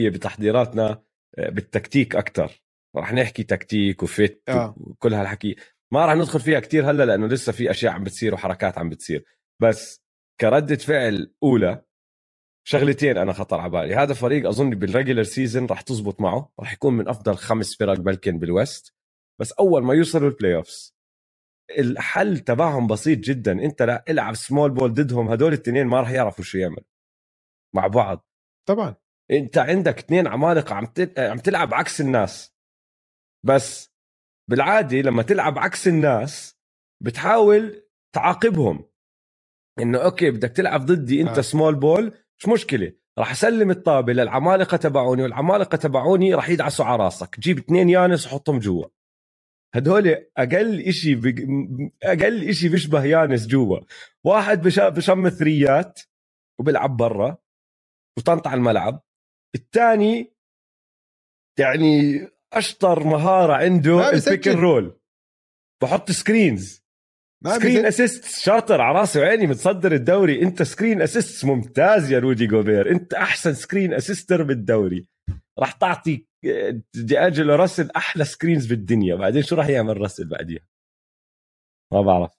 100% 0.10 0.14
بتحضيراتنا 0.14 1.02
آه، 1.38 1.50
بالتكتيك 1.50 2.16
أكثر 2.16 2.52
رح 2.98 3.14
نحكي 3.14 3.44
تكتيك 3.44 4.04
و 4.04 4.13
fit 4.13 4.42
آه. 4.50 4.76
وكل 4.78 5.14
هالحكي. 5.14 5.56
ما 5.94 6.06
رح 6.06 6.14
ندخل 6.16 6.40
فيها 6.40 6.60
كتير 6.60 6.90
هلا 6.90 7.04
لأنه 7.06 7.28
لسه 7.28 7.52
في 7.52 7.72
أشياء 7.72 7.94
عم 7.94 8.04
بتصير 8.04 8.34
وحركات 8.34 8.78
عم 8.78 8.90
بتصير. 8.90 9.24
بس 9.62 10.06
كردة 10.42 10.76
فعل 10.76 11.34
أولى 11.44 11.82
شغلتين 12.68 13.18
أنا 13.18 13.34
خطر 13.34 13.60
على 13.60 13.70
بالي. 13.70 13.96
هذا 13.96 14.14
فريق 14.14 14.48
أظن 14.48 14.70
بال 14.70 14.82
regular 14.82 15.24
season 15.24 15.66
راح 15.66 15.82
تزبط 15.82 16.22
معه. 16.22 16.52
راح 16.60 16.74
يكون 16.74 16.94
من 16.94 17.08
أفضل 17.08 17.36
خمس 17.36 17.76
فرق 17.78 18.00
بلكن 18.00 18.40
بال 18.40 18.55
West. 18.55 18.94
بس 19.42 19.52
أول 19.52 19.84
ما 19.84 19.94
يوصلوا 19.94 20.30
ال 20.30 20.56
playoffs 20.56 20.96
الحل 21.80 22.40
تبعهم 22.40 22.88
بسيط 22.88 23.20
جدا. 23.20 23.52
أنت 23.52 23.82
لا 23.82 24.04
إلعب 24.10 24.36
small 24.36 24.72
ball 24.72 24.94
ضدهم. 24.94 25.30
هدول 25.30 25.54
الاثنين 25.54 25.88
ما 25.88 26.00
راح 26.00 26.10
يعرفوا 26.10 26.44
شو 26.44 26.58
يعمل 26.58 26.84
مع 27.76 27.88
بعض. 27.88 28.28
طبعا. 28.68 28.96
أنت 29.32 29.58
عندك 29.58 29.98
اثنين 29.98 30.28
عمالقة 30.28 30.76
عم 30.76 30.88
عم 31.18 31.38
تلعب 31.38 31.74
عكس 31.74 32.02
الناس. 32.02 32.56
بس 33.46 33.94
بالعادة 34.50 34.98
لما 34.98 35.24
تلعب 35.24 35.60
عكس 35.60 35.88
الناس 35.88 36.58
بتحاول 37.04 37.84
تعاقبهم. 38.16 38.90
إنه 39.80 39.98
okay 39.98 40.32
بدك 40.32 40.50
تلعب 40.50 40.86
ضدي 40.86 41.22
أنت 41.22 41.38
آه. 41.38 41.42
small 41.42 41.76
ball 41.76 42.25
مش 42.40 42.48
مشكلة؟ 42.48 42.94
راح 43.18 43.32
أسلم 43.32 43.72
الطابة 43.72 44.14
للعمالقة 44.14 44.78
تبعوني 44.78 45.24
والعمالقة 45.24 45.76
تبعوني 45.78 46.34
راح 46.34 46.50
يدعسوا 46.50 46.86
على 46.86 47.04
راسك. 47.04 47.40
جيب 47.40 47.58
اثنين 47.58 47.90
يانس 47.90 48.28
وحطهم 48.28 48.60
جوا. 48.60 48.86
هدول 49.76 50.08
أقل 50.38 50.82
إشي 50.82 51.16
بق... 51.16 51.36
أقل 52.04 52.50
إشي 52.50 52.70
بيشبه 52.70 53.04
يانس 53.04 53.48
جوا. 53.48 53.80
واحد 54.24 54.62
بش... 54.62 54.80
بشم 54.80 55.30
ثريات 55.30 56.02
وبيلعب 56.60 56.98
برا 56.98 57.38
وطنط 58.18 58.48
على 58.48 58.58
الملعب. 58.58 59.04
الثاني 59.56 60.36
يعني 61.60 62.28
أشطر 62.54 63.04
مهارة 63.04 63.54
عنده 63.54 64.10
ال 64.10 64.17
pick 64.17 64.48
roll 64.48 65.00
بحط 65.84 66.12
screens 66.12 66.85
screen 67.44 67.86
assist 67.86 68.40
شاطر 68.40 68.82
على 68.82 69.00
راسي 69.00 69.20
وعيني 69.20 69.48
متصدر 69.48 69.92
الدوري. 69.92 70.42
انت 70.42 70.64
screen 70.64 71.02
assist 71.02 71.46
ممتاز 71.46 72.12
يا 72.12 72.20
رودي 72.20 72.48
جوبير. 72.48 72.92
انت 72.92 73.14
أحسن 73.14 73.54
screen 73.54 73.94
assister 73.94 74.44
بالدوري. 74.44 75.08
راح 75.60 75.72
تعطي 75.72 76.28
دي 76.94 77.20
أنجلو 77.20 77.50
راسل 77.50 77.92
أحلى 77.92 78.26
screens 78.26 78.66
بالدنيا. 78.66 79.16
بعدين 79.16 79.44
شو 79.44 79.56
راح 79.56 79.68
يعمل 79.68 80.02
راسل 80.02 80.30
بعديها؟ 80.30 80.68
ما 81.94 82.02
بعرف. 82.02 82.32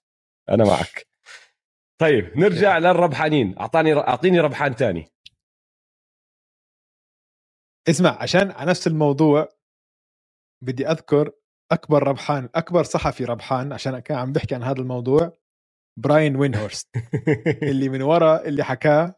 أنا 0.49 0.65
معك. 0.65 1.07
طيب 2.01 2.39
نرجع 2.39 2.79
للربحانين. 2.79 3.59
أعطاني 3.59 3.93
أعطيني 3.93 4.41
ربحان 4.41 4.77
تاني. 4.77 5.09
اسمع 7.89 8.23
عشان 8.23 8.51
على 8.51 8.71
نفس 8.71 8.87
الموضوع 8.87 9.49
بدي 10.63 10.89
أذكر 10.89 11.33
أكبر 11.73 12.03
ربحان 12.09 12.49
أكبر 12.55 12.83
صحفي 12.83 13.25
ربحان 13.25 13.73
عشان 13.73 13.99
كان 13.99 14.19
عم 14.19 14.33
بحكي 14.33 14.55
عن 14.55 14.63
هذا 14.63 14.81
الموضوع 14.81 15.39
براين 16.01 16.37
وينهورست 16.37 16.89
اللي 17.63 17.89
من 17.89 18.03
ورا 18.03 18.45
اللي 18.45 18.65
حكاه 18.65 19.15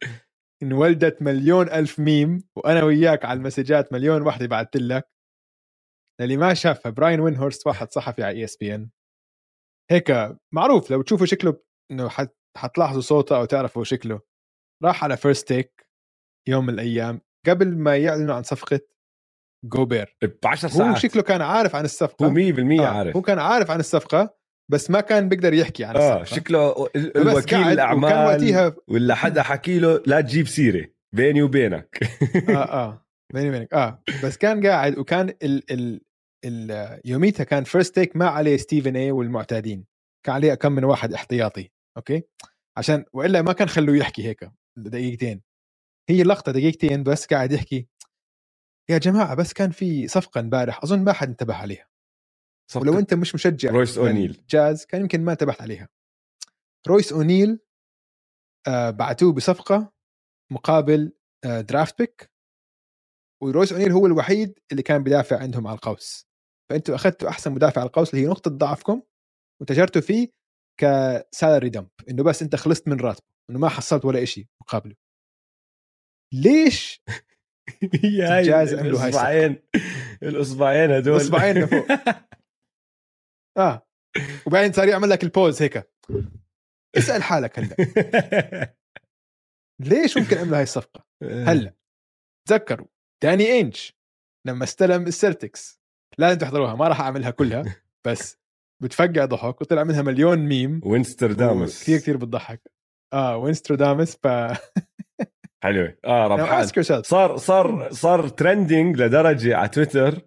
انولدت 0.62 1.22
مليون 1.22 1.68
ألف 1.68 1.99
ميم 2.01 2.49
وأنا 2.57 2.84
وياك 2.84 3.24
على 3.24 3.36
المسجات 3.36 3.92
مليون 3.92 4.22
وحدة 4.22 4.46
بعثت 4.46 4.76
لك. 4.76 5.09
اللي 6.20 6.36
ما 6.36 6.55
شافها 6.55 6.90
براين 6.92 7.20
وينهورست 7.20 7.66
واحد 7.66 7.92
صحفي 7.92 8.22
على 8.22 8.38
إي 8.38 8.44
إس 8.44 8.57
بي 8.57 8.74
إن. 8.74 8.90
هيك 9.90 10.36
معروف 10.55 10.90
لو 10.90 11.03
تشوفوا 11.03 11.26
شكله 11.26 11.61
إنه 11.90 12.09
حت 12.09 12.36
حتلاحظوا 12.57 13.01
صوته 13.01 13.36
أو 13.36 13.44
تعرفوا 13.44 13.84
شكله. 13.84 14.20
راح 14.84 15.05
على 15.05 15.16
فيرست 15.16 15.49
تيك 15.49 15.88
يوم 16.49 16.66
من 16.66 16.74
الأيام. 16.74 17.20
قبل 17.46 17.78
ما 17.78 17.96
يعلنوا 17.96 18.34
عن 18.34 18.42
صفقة 18.42 18.80
جوبير. 19.64 20.16
ب 20.22 20.46
10 20.46 20.68
ساعات. 20.68 20.90
هو 20.90 21.00
شكله 21.00 21.22
كان 21.22 21.42
عارف 21.42 21.76
عن 21.76 21.84
الصفقة. 21.84 22.26
هو 22.26 22.30
100% 22.30 22.80
آه. 22.80 22.86
عارف. 22.86 23.16
هو 23.16 23.22
كان 23.22 23.38
عارف 23.38 23.70
عن 23.70 23.80
الصفقة 23.80 24.38
بس 24.70 24.90
ما 24.90 25.00
كان 25.00 25.28
بيقدر 25.28 25.54
يحكي 25.54 25.84
عن 25.84 25.96
الصفقة. 25.96 26.20
آه 26.20 26.24
شكله 26.24 26.88
الوكيل 26.96 27.59
الأعمال 27.59 28.26
وقتها 28.26 28.76
ولا 28.88 29.14
حدا 29.14 29.42
حكي 29.42 29.78
له 29.78 30.02
لا 30.06 30.20
تجيب 30.20 30.48
سيرة 30.48 30.86
بيني 31.14 31.42
وبينك. 31.42 31.98
آه 32.48 32.52
آه 32.52 33.06
بيني 33.34 33.48
وبينك. 33.48 33.74
آه 33.74 34.02
بس 34.24 34.36
كان 34.36 34.66
قاعد 34.66 34.98
وكان 34.98 35.28
ال 35.28 35.72
ال 35.72 36.00
ال 36.44 37.00
يوميتها 37.04 37.44
كان 37.44 37.64
فيرست 37.64 37.94
تيك 37.94 38.16
ما 38.16 38.26
عليه 38.28 38.56
ستيفن 38.56 38.96
اي 38.96 39.11
والمعتادين. 39.11 39.84
كان 40.26 40.34
عليه 40.34 40.54
كم 40.54 40.72
من 40.72 40.84
واحد 40.84 41.12
احتياطي 41.12 41.70
okay؟ 41.96 42.22
عشان 42.76 43.04
وإلا 43.12 43.42
ما 43.42 43.52
كان 43.52 43.68
خلوه 43.68 43.96
يحكي 43.96 44.24
هيك 44.28 44.50
دقيقتين. 44.78 45.42
هي 46.11 46.22
اللقطه 46.22 46.52
دقيقتين 46.52 47.02
بس 47.02 47.26
قاعد 47.26 47.52
يحكي 47.52 47.88
يا 48.91 48.99
جماعة 48.99 49.34
بس 49.34 49.53
كان 49.53 49.70
في 49.70 50.09
صفقة 50.09 50.41
امبارح 50.41 50.82
أظن 50.82 51.05
ما 51.05 51.12
حد 51.12 51.28
انتبه 51.28 51.55
عليها. 51.55 51.89
صفقة 52.70 52.82
ولو 52.82 52.99
أنت 52.99 53.14
مش 53.14 53.34
مشجع 53.34 53.70
رويس 53.70 53.99
أونيل. 53.99 54.45
جاز 54.49 54.84
كان 54.84 55.01
يمكن 55.01 55.24
ما 55.24 55.32
انتبهت 55.32 55.62
عليها. 55.62 55.89
رويس 56.89 57.12
أونيل 57.12 57.61
آه 58.68 58.91
بعتوه 58.91 59.32
بصفقة 59.32 59.93
مقابل 60.53 61.12
آه 61.45 61.61
draft 61.61 61.99
pick 61.99 62.30
ورويس 63.43 63.72
أونيل 63.72 63.93
هو 63.93 64.07
الوحيد 64.07 64.59
اللي 64.72 64.82
كان 64.82 65.03
بيدافع 65.03 65.39
عندهم 65.39 65.66
على 65.66 65.74
القوس. 65.74 66.28
فأنتوا 66.70 66.95
أخذتوا 66.95 67.28
أحسن 67.28 67.53
مدافع 67.53 67.80
على 67.80 67.89
القوس 67.89 68.14
اللي 68.14 68.24
هي 68.24 68.28
نقطة 68.30 68.51
ضعفكم 68.51 69.03
وتجرتوا 69.61 70.03
فيه 70.03 70.28
ك 70.80 70.93
salary 70.93 71.68
dump 71.68 71.88
إنه 72.11 72.22
بس 72.22 72.43
أنت 72.43 72.57
خلصت 72.57 72.89
من 72.89 73.01
راتبه 73.01 73.26
إنه 73.51 73.59
ما 73.59 73.68
حصلت 73.68 74.05
ولا 74.05 74.24
شيء 74.24 74.47
مقابله. 74.61 74.95
ليش 76.32 77.03
يا 78.04 78.78
عملوا 78.78 79.00
هاي 79.00 79.08
الاصبعين 79.08 79.62
الاصبعين 80.22 80.90
هدول. 80.90 81.16
الاصبعين 81.16 81.58
لفوق. 81.58 81.86
آه. 83.58 83.86
وبعدين 84.46 84.72
صار 84.72 84.88
يعمل 84.88 85.10
لك 85.10 85.24
البوز 85.24 85.62
هيك. 85.62 85.90
اسأل 86.96 87.22
حالك 87.22 87.58
هلأ. 87.58 88.74
ليش 89.90 90.18
ممكن 90.18 90.38
عملوا 90.38 90.56
هاي 90.56 90.62
الصفقة؟ 90.62 91.06
هلأ 91.22 91.74
تذكروا 92.48 92.86
داني 93.22 93.60
انج 93.60 93.76
لما 94.46 94.64
استلم 94.64 95.06
السلتكس. 95.06 95.80
لازم 96.18 96.38
تحضروها 96.38 96.74
ما 96.74 96.88
راح 96.88 97.00
أعملها 97.00 97.30
كلها 97.30 97.76
بس 98.06 98.38
بتفقع 98.82 99.24
ضحك 99.24 99.60
وطلع 99.60 99.84
منها 99.84 100.02
مليون 100.02 100.38
ميم. 100.38 100.80
وينستردامس 100.84 101.82
كثير 101.82 101.98
كثير 101.98 102.16
بتضحك. 102.16 102.72
آه 103.12 103.36
وينستردامس 103.36 104.16
ف 104.16 104.26
حلو. 105.64 105.92
آه 106.04 106.26
ربحان. 106.26 107.02
صار 107.02 107.36
صار 107.36 107.88
صار 107.92 108.28
trending 108.28 108.96
لدرجة 108.96 109.56
على 109.56 109.68
تويتر 109.68 110.20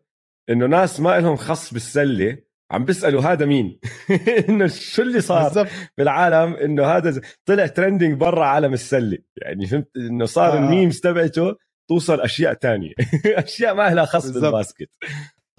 إنه 0.49 0.65
ناس 0.65 0.99
ما 0.99 1.19
لهم 1.19 1.36
خص 1.36 1.73
بالسلة 1.73 2.38
عم 2.71 2.86
بيسألوا 2.86 3.21
هذا 3.21 3.45
مين؟ 3.45 3.79
إنه 4.49 4.67
شو 4.67 5.01
اللي 5.01 5.21
صار 5.21 5.43
بالزبط. 5.43 5.67
بالعالم 5.97 6.53
إنه 6.53 6.86
هذا 6.86 7.21
طلع 7.45 7.67
trending 7.67 8.13
برا 8.13 8.45
عالم 8.45 8.73
السلة. 8.73 9.17
يعني 9.38 9.67
فهمت؟ 9.67 9.89
إنه 9.97 10.25
صار 10.25 10.53
آه. 10.53 10.57
ال 10.57 10.64
memes 10.64 10.99
تبعته 10.99 11.55
توصل 11.89 12.21
أشياء 12.21 12.53
تانية. 12.53 12.93
أشياء 13.25 13.75
ما 13.75 13.93
لها 13.93 14.05
خص 14.05 14.29
بال 14.30 14.43
basket. 14.43 14.89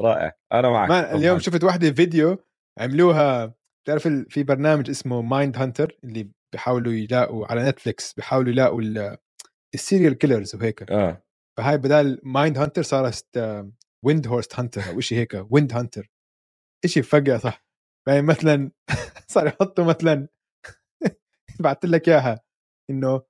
رائع. 0.01 0.33
أنا 0.53 0.71
معك. 0.71 0.89
ما 0.89 1.15
اليوم 1.15 1.39
شفت 1.39 1.65
واحدة 1.65 1.93
فيديو 1.93 2.39
عملوها 2.79 3.55
بتعرف 3.85 4.09
في 4.29 4.43
برنامج 4.43 4.91
اسمه 4.91 5.23
مايند 5.23 5.57
هانتر 5.57 5.99
اللي 6.05 6.29
بيحاولوا 6.53 6.93
يلاقوا 6.93 7.47
على 7.47 7.69
نتفليكس 7.69 8.13
بيحاولوا 8.13 8.53
يلاقوا 8.53 8.83
ال 9.75 9.81
serial 9.81 10.19
killers 10.19 10.55
وهيك 10.55 10.91
آه 10.91 11.23
فهاي 11.59 11.79
بدال 11.79 12.21
مايند 12.23 12.59
هانتر 12.59 12.83
صارت 12.83 13.27
ويند 14.05 14.27
هورست 14.27 14.61
هانتر 14.61 14.89
أو 14.89 15.01
شيء 15.01 15.19
هيك 15.19 15.47
ويند 15.51 15.73
هانتر 15.73 16.11
شيء 16.87 17.03
فجأة 17.03 17.39
صح 17.39 17.65
يعني 18.09 18.23
مثلا 18.23 18.71
صار 19.29 19.47
يحطوا 19.47 19.85
مثلا 19.85 20.29
بعثت 21.61 21.87
لك 21.87 22.09
إياها 22.09 22.41
إنه 22.91 23.23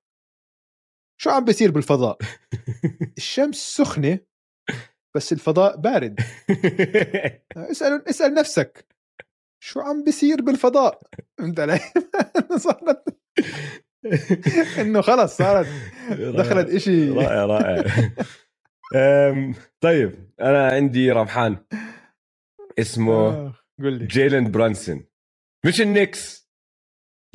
شو 1.21 1.29
عم 1.29 1.45
بيصير 1.45 1.71
بالفضاء؟ 1.71 2.17
الشمس 3.17 3.55
سخنة 3.55 4.19
بس 5.15 5.33
الفضاء 5.33 5.77
بارد 5.77 6.19
اسال 7.57 8.09
اسأل 8.09 8.33
نفسك 8.33 8.87
شو 9.63 9.79
عم 9.79 10.03
بيصير 10.03 10.41
بالفضاء؟ 10.41 11.01
فهمت 11.37 11.59
علي؟ 11.59 11.79
صارت 12.57 13.17
انه 14.81 15.01
خلص 15.01 15.37
صارت 15.37 15.67
دخلت 16.11 16.69
إشي. 16.69 17.09
رائع 17.09 17.45
رائع. 17.45 17.83
طيب 19.81 20.31
أنا 20.41 20.67
عندي 20.67 21.11
ربحان. 21.11 21.57
اسمه 22.79 23.13
آه، 23.13 23.53
قول 23.79 23.93
لي. 23.99 24.05
جيلن 24.05 24.51
برانسون. 24.51 25.05
مش 25.65 25.81
النكس 25.81 26.49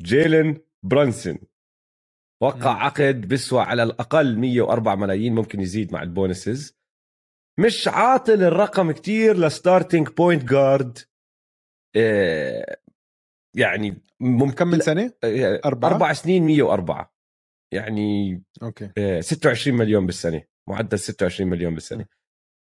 جيلن 0.01 0.57
برانسون. 0.83 1.37
وقع 2.41 2.83
عقد 2.83 3.21
بيسوى 3.21 3.61
على 3.61 3.83
الأقل 3.83 4.37
104 4.37 4.95
ملايين 4.95 5.35
ممكن 5.35 5.61
يزيد 5.61 5.93
مع 5.93 6.03
ال 6.03 6.11
bonuses. 6.11 6.79
مش 7.59 7.87
عاطل 7.87 8.43
الرقم 8.43 8.91
كتير 8.91 9.37
ل 9.37 9.45
starting 9.45 10.07
point 10.09 10.43
guard. 10.43 10.97
يعني 13.57 14.01
ممكن 14.19 14.55
كم 14.55 14.67
من 14.67 14.79
سنة؟ 14.79 15.13
آه، 15.23 15.61
أربعة؟ 15.65 15.89
أربع 15.89 16.13
سنين 16.13 16.43
104 16.45 17.13
يعني 17.73 18.43
okay. 18.63 19.21
26 19.21 19.75
آه، 19.75 19.79
مليون 19.85 20.05
بالسنة 20.05 20.43
معدل 20.69 20.99
26 20.99 21.49
مليون 21.49 21.73
بالسنة. 21.73 22.05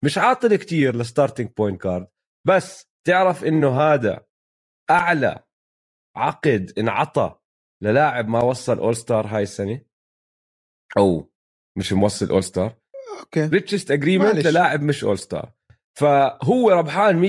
مش 0.06 0.18
عاطل 0.18 0.56
كتير 0.56 0.96
ل 0.96 1.02
starting 1.02 1.50
point 1.58 1.84
guard 1.84 2.08
بس 2.48 2.86
تعرف 3.08 3.44
إنه 3.44 3.82
هذا 3.82 4.26
أعلى 4.90 5.44
عقد 6.16 6.74
انعطى 6.78 7.36
للاعب 7.84 8.28
ما 8.28 8.44
وصل 8.44 8.80
all 8.80 8.96
star 8.96 9.28
هاي 9.28 9.44
السنة؟ 9.44 9.82
أو 10.98 11.32
مش 11.78 11.94
موصل 11.94 12.30
all 12.30 12.44
star 12.44 12.76
okay. 13.20 13.46
richest 13.46 13.92
agreement 13.92 14.36
للاعب 14.48 14.82
مش 14.82 15.04
all 15.04 15.20
star 15.20 15.54
فهو 16.00 16.70
ربحان 16.70 17.22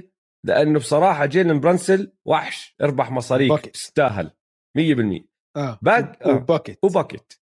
100% 0.00 0.13
لأنه 0.44 0.78
بصراحة 0.78 1.26
جيلن 1.26 1.60
برانسون 1.60 2.12
وحش 2.24 2.74
اربح 2.82 3.10
مصاريك 3.10 3.66
تستاهل. 3.66 4.30
100% 4.78 5.24
آه. 5.56 5.78
باك 5.82 6.22
آه. 6.22 6.36
و 6.36 6.41
bucket. 6.41 6.78
و 6.82 6.88
bucket. 6.88 7.32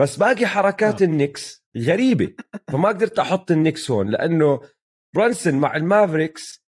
بس 0.00 0.16
باقي 0.16 0.46
حركات 0.46 1.02
آه. 1.02 1.06
النكس 1.06 1.64
غريبة. 1.78 2.34
فما 2.68 2.88
قدرت 2.88 3.18
أحط 3.18 3.50
النكس 3.50 3.90
هون 3.90 4.10
لأنه 4.10 4.60
برانسون 5.14 5.54
مع 5.54 5.76
المافريكس 5.76 6.62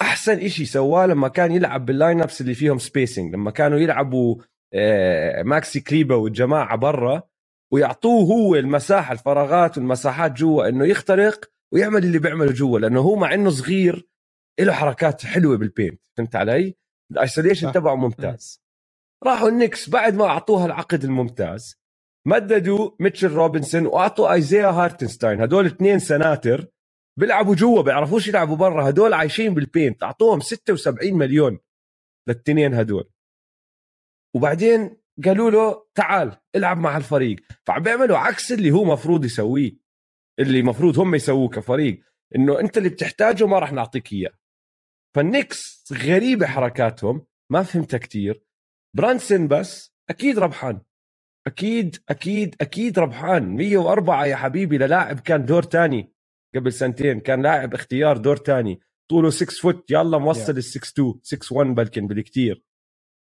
أحسن 0.00 0.38
إشي 0.38 0.64
سواه 0.64 1.06
لما 1.06 1.28
كان 1.28 1.52
يلعب 1.52 1.86
بال 1.86 2.20
lineups 2.20 2.40
اللي 2.40 2.54
فيهم 2.54 2.78
spacing 2.78 3.34
لما 3.34 3.50
كانوا 3.50 3.78
يلعبوا 3.78 4.36
آه، 4.74 5.42
ماكسي 5.42 5.80
كليبر 5.80 6.14
والجماعة 6.14 6.76
برا 6.76 7.22
ويعطوه 7.72 8.24
هو 8.24 8.54
المساحة 8.54 9.12
الفراغات 9.12 9.78
والمساحات 9.78 10.32
جوا 10.32 10.68
إنه 10.68 10.86
يخترق 10.86 11.44
ويعمل 11.72 12.04
اللي 12.04 12.18
بيعمله 12.18 12.52
جوا 12.52 12.78
لأنه 12.78 13.00
هو 13.00 13.16
مع 13.16 13.34
إنه 13.34 13.50
صغير 13.50 14.08
له 14.60 14.72
حركات 14.72 15.26
حلوة 15.26 15.56
بال 15.56 15.69
paint 15.69 16.00
فهمت 16.16 16.36
علي؟ 16.36 16.74
ال 17.12 17.18
isolation 17.18 17.72
تبعه 17.72 17.94
ممتاز. 17.94 18.62
راحوا 19.24 19.48
النكس 19.48 19.90
بعد 19.90 20.14
ما 20.14 20.24
أعطوها 20.24 20.66
العقد 20.66 21.04
الممتاز 21.04 21.76
مددوا 22.26 22.90
ميتشل 23.00 23.28
روبنسون 23.32 23.86
وأعطوا 23.86 24.32
إيزيا 24.32 24.66
هارتنستاين 24.66 25.40
هدول 25.40 25.66
اثنين 25.66 25.98
سناتر 25.98 26.66
بيلعبوا 27.18 27.54
جوا 27.54 27.82
بيعرفوش 27.82 28.28
يلعبوا 28.28 28.56
برا 28.56 28.88
هدول 28.88 29.14
عايشين 29.14 29.54
بال 29.54 29.68
paint 29.68 30.02
أعطوهم 30.02 30.40
76 30.40 31.14
مليون 31.14 31.58
للتنين 32.28 32.74
هدول. 32.74 33.10
وبعدين 34.36 34.96
قالوا 35.24 35.50
له 35.50 35.86
تعال 35.94 36.36
العب 36.56 36.78
مع 36.78 36.96
الفريق. 36.96 37.36
فعم 37.66 37.82
بيعملوا 37.82 38.18
عكس 38.18 38.52
اللي 38.52 38.70
هو 38.70 38.84
مفروض 38.84 39.24
يسويه 39.24 39.72
اللي 40.38 40.62
مفروض 40.62 40.98
هم 40.98 41.14
يسووه 41.14 41.48
كفريق 41.48 42.02
إنه 42.36 42.60
أنت 42.60 42.78
اللي 42.78 42.88
بتحتاجه 42.88 43.46
ما 43.46 43.58
راح 43.58 43.72
نعطيك 43.72 44.12
إياه. 44.12 44.32
فالنكس 45.14 45.84
غريبة 45.92 46.46
حركاتهم 46.46 47.26
ما 47.50 47.62
فهمتها 47.62 47.98
كتير. 47.98 48.44
برانسون 48.96 49.48
بس 49.48 49.94
أكيد 50.10 50.38
ربحان. 50.38 50.80
أكيد 51.46 51.96
أكيد 52.08 52.56
أكيد 52.60 52.98
ربحان. 52.98 53.56
104 53.56 54.26
يا 54.26 54.36
حبيبي 54.36 54.78
للاعب 54.78 55.20
كان 55.20 55.44
دور 55.44 55.62
تاني. 55.62 56.12
قبل 56.54 56.72
سنتين 56.72 57.20
كان 57.20 57.42
لاعب 57.42 57.74
اختيار 57.74 58.16
دور 58.16 58.36
تاني. 58.36 58.80
طوله 59.10 59.30
6 59.30 59.60
foot 59.60 59.90
يلا 59.90 60.18
موصل 60.18 60.56
ال 60.56 60.64
6 60.64 60.80
2 60.88 61.14
6 61.22 61.56
1 61.56 61.74
بلكن 61.74 62.06
بالكتير. 62.06 62.62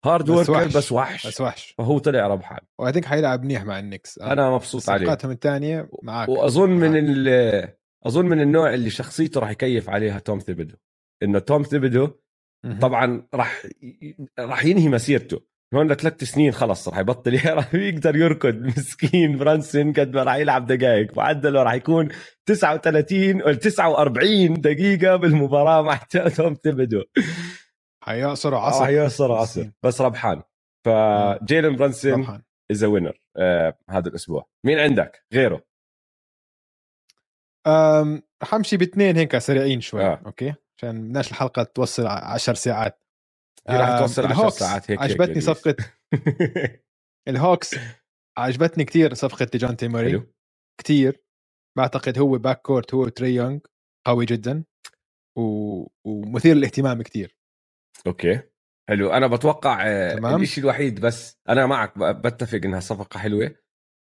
hard 0.05 0.31
work 0.31 0.49
وحش. 0.49 0.77
بس 0.77 0.93
وحش. 0.93 1.27
بس 1.27 1.41
وحش. 1.41 1.75
فهو 1.79 1.99
طلع 1.99 2.27
ربحان. 2.27 2.61
وهذيك 2.79 3.05
حيلعب 3.05 3.45
منيح 3.45 3.65
مع 3.65 3.79
النكس 3.79 4.19
أنا 4.19 4.51
مبسوط 4.51 4.91
عليه. 4.91 5.05
صفقاتهم 5.07 5.31
الثانية 5.31 5.89
معك 6.03 6.29
وأظن 6.29 6.71
من 6.71 6.97
أظن 8.07 8.27
من 8.27 8.41
النوع 8.41 8.75
اللي 8.75 8.91
شخصيته 8.91 9.41
راح 9.41 9.51
يكيف 9.51 9.91
عليها 9.91 10.19
توم 10.19 10.39
ثيبدو 10.39 10.77
إنه 11.23 11.39
توم 11.39 11.63
ثيبدو 11.63 12.09
طبعا 12.81 13.29
راح 13.35 13.63
راح 14.39 14.65
ينهي 14.65 14.89
مسيرته. 14.89 15.41
هون 15.75 15.93
لثلاث 15.93 16.25
سنين 16.25 16.53
خلص 16.53 16.89
راح 16.89 16.99
يبطل. 16.99 17.41
راح 17.59 17.75
يقدر 17.75 18.17
يركض. 18.17 18.55
مسكين 18.55 19.39
برانسون 19.39 19.93
قد 19.93 20.15
ما 20.15 20.23
راح 20.23 20.35
يلعب 20.35 20.67
دقائق. 20.67 21.17
معدله 21.17 21.63
راح 21.63 21.75
يكون 21.75 22.09
39 22.47 23.43
أو 23.43 23.53
49 23.53 24.61
دقيقة 24.61 25.17
بالمباراة 25.17 25.83
مع 25.83 25.97
توم 26.37 26.55
ثيبدو 26.55 27.03
حيعصر 28.03 28.55
عصر. 28.55 28.85
حيعصر 28.85 29.33
عصر. 29.33 29.71
بس 29.83 30.01
ربحان. 30.01 30.43
ف 30.85 31.03
جيلن 31.03 31.77
برانسون 31.77 32.43
is 32.71 32.85
winner 32.85 33.19
آه 33.37 33.79
هذا 33.91 34.09
الأسبوع. 34.09 34.47
مين 34.65 34.79
عندك؟ 34.79 35.25
غيره. 35.35 35.63
حمشي 38.43 38.77
باثنين 38.77 39.17
هيك 39.17 39.39
سريعين 39.39 39.81
شوي. 39.81 40.05
آه. 40.05 40.23
أوكي. 40.27 40.55
عشان 40.79 41.03
بدناش 41.03 41.31
الحلقة 41.31 41.63
توصل 41.63 42.07
10 42.07 42.55
ساعات. 42.55 43.03
دي 43.69 43.77
راح 43.77 43.99
توصل 43.99 44.27
10 44.27 44.49
ساعات 44.49 44.91
هيك 44.91 45.01
عجبتني 45.01 45.35
هيك 45.37 45.43
صفقه 45.43 45.77
الهوكس 47.29 47.75
عجبتني 48.39 48.85
كثير 48.85 49.15
صفقة 49.15 49.45
ديجونتي 49.45 49.89
موري 49.89 50.27
كثير 50.81 51.23
بعتقد 51.79 52.19
هو 52.19 52.39
backcourt 52.39 52.95
هو 52.95 53.09
تري 53.09 53.35
يونغ 53.35 53.59
قوي 54.07 54.25
جدا. 54.25 54.65
و... 55.39 55.87
ومثير 56.07 56.55
للاهتمام 56.55 57.03
كثير 57.03 57.37
أوكي. 58.07 58.41
حلو. 58.89 59.11
أنا 59.11 59.27
بتوقع 59.27 59.87
آه، 59.87 60.15
تمام. 60.15 60.43
الشيء 60.43 60.65
الوحيد 60.65 61.01
بس 61.01 61.39
أنا 61.49 61.67
معك 61.67 61.99
بتفق 61.99 62.61
إنها 62.65 62.81
صفقة 62.81 63.19
حلوة. 63.19 63.55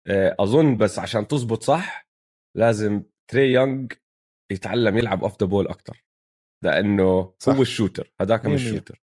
آه، 0.07 0.35
أظن 0.39 0.77
بس 0.77 0.99
عشان 0.99 1.27
تزبط 1.27 1.63
صح 1.63 2.09
لازم 2.57 3.03
تري 3.31 3.53
يونغ 3.53 3.87
يتعلم 4.51 4.97
يلعب 4.97 5.23
off 5.23 5.39
the 5.41 5.47
ball 5.47 5.67
أكثر 5.67 6.06
لأنه 6.63 7.33
صح. 7.39 7.53
هو 7.53 7.61
ال 7.61 7.67
shooter. 7.67 8.13
هذاك 8.21 8.45
مش 8.45 8.65
ال 8.65 8.69
shooter. 8.69 9.01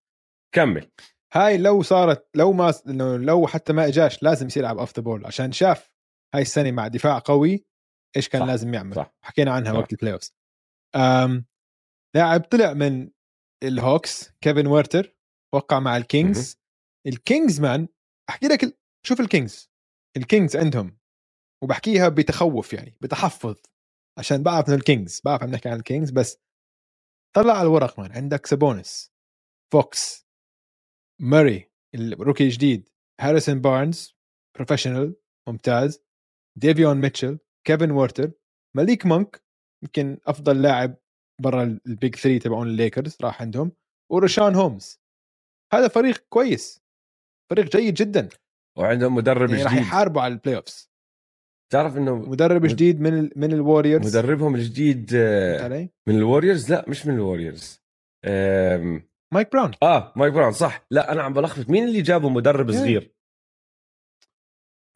كمل. 0.55 0.90
هاي 1.32 1.59
لو 1.59 1.82
صارت 1.82 2.28
لو 2.34 2.52
ما 2.52 2.74
لو 3.16 3.46
حتى 3.46 3.72
ما 3.72 3.86
إجاش 3.88 4.22
لازم 4.22 4.46
يصير 4.46 4.62
يلعب 4.62 4.78
off 4.78 4.97
the 4.97 5.03
ball 5.03 5.26
عشان 5.26 5.52
شاف 5.52 5.90
هاي 6.34 6.42
السنة 6.42 6.70
مع 6.70 6.88
دفاع 6.88 7.18
قوي 7.18 7.66
إيش 8.16 8.28
كان 8.28 8.40
صح. 8.40 8.46
لازم 8.46 8.74
يعمل. 8.74 8.94
صح. 8.94 9.14
حكينا 9.24 9.52
عنها 9.52 9.72
صح. 9.72 9.78
وقت 9.78 9.92
ال 9.92 10.12
playoff 10.12 10.30
لاعب 12.16 12.40
طلع 12.40 12.72
من 12.72 13.11
الهوكس 13.62 14.30
كيفن 14.40 14.66
ويرتر 14.66 15.16
وقع 15.55 15.80
مع 15.80 15.96
الكينجز 15.96 16.59
الكينجز 17.07 17.61
man 17.61 17.88
أحكي 18.30 18.46
لك 18.46 18.78
شوف 19.07 19.20
الكينجز 19.20 19.70
الكينجز 20.16 20.57
عندهم. 20.57 20.98
وبحكيها 21.62 22.09
بتخوف 22.09 22.72
يعني 22.72 22.98
بتحفظ. 23.00 23.57
عشان 24.18 24.42
بعرف 24.42 24.68
إنه 24.68 24.76
الكينجز 24.76 25.20
بعرف 25.24 25.42
عم 25.42 25.50
نحكي 25.50 25.68
عن 25.68 25.76
الكينجز 25.76 26.11
بس 26.11 26.38
طلع 27.37 27.53
على 27.53 27.62
الورق 27.62 28.01
man 28.01 28.12
عندك 28.12 28.47
سابونس 28.47 29.12
فوكس 29.72 30.26
موري 31.20 31.70
ال 31.95 32.02
rookie 32.02 32.45
الجديد 32.45 32.89
هاريسون 33.20 33.61
بارنز 33.61 34.16
professional 34.57 35.16
ممتاز 35.49 36.05
ديفيون 36.59 36.97
ميتشل 36.97 37.39
كيفن 37.66 37.91
وورتر 37.91 38.32
ماليك 38.76 39.07
مونك 39.07 39.45
يمكن 39.85 40.18
أفضل 40.26 40.62
لاعب 40.62 40.97
برا 41.41 41.78
ال 41.86 41.94
big 41.94 42.16
3 42.16 42.39
تبعون 42.39 42.66
الليكرز 42.66 43.16
راح 43.22 43.43
عندهم 43.43 43.72
ورشان 44.12 44.55
هومز. 44.55 45.01
هذا 45.72 45.89
فريق 45.89 46.26
كويس 46.28 46.82
فريق 47.51 47.76
جيد 47.76 47.95
جدا. 47.95 48.28
وعندهم 48.78 49.14
مدرب 49.14 49.51
يعني 49.51 49.53
جديد. 49.53 49.66
راح 49.66 49.74
يحاربوا 49.74 50.22
على 50.22 50.35
ال 50.34 50.57
playoffs 50.57 50.93
تعرف 51.75 51.97
إنه 51.97 52.16
مدرب 52.16 52.66
جديد 52.66 53.01
من 53.01 53.18
ال 53.18 53.33
من 53.37 53.53
الوريورز 53.53 54.16
مدربهم 54.16 54.55
الجديد 54.55 55.14
من 56.07 56.16
الوريورز 56.16 56.72
لا 56.72 56.85
مش 56.89 57.07
من 57.07 57.14
الوريورز 57.14 57.83
مايك 59.35 59.53
براون. 59.53 59.70
آه 59.83 60.12
مايك 60.16 60.33
براون 60.33 60.53
صح. 60.53 60.87
لا 60.91 61.12
أنا 61.12 61.22
عم 61.22 61.33
بلخبط. 61.33 61.70
مين 61.70 61.85
اللي 61.85 62.03
جابه 62.03 62.29
مدرب 62.29 62.72
صغير؟ 62.72 63.14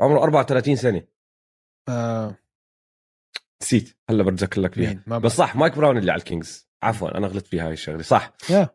عمره 0.01 0.22
34 0.22 0.76
سنة. 0.76 1.03
آه. 1.89 2.37
نسيت. 3.62 3.97
هلأ 4.11 4.22
بتذكر 4.22 4.61
لك 4.61 4.74
فيها. 4.74 5.18
بس 5.18 5.33
صح 5.33 5.57
مايك 5.57 5.76
براون 5.76 5.99
اللي 5.99 6.12
على 6.12 6.18
الكينجز. 6.18 6.68
عفوا 6.83 7.18
أنا 7.18 7.26
غلطت 7.26 7.47
في 7.47 7.61
هاي 7.61 7.72
الشغلة. 7.72 8.03
صح. 8.03 8.33
yeah. 8.51 8.68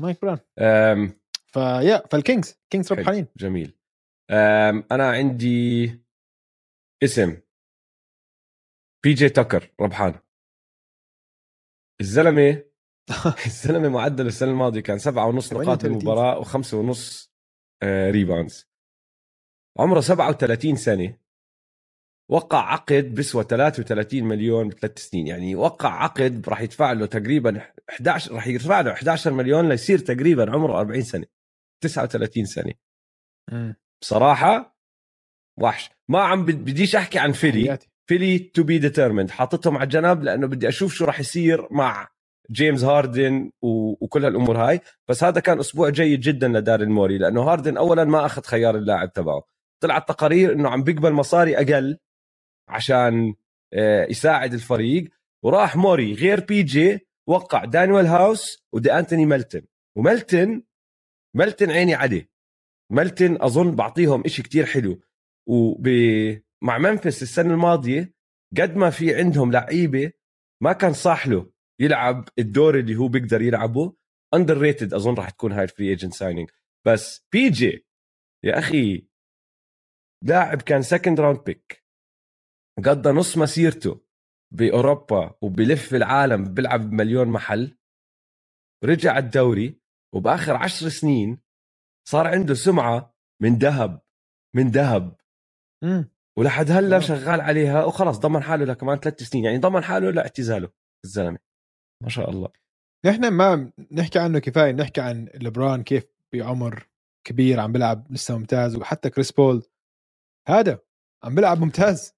مايك 0.00 0.20
براون. 0.22 0.38
أم... 0.58 1.20
ف 1.46 1.57
yeah 1.57 2.02
فالكينجز. 2.10 2.58
كينجز 2.70 2.92
ربحانين. 2.92 3.26
جميل. 3.36 3.78
أم... 4.30 4.84
أنا 4.92 5.10
عندي 5.10 6.07
اسم. 7.04 7.40
بي 9.04 9.12
جي 9.14 9.28
تاكر 9.28 9.70
ربحان. 9.80 10.14
الزلمة 12.00 12.64
الزلمة 13.46 13.88
معدل 13.88 14.26
السنة 14.26 14.50
الماضية 14.50 14.80
كان 14.80 14.98
سبعة 14.98 15.26
ونص 15.26 15.52
نقاط 15.52 15.82
بالمباراة 15.82 16.38
وخمسة 16.38 16.78
ونص 16.78 17.32
rebounds 17.84 18.68
آه، 19.78 19.82
عمره 19.82 20.00
37 20.00 20.76
سنة. 20.76 21.18
وقع 22.30 22.72
عقد 22.72 23.14
بسوى 23.14 23.44
33 23.44 24.24
مليون 24.24 24.68
بثلاث 24.68 24.98
سنين. 24.98 25.26
يعني 25.26 25.54
وقع 25.56 26.02
عقد 26.02 26.48
راح 26.48 26.60
يدفع 26.60 26.92
له 26.92 27.06
تقريبا 27.06 27.72
11 27.90 28.34
راح 28.34 28.46
يدفع 28.46 28.80
له 28.80 28.92
11 28.92 29.32
مليون 29.32 29.68
ليصير 29.68 29.98
تقريبا 29.98 30.50
عمره 30.52 30.80
40 30.80 31.02
سنة. 31.02 31.26
39 31.84 32.44
سنة. 32.44 32.74
بصراحة 34.02 34.77
وحش. 35.62 35.90
ما 36.08 36.20
عم 36.20 36.44
بديش 36.44 36.96
أحكي 36.96 37.18
عن 37.18 37.32
فيلي. 37.32 37.78
فيلي 38.06 38.38
to 38.38 38.62
be 38.62 38.78
determined 38.78 39.30
حاططهم 39.30 39.76
على 39.76 39.86
جنب 39.86 40.22
لأنه 40.22 40.46
بدي 40.46 40.68
أشوف 40.68 40.94
شو 40.94 41.04
راح 41.04 41.20
يصير 41.20 41.68
مع 41.70 42.08
جيمس 42.50 42.84
هاردن 42.84 43.50
وكل 43.62 44.24
هالأمور 44.24 44.56
هاي. 44.56 44.80
بس 45.08 45.24
هذا 45.24 45.40
كان 45.40 45.58
أسبوع 45.58 45.88
جيد 45.88 46.20
جدا 46.20 46.48
لداريل 46.48 46.86
موري 46.86 47.18
لأنه 47.18 47.42
هاردن 47.42 47.76
اولا 47.76 48.04
ما 48.04 48.26
أخذ 48.26 48.42
خيار 48.42 48.76
اللاعب 48.76 49.12
تبعه. 49.12 49.42
طلعت 49.82 50.08
تقارير 50.08 50.52
إنه 50.52 50.68
عم 50.68 50.82
بيقبل 50.82 51.12
مصاري 51.12 51.56
أقل 51.56 51.98
عشان 52.68 53.34
آه، 53.72 54.06
يساعد 54.10 54.54
الفريق. 54.54 55.08
وراح 55.44 55.76
موري. 55.76 56.14
غير 56.14 56.40
بي 56.40 56.62
جي 56.62 57.08
وقع 57.26 57.64
دانيال 57.64 58.06
هاوس 58.06 58.66
ودي 58.72 58.92
انتوني 58.92 59.26
ملتن 59.26 59.62
وملتن 59.96 60.62
ملتن 61.36 61.70
عيني 61.70 61.94
عليه. 61.94 62.28
ملتن 62.92 63.38
أظن 63.40 63.76
بعطيهم 63.76 64.22
إشي 64.26 64.42
كتير 64.42 64.66
حلو. 64.66 65.00
وب 65.48 65.88
مع 66.62 66.78
ممفيس 66.78 67.22
السنة 67.22 67.54
الماضية 67.54 68.14
قد 68.60 68.76
ما 68.76 68.90
في 68.90 69.14
عندهم 69.14 69.52
لعيبة 69.52 70.12
ما 70.62 70.72
كان 70.72 70.92
صح 70.92 71.26
له 71.26 71.52
يلعب 71.80 72.28
الدور 72.38 72.78
اللي 72.78 72.96
هو 72.96 73.08
بيقدر 73.08 73.42
يلعبه 73.42 73.96
underrated 74.34 74.94
أظن 74.94 75.14
راح 75.14 75.30
تكون 75.30 75.52
هاي 75.52 75.64
ال 75.64 75.69
free 75.69 75.88
agent 75.88 76.14
signing 76.14 76.50
بس 76.86 77.26
بي 77.32 77.50
جي 77.50 77.86
يا 78.44 78.58
أخي 78.58 79.08
لاعب 80.24 80.62
كان 80.62 80.82
second 80.82 81.20
round 81.20 81.44
pick 81.44 81.84
قضى 82.84 83.10
نص 83.10 83.38
مسيرته 83.38 84.00
بأوروبا 84.54 85.38
وبلف 85.42 85.94
العالم 85.94 86.54
بيلعب 86.54 86.90
بمليون 86.90 87.28
محل 87.28 87.78
رجع 88.84 89.18
الدوري 89.18 89.80
وبآخر 90.14 90.56
عشر 90.56 90.88
سنين 90.88 91.38
صار 92.08 92.26
عنده 92.26 92.54
سمعة 92.54 93.14
من 93.42 93.58
ذهب 93.58 94.00
من 94.56 94.70
ذهب. 94.70 95.17
ولحد 96.38 96.70
هلا 96.70 97.00
شغال 97.00 97.40
عليها 97.40 97.84
وخلص 97.84 98.18
ضمن 98.18 98.42
حاله 98.42 98.64
لكمان 98.64 98.98
ثلاث 98.98 99.22
سنين 99.22 99.44
يعني 99.44 99.58
ضمن 99.58 99.84
حاله 99.84 100.10
لاعتزاله 100.10 100.68
الزلمة. 101.04 101.38
ما 102.02 102.08
شاء 102.08 102.30
الله. 102.30 102.48
نحن 103.06 103.28
ما 103.28 103.72
نحكي 103.92 104.18
عنه 104.18 104.38
كفاية 104.38 104.72
نحكي 104.72 105.00
عن 105.00 105.28
لبران 105.34 105.82
كيف 105.82 106.04
بعمر 106.32 106.88
كبير 107.26 107.60
عم 107.60 107.72
بيلعب 107.72 108.12
لسه 108.12 108.38
ممتاز 108.38 108.76
وحتى 108.76 109.10
كريس 109.10 109.32
بول. 109.32 109.62
هذا 110.48 110.78
عم 111.24 111.34
بيلعب 111.34 111.60
ممتاز 111.60 112.14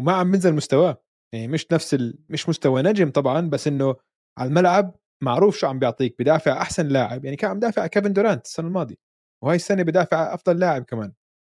وما 0.00 0.12
عم 0.12 0.32
بنزل 0.32 0.54
مستواه. 0.54 1.02
يعني 1.34 1.48
مش 1.48 1.72
نفس 1.72 1.94
ال... 1.94 2.18
مش 2.28 2.48
مستوى 2.48 2.82
نجم 2.82 3.10
طبعا 3.10 3.40
بس 3.40 3.66
إنه 3.68 3.96
على 4.38 4.48
الملعب 4.48 4.96
معروف 5.22 5.56
شو 5.56 5.66
عم 5.66 5.78
بيعطيك 5.78 6.16
بدافع 6.18 6.62
أحسن 6.62 6.88
لاعب. 6.88 7.24
يعني 7.24 7.36
كان 7.36 7.50
عم 7.50 7.58
دافع 7.58 7.86
كيفن 7.86 8.12
دورانت 8.12 8.46
السنة 8.46 8.66
الماضية 8.66 8.96
وهي 9.44 9.56
السنة 9.56 9.82
بدافع 9.82 10.34
أفضل 10.34 10.58
لاعب 10.58 10.84
كمان. 10.84 11.12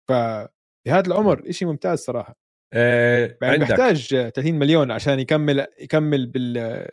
ف 0.09 0.13
بهذا 0.88 1.07
العمر 1.07 1.51
شيء 1.51 1.67
ممتاز 1.67 1.99
صراحة. 1.99 2.35
آه 2.73 3.38
يعني 3.41 3.57
بيحتاج 3.57 4.07
30 4.07 4.53
مليون 4.53 4.91
عشان 4.91 5.19
يكمل 5.19 5.67
يكمل 5.79 6.27
بال 6.27 6.88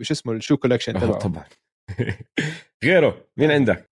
وش 0.00 0.10
اسمه 0.10 0.32
ال 0.32 0.37
shoe 0.37 0.56
collection 0.56 0.92
تبعه. 0.92 1.18
طبعا. 1.18 1.44
غيره 2.84 3.26
مين 3.36 3.50
عندك؟ 3.50 3.90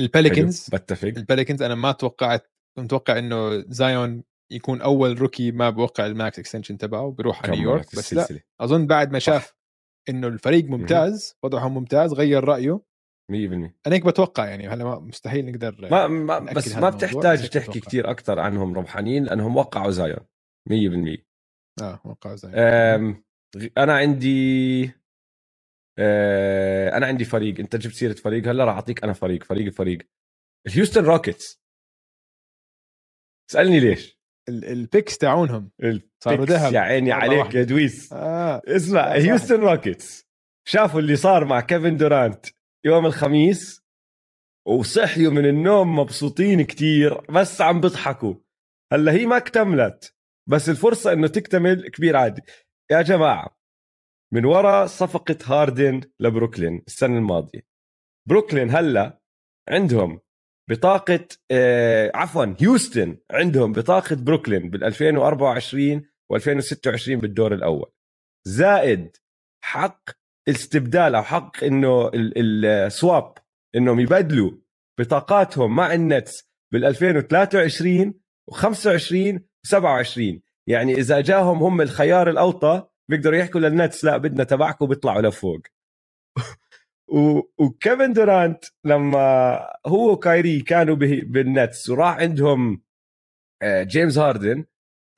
البيليكنز 0.00 0.68
بتفق. 0.72 1.08
البيليكنز 1.08 1.62
أنا 1.62 1.74
ما 1.74 1.92
توقعت 1.92 2.50
كنت 2.76 2.84
متوقع 2.84 3.18
إنه 3.18 3.64
زايون 3.68 4.24
يكون 4.52 4.80
أول 4.80 5.20
rookie 5.20 5.52
ما 5.52 5.70
بوقع 5.70 6.06
ال 6.06 6.14
max 6.14 6.38
extension 6.38 6.78
تبعه 6.78 7.10
بيروح 7.10 7.42
على 7.44 7.56
نيويورك 7.56 7.96
بس 7.96 8.14
لا. 8.14 8.40
أظن 8.60 8.86
بعد 8.86 9.12
ما 9.12 9.18
شاف 9.18 9.54
إنه 10.08 10.26
الفريق 10.26 10.64
ممتاز 10.64 11.36
وضعهم 11.42 11.74
ممتاز 11.74 12.12
غير 12.12 12.44
رأيه. 12.44 12.80
100% 13.30 13.32
أنا 13.32 13.72
هيك 13.86 14.06
بتوقع 14.06 14.46
يعني 14.46 14.68
هلا 14.68 14.98
مستحيل 15.00 15.50
نقدر 15.50 15.88
ما, 15.90 16.06
ما 16.06 16.38
بس 16.38 16.76
ما 16.76 16.90
بتحتاج 16.90 17.48
تحكي 17.48 17.80
كثير 17.80 18.10
أكثر 18.10 18.38
عنهم 18.40 18.74
ربحانين 18.74 19.24
لأنهم 19.24 19.56
وقعوا 19.56 19.90
زايون 19.90 20.26
100% 20.70 21.18
آه 21.82 22.00
وقعوا 22.04 22.36
زايون. 22.36 23.22
أنا 23.78 23.96
عندي 23.96 24.92
آه 25.98 26.96
أنا 26.96 27.06
عندي 27.06 27.24
فريق. 27.24 27.60
أنت 27.60 27.76
جبت 27.76 27.94
سيرة 27.94 28.12
فريق 28.12 28.48
هلأ 28.48 28.64
راح 28.64 28.74
أعطيك 28.74 29.04
أنا 29.04 29.12
فريق 29.12 29.44
فريق 29.44 29.66
الفريق 29.66 29.98
الهيوستن 30.66 31.04
روكيتس. 31.04 31.60
اسألني 33.50 33.80
ليش. 33.80 34.20
ال 34.48 34.60
picks 34.60 35.18
تاعونهم. 35.18 35.70
صاروا 36.24 36.44
ذهب. 36.46 36.72
يا 36.72 36.80
عيني 36.80 37.12
عليك 37.12 37.54
يا 37.54 37.62
دويس. 37.62 38.12
آه. 38.12 38.62
اسمع 38.66 39.12
هيوستن 39.12 39.60
روكيتس 39.60 40.26
شافوا 40.68 41.00
اللي 41.00 41.16
صار 41.16 41.44
مع 41.44 41.60
كيفن 41.60 41.96
دورانت. 41.96 42.46
يوم 42.84 43.06
الخميس 43.06 43.82
وصحيوا 44.66 45.32
من 45.32 45.46
النوم 45.46 45.98
مبسوطين 45.98 46.62
كتير 46.62 47.20
بس 47.20 47.60
عم 47.60 47.80
بيضحكوا 47.80 48.34
هلأ 48.92 49.12
هي 49.12 49.26
ما 49.26 49.36
اكتملت 49.36 50.14
بس 50.48 50.68
الفرصة 50.68 51.12
إنه 51.12 51.26
تكتمل 51.28 51.88
كبير 51.88 52.16
عادي. 52.16 52.42
يا 52.90 53.02
جماعة 53.02 53.58
من 54.32 54.44
وراء 54.44 54.86
صفقة 54.86 55.36
هاردن 55.44 56.00
لبروكلين 56.20 56.82
السنة 56.86 57.18
الماضية. 57.18 57.60
بروكلين 58.28 58.70
هلأ 58.70 59.20
عندهم 59.68 60.20
بطاقة 60.70 61.26
آه 61.50 62.12
عفوا 62.14 62.54
هيوستن 62.60 63.18
عندهم 63.30 63.72
بطاقة 63.72 64.16
بروكلين 64.16 64.70
بال 64.70 64.84
2024 64.84 66.02
و2026 66.32 67.10
بالدور 67.10 67.54
الأول. 67.54 67.92
زائد 68.46 69.16
حق 69.64 70.10
الاستبدال 70.48 71.14
أو 71.14 71.22
حق 71.22 71.64
إنه 71.64 72.10
ال 72.14 72.38
swap 72.38 73.34
إنهم 73.76 74.00
يبدلوا 74.00 74.50
بطاقاتهم 75.00 75.76
مع 75.76 75.94
النتس 75.94 76.50
بال 76.72 76.84
2023 76.84 78.14
و25 78.50 79.38
و27 79.66 80.40
يعني 80.66 80.94
إذا 80.94 81.20
جاهم 81.20 81.62
هم 81.62 81.80
الخيار 81.80 82.30
الأوطى 82.30 82.86
بيقدروا 83.10 83.38
يحكوا 83.38 83.60
للنتس 83.60 84.04
لا 84.04 84.16
بدنا 84.16 84.44
تبعكم 84.44 84.86
بيطلعوا 84.86 85.22
لفوق. 85.22 85.60
وكيفن 87.58 88.12
دورانت 88.12 88.64
لما 88.84 89.58
هو 89.86 90.12
وكايري 90.12 90.60
كانوا 90.60 90.96
بالنتس 91.24 91.90
وراح 91.90 92.16
عندهم 92.16 92.82
آه، 93.62 93.82
جيمس 93.82 94.18
هاردن 94.18 94.64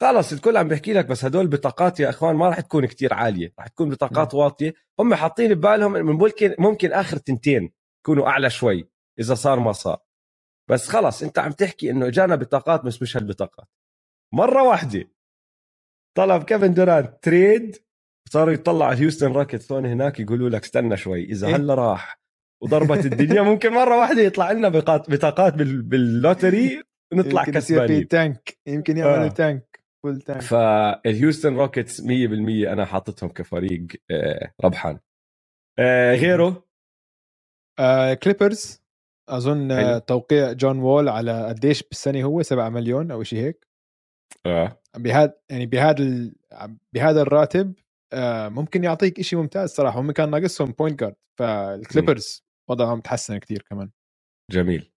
خلص 0.02 0.32
الكل 0.32 0.56
عم 0.56 0.68
بيحكي 0.68 0.92
لك 0.92 1.06
بس 1.06 1.24
هدول 1.24 1.46
بطاقات 1.46 2.00
يا 2.00 2.08
إخوان 2.10 2.36
ما 2.36 2.48
راح 2.48 2.60
تكون 2.60 2.86
كتير 2.86 3.14
عالية 3.14 3.52
راح 3.58 3.68
تكون 3.68 3.88
بطاقات 3.88 4.34
واطية. 4.34 4.74
هم 5.00 5.14
حاطين 5.14 5.54
ببالهم 5.54 5.92
ممكن 5.92 6.54
ممكن 6.58 6.92
آخر 6.92 7.16
تنتين 7.16 7.72
يكونوا 8.00 8.28
أعلى 8.28 8.50
شوي 8.50 8.88
إذا 9.18 9.34
صار 9.34 9.60
ما 9.60 9.72
صار. 9.72 9.98
بس 10.70 10.88
خلص 10.88 11.22
أنت 11.22 11.38
عم 11.38 11.52
تحكي 11.52 11.90
إنه 11.90 12.06
اجانا 12.06 12.36
بطاقات 12.36 12.84
بس 12.84 13.02
مش 13.02 13.16
هالبطاقات. 13.16 13.68
مرة 14.34 14.62
واحدة 14.62 15.10
طلب 16.16 16.42
كيفن 16.42 16.74
دورانت 16.74 17.22
تريد 17.22 17.76
صاروا 18.28 18.52
يطلعوا 18.52 18.94
هيوستن 18.94 19.32
روكيتس 19.32 19.72
هون 19.72 19.86
هناك 19.86 20.20
يقولوا 20.20 20.48
لك 20.48 20.64
استنى 20.64 20.96
شوي 20.96 21.24
إذا 21.24 21.46
إيه؟ 21.46 21.56
هلا 21.56 21.74
راح 21.74 22.20
وضربت 22.62 23.06
الدنيا 23.06 23.42
ممكن 23.52 23.72
مرة 23.72 23.98
واحدة 23.98 24.22
يطلع 24.22 24.52
لنا 24.52 24.68
بطاقات 25.08 25.54
بال 25.54 25.83
lottery 25.83 26.82
ونطلع 27.12 27.44
كسبانين. 27.44 27.96
يمكن 27.96 28.08
tank 28.08 28.58
يمكن 28.66 28.96
يعملوا 28.96 29.24
آه. 29.24 29.28
tank. 29.28 29.71
Full 30.02 30.20
tank 30.20 30.40
فالهيوستن 30.40 31.56
روكيتس 31.56 32.00
100% 32.00 32.04
أنا 32.72 32.84
حاططهم 32.84 33.30
كفريق 33.30 33.86
آه، 34.10 34.52
ربحان. 34.64 34.98
آه، 35.78 36.14
غيره؟ 36.14 36.68
آه 37.78 38.14
كليبرز 38.14 38.82
أظن 39.28 39.76
حلو. 39.76 39.98
توقيع 39.98 40.52
جون 40.52 40.78
وول 40.78 41.08
على 41.08 41.46
قديش 41.48 41.82
بالسنة 41.82 42.24
هو؟ 42.24 42.42
7 42.42 42.68
مليون 42.68 43.10
أو 43.10 43.22
شيء 43.22 43.38
هيك. 43.38 43.66
آه. 44.46 44.82
بهذا 44.96 45.34
يعني 45.50 45.66
بهذا 45.66 46.30
بهذا 46.92 47.22
الراتب 47.22 47.74
آه، 48.12 48.48
ممكن 48.48 48.84
يعطيك 48.84 49.20
شيء 49.20 49.38
ممتاز 49.38 49.70
صراحة. 49.70 50.00
هم 50.00 50.12
كان 50.12 50.30
ناقصهم 50.30 50.72
point 50.72 51.00
guard 51.00 51.14
فالكليبرز 51.38 52.44
وضعهم 52.70 53.00
تحسن 53.00 53.38
كثير 53.38 53.62
كمان. 53.70 53.90
جميل. 54.50 54.92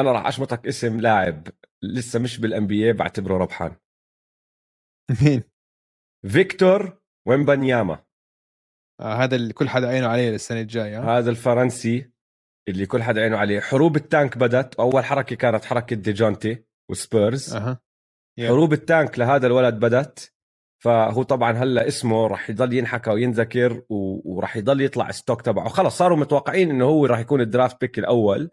أنا 0.00 0.12
راح 0.12 0.26
اشمطك 0.26 0.66
اسم 0.66 1.00
لاعب 1.00 1.48
لسه 1.82 2.18
مش 2.18 2.40
بال 2.40 2.66
NBA 2.66 2.92
بعتبره 2.92 3.38
ربحان. 3.38 3.76
مين؟ 5.22 5.42
فيكتور 6.28 6.98
ويمبانياما. 7.28 8.04
آه 9.00 9.14
هذا 9.14 9.36
اللي 9.36 9.52
كل 9.52 9.68
حدا 9.68 9.88
عينه 9.88 10.06
عليه 10.06 10.34
السنة 10.34 10.60
الجاية 10.60 11.18
هذا 11.18 11.30
الفرنسي 11.30 12.10
اللي 12.68 12.86
كل 12.86 13.02
حدا 13.02 13.20
عينه 13.20 13.36
عليه. 13.36 13.60
حروب 13.60 13.96
ال 13.96 14.04
tank 14.04 14.38
بدت 14.38 14.74
أول 14.74 15.04
حركة 15.04 15.36
كانت 15.36 15.64
حركة 15.64 15.96
ديجونتي 15.96 16.64
وسبيرز. 16.90 17.54
أه. 17.54 17.80
حروب 18.40 18.72
ال 18.72 18.81
tank 18.81 19.18
لهذا 19.18 19.46
الولد 19.46 19.74
بدت 19.74 20.34
فهو 20.84 21.22
طبعا 21.22 21.52
هلأ 21.52 21.88
اسمه 21.88 22.26
راح 22.26 22.50
يضل 22.50 22.72
ينحكى 22.72 23.10
وينذكر 23.10 23.82
وراح 23.88 24.56
يضل 24.56 24.80
يطلع 24.80 25.10
stock 25.10 25.42
تبعه. 25.42 25.68
خلص 25.68 25.98
صاروا 25.98 26.16
متوقعين 26.16 26.70
إنه 26.70 26.84
هو 26.84 27.06
راح 27.06 27.18
يكون 27.18 27.40
ال 27.40 27.47
draft 27.47 27.80
pick 27.80 27.98
الأول. 27.98 28.50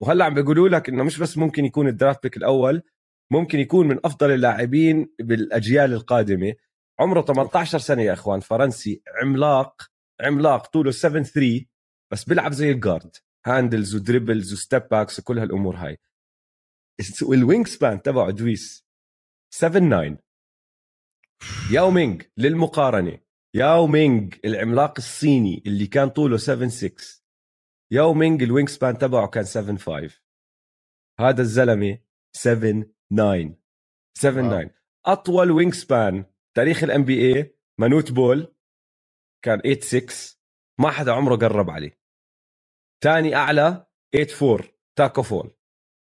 وهلا 0.00 0.24
عم 0.24 0.34
بيقولوا 0.34 0.68
لك 0.68 0.88
إنه 0.88 1.04
مش 1.04 1.18
بس 1.18 1.38
ممكن 1.38 1.64
يكون 1.64 1.88
ال 1.88 1.94
draft 1.94 2.22
pick 2.22 2.36
الأول 2.36 2.82
ممكن 3.30 3.58
يكون 3.58 3.88
من 3.88 3.98
أفضل 4.04 4.30
اللاعبين 4.30 5.08
بالأجيال 5.18 5.92
القادمة. 5.92 6.54
عمره 7.00 7.22
18 7.22 7.78
سنة 7.78 8.02
يا 8.02 8.12
إخوان 8.12 8.40
فرنسي 8.40 9.02
عملاق 9.22 9.90
عملاق 10.20 10.66
طوله 10.66 10.90
7 10.90 11.22
3 11.22 11.64
بس 12.10 12.24
بيلعب 12.24 12.52
زي 12.52 12.70
ال 12.70 12.78
guard 12.78 13.16
handles 13.46 13.94
و 13.94 14.00
dribbles 14.00 14.52
و 14.52 14.58
step 14.58 14.82
backs 14.90 15.18
وكل 15.18 15.38
هالأمور 15.38 15.76
هاي. 15.76 15.98
وال 17.22 17.66
wingspan 17.66 18.02
تبعه 18.02 18.30
دويس 18.30 18.86
7 19.50 19.88
9 19.90 20.18
ياو 21.70 21.90
مينغ 21.90 22.20
للمقارنة. 22.36 23.18
ياو 23.54 23.86
مينغ 23.86 24.28
العملاق 24.44 24.94
الصيني 24.98 25.62
اللي 25.66 25.86
كان 25.86 26.08
طوله 26.08 26.36
7 26.36 26.68
6 26.68 27.23
ياو 27.90 28.14
مينغ 28.14 28.42
ال 28.42 28.68
wingspan 28.68 28.98
تبعه 28.98 29.26
كان 29.26 29.44
7 29.44 29.76
5 29.76 30.20
هذا 31.20 31.42
الزلمة 31.42 31.98
7 32.32 32.84
9 33.10 33.54
7 34.18 34.48
9 34.50 34.70
أطول 35.06 35.50
wingspan 35.50 36.24
تاريخ 36.56 36.84
ال 36.84 37.04
NBA 37.04 37.56
مانوت 37.80 38.12
بول 38.12 38.54
كان 39.44 39.60
8 39.60 39.80
6 39.80 40.38
ما 40.80 40.90
حدا 40.90 41.12
عمره 41.12 41.36
قرب 41.36 41.70
عليه. 41.70 41.98
ثاني 43.02 43.34
أعلى 43.34 43.86
8 44.12 44.52
4 44.52 44.68
تاكو 44.98 45.22
فول. 45.22 45.54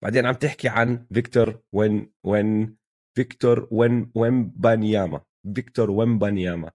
بعدين 0.03 0.27
عم 0.27 0.35
تحكي 0.35 0.69
عن 0.69 1.07
فيكتور 1.15 1.63
وين 1.73 2.13
وين 2.25 2.77
فيكتور 3.17 3.69
وين 3.71 4.13
ويمبانياما 4.15 5.21
فيكتور 5.55 5.91
ويمبانياما 5.91 6.71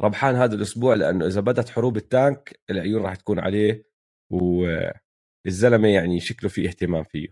ربحان 0.00 0.34
هذا 0.34 0.54
الأسبوع 0.54 0.94
لأنه 0.94 1.26
إذا 1.26 1.40
بدت 1.40 1.68
حروب 1.68 1.96
ال 1.96 2.09
tank 2.09 2.60
العيون 2.70 3.02
راح 3.02 3.14
تكون 3.14 3.38
عليه 3.38 3.89
والزلمة 4.30 5.88
يعني 5.88 6.20
شكله 6.20 6.50
في 6.50 6.68
اهتمام 6.68 7.04
فيه. 7.04 7.28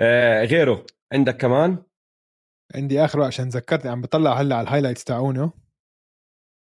آه 0.00 0.44
غيره 0.44 0.86
عندك 1.12 1.36
كمان؟ 1.36 1.82
عندي 2.74 3.04
آخره 3.04 3.26
عشان 3.26 3.48
ذكرتني 3.48 3.90
عم 3.90 4.00
بطلع 4.00 4.32
هلأ 4.40 4.56
على 4.56 4.68
ال 4.68 4.71
highlights 4.71 5.04
تاعونه. 5.04 5.52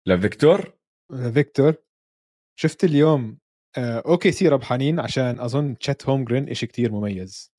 لفيكتور؟ 0.07 0.77
لفيكتور. 1.11 1.75
شفت 2.59 2.83
اليوم 2.83 3.37
آه 3.77 4.03
OKC 4.05 4.47
ربحانين 4.47 4.99
عشان 4.99 5.39
أظن 5.39 5.77
تشيت 5.77 6.09
هولمجرين 6.09 6.53
شيء 6.53 6.69
كتير 6.69 6.91
مميز. 6.91 7.53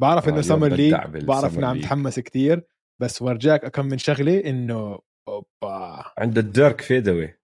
بعرف 0.00 0.28
إنه 0.28 0.40
summer 0.40 0.68
league 0.68 0.94
بعرف 1.26 1.58
إنه 1.58 1.66
عم 1.66 1.80
تحمس 1.80 2.20
كثير 2.20 2.66
بس 3.00 3.22
ورجاك 3.22 3.66
كم 3.66 3.86
من 3.86 3.98
شغلة 3.98 4.44
إنه 4.50 4.98
أوبا. 5.28 6.04
عند 6.18 6.38
ال 6.38 6.46
Dirk 6.46 6.80
fadeaway. 6.80 7.40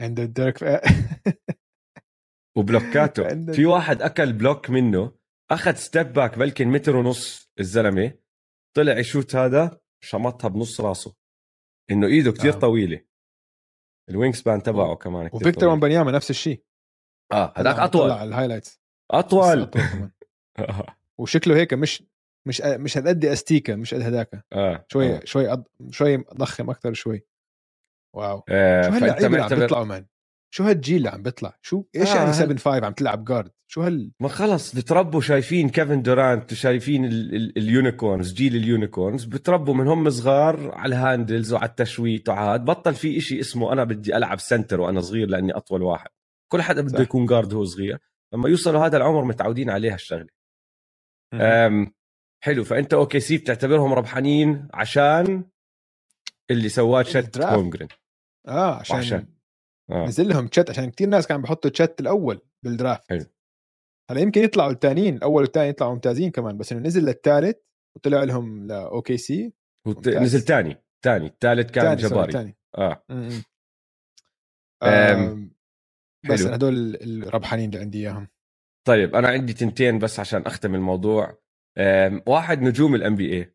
عند 0.00 0.20
ديريك 0.20 0.56
وبلوكاته. 2.56 3.28
في 3.56 3.66
واحد 3.66 4.02
أكل 4.02 4.32
block 4.32 4.70
منه 4.70 5.12
أخذ 5.50 5.74
ستيب 5.74 6.12
باك 6.12 6.38
بلكن 6.38 6.68
متر 6.68 6.96
ونص 6.96 7.52
الزلمة 7.60 8.12
طلع 8.76 8.98
يشوت 8.98 9.36
هذا 9.36 9.80
شمطها 10.04 10.48
بنص 10.48 10.80
راسه. 10.80 11.14
إنه 11.90 12.06
إيده 12.06 12.32
كتير 12.32 12.54
آه. 12.54 12.58
طويلة. 12.58 13.04
الوينج 14.10 14.34
سبان 14.34 14.62
تبعه 14.62 14.96
كمان 14.96 15.28
كتير 15.28 15.40
وفيكتور. 15.40 15.68
ومبانياما 15.68 16.12
نفس 16.12 16.30
الشيء. 16.30 16.64
آه 17.32 17.52
هذاك 17.56 17.78
أطول. 17.78 18.08
طلع 18.08 18.22
الهايلايتس 18.22 18.80
أطول. 19.10 19.62
أطول 19.62 19.82
كمان. 19.82 20.10
وشكله 21.20 21.56
هيك 21.56 21.74
مش 21.74 22.02
مش 22.48 22.60
مش 22.60 22.98
هالقد 22.98 23.24
أستيكا 23.24 23.76
مش 23.76 23.94
قد 23.94 24.00
هداك 24.00 24.46
آه 24.52 24.86
شوي 24.88 25.16
آه. 25.16 25.24
شوي 25.24 25.52
أض... 25.52 25.64
شوي 25.90 26.16
ضخم 26.16 26.70
أكثر 26.70 26.92
شوي. 26.92 27.26
واو. 28.16 28.44
آه. 28.48 28.82
شو 28.82 28.88
هاللعيبه 28.88 29.26
اللي 29.26 29.40
عم 29.40 29.48
بيطلعوا 29.48 29.84
مان 29.84 30.06
شو 30.52 30.64
هالجيل 30.64 30.96
اللي 30.96 31.08
عم 31.08 31.22
بيطلع؟ 31.22 31.58
شو؟ 31.62 31.84
إيش 31.96 32.08
آه، 32.10 32.14
يعني 32.14 32.30
هل- 32.30 32.34
7 32.34 32.56
5 32.58 32.86
عم 32.86 32.92
تلعب 32.92 33.24
guard 33.24 33.50
شو 33.66 33.82
هال 33.82 34.10
ما 34.20 34.28
خلص 34.28 34.76
بتربوا 34.76 35.20
شايفين 35.20 35.68
كيفن 35.68 36.02
دورانت 36.02 36.52
وشايفين 36.52 37.04
ال- 37.04 37.34
ال- 37.34 37.58
ال 37.58 37.66
unicorns 37.66 38.32
جيل 38.32 38.56
ال 38.56 38.64
unicorns 38.64 39.24
بتربوا 39.24 39.74
من 39.74 39.88
هم 39.88 40.10
صغار 40.10 40.70
على 40.74 40.94
ال 40.94 41.01
handles 41.01 41.52
وعلى 41.52 41.68
التشويت 41.68 42.28
وعاد 42.28 42.64
بطل 42.64 42.94
في 42.94 43.18
إشي 43.18 43.40
اسمه 43.40 43.72
أنا 43.72 43.84
بدي 43.84 44.16
ألعب 44.16 44.40
center 44.40 44.80
وأنا 44.80 45.00
صغير 45.00 45.28
لأني 45.28 45.52
أطول 45.52 45.82
واحد. 45.82 46.10
كل 46.52 46.62
حدا 46.62 46.82
بده. 46.82 47.02
يكون 47.02 47.26
guard 47.26 47.52
وهو 47.52 47.64
صغير. 47.64 47.98
لما 48.34 48.48
يوصلوا 48.48 48.86
هذا 48.86 48.96
العمر 48.96 49.24
متعودين 49.24 49.70
عليها 49.70 49.94
الشغلة. 49.94 50.26
أم 51.34 51.92
حلو. 52.44 52.64
فأنت 52.64 52.94
OKC 52.94 53.36
بتعتبرهم 53.38 53.92
ربحانين 53.92 54.68
عشان 54.74 55.44
اللي 56.50 56.68
سواه 56.68 57.02
تشيت 57.02 57.24
ال 57.24 57.28
draft. 57.28 57.52
هولمجرين 57.52 57.88
آه 58.48 58.74
عشان, 58.74 58.96
وعشان. 58.96 59.26
آه. 59.90 60.06
نزل 60.06 60.28
لهم 60.28 60.48
تشيت 60.48 60.70
عشان 60.70 60.90
كثير 60.90 61.08
ناس 61.08 61.26
كانوا 61.26 61.42
بيحطوا 61.42 61.70
تشيت 61.70 62.00
الأول 62.00 62.40
بال 62.64 62.77
draft 62.77 63.10
حلو. 63.10 63.24
هلا 64.10 64.20
يمكن 64.20 64.42
يطلعوا 64.42 64.72
الثانيين 64.72 65.16
الأول 65.16 65.42
والثاني 65.42 65.68
يطلعوا 65.68 65.92
ممتازين 65.94 66.30
كمان 66.30 66.58
بس 66.58 66.72
إنه 66.72 66.80
نزل 66.86 67.04
للثالث 67.04 67.56
وطلع 67.96 68.22
لهم 68.24 68.66
ل 68.66 69.16
OKC 69.16 69.52
وت- 69.86 69.96
ممتاز. 69.96 70.16
نزل 70.22 70.40
تاني 70.40 70.76
تاني 71.04 71.26
الثالث 71.26 71.70
كان 71.70 71.96
جباري 71.96 72.32
ثاني 72.32 72.56
آه. 72.78 73.04
آم، 74.82 75.54
بس 76.30 76.38
حلو. 76.38 76.46
أنا 76.46 76.56
هدول 76.56 76.96
الربحانين 76.96 77.68
اللي 77.70 77.80
عندي 77.80 77.98
إياهم. 77.98 78.28
طيب 78.86 79.14
أنا 79.14 79.28
عندي 79.28 79.52
تنتين 79.52 79.98
بس 79.98 80.20
عشان 80.20 80.42
أختم 80.42 80.74
الموضوع. 80.74 81.38
أم، 81.78 82.22
واحد 82.26 82.62
نجوم 82.62 82.94
ال 82.94 83.14
NBA 83.16 83.54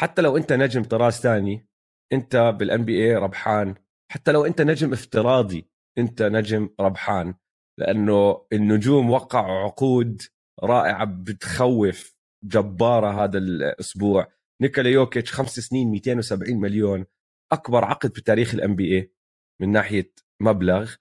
حتى 0.00 0.22
لو 0.22 0.36
أنت 0.36 0.52
نجم 0.52 0.82
طراز 0.84 1.12
ثاني 1.12 1.68
أنت 2.12 2.36
بال 2.36 2.84
NBA 2.84 3.14
ربحان 3.16 3.74
حتى 4.14 4.32
لو 4.32 4.46
أنت 4.46 4.62
نجم 4.62 4.92
افتراضي 4.92 5.68
أنت 5.98 6.22
نجم 6.22 6.68
ربحان 6.80 7.34
لأنه 7.78 8.46
النجوم 8.52 9.10
وقعوا 9.10 9.64
عقود 9.64 10.22
رائعة 10.62 11.04
بتخوف 11.04 12.14
جبارة 12.44 13.24
هذا 13.24 13.38
الأسبوع. 13.38 14.26
نيكولا 14.62 14.90
يوكيتش 14.90 15.32
خمس 15.32 15.60
سنين 15.60 15.90
270 15.90 16.60
مليون. 16.60 17.06
أكبر 17.52 17.84
عقد 17.84 18.10
بتاريخ 18.10 18.54
ال 18.54 18.76
NBA 18.76 19.12
من 19.60 19.72
ناحية 19.72 20.12
مبلغ. 20.40 20.94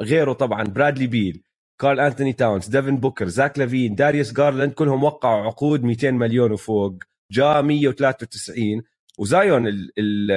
غيره 0.00 0.32
طبعا 0.32 0.64
برادلي 0.64 1.06
بيل 1.06 1.42
كارل 1.80 2.00
أنتوني 2.00 2.32
تاونز 2.32 2.66
ديفن 2.66 2.96
بوكر 2.96 3.28
زاك 3.28 3.58
لافين 3.58 3.94
داريوس 3.94 4.32
جارلاند 4.32 4.72
كلهم 4.72 5.04
وقعوا 5.04 5.46
عقود 5.46 5.84
200 5.84 6.10
مليون 6.10 6.52
وفوق. 6.52 6.94
جا 7.32 7.60
193 7.60 8.82
وزايون 9.18 9.66
ال 9.66 9.92
ال 9.98 10.30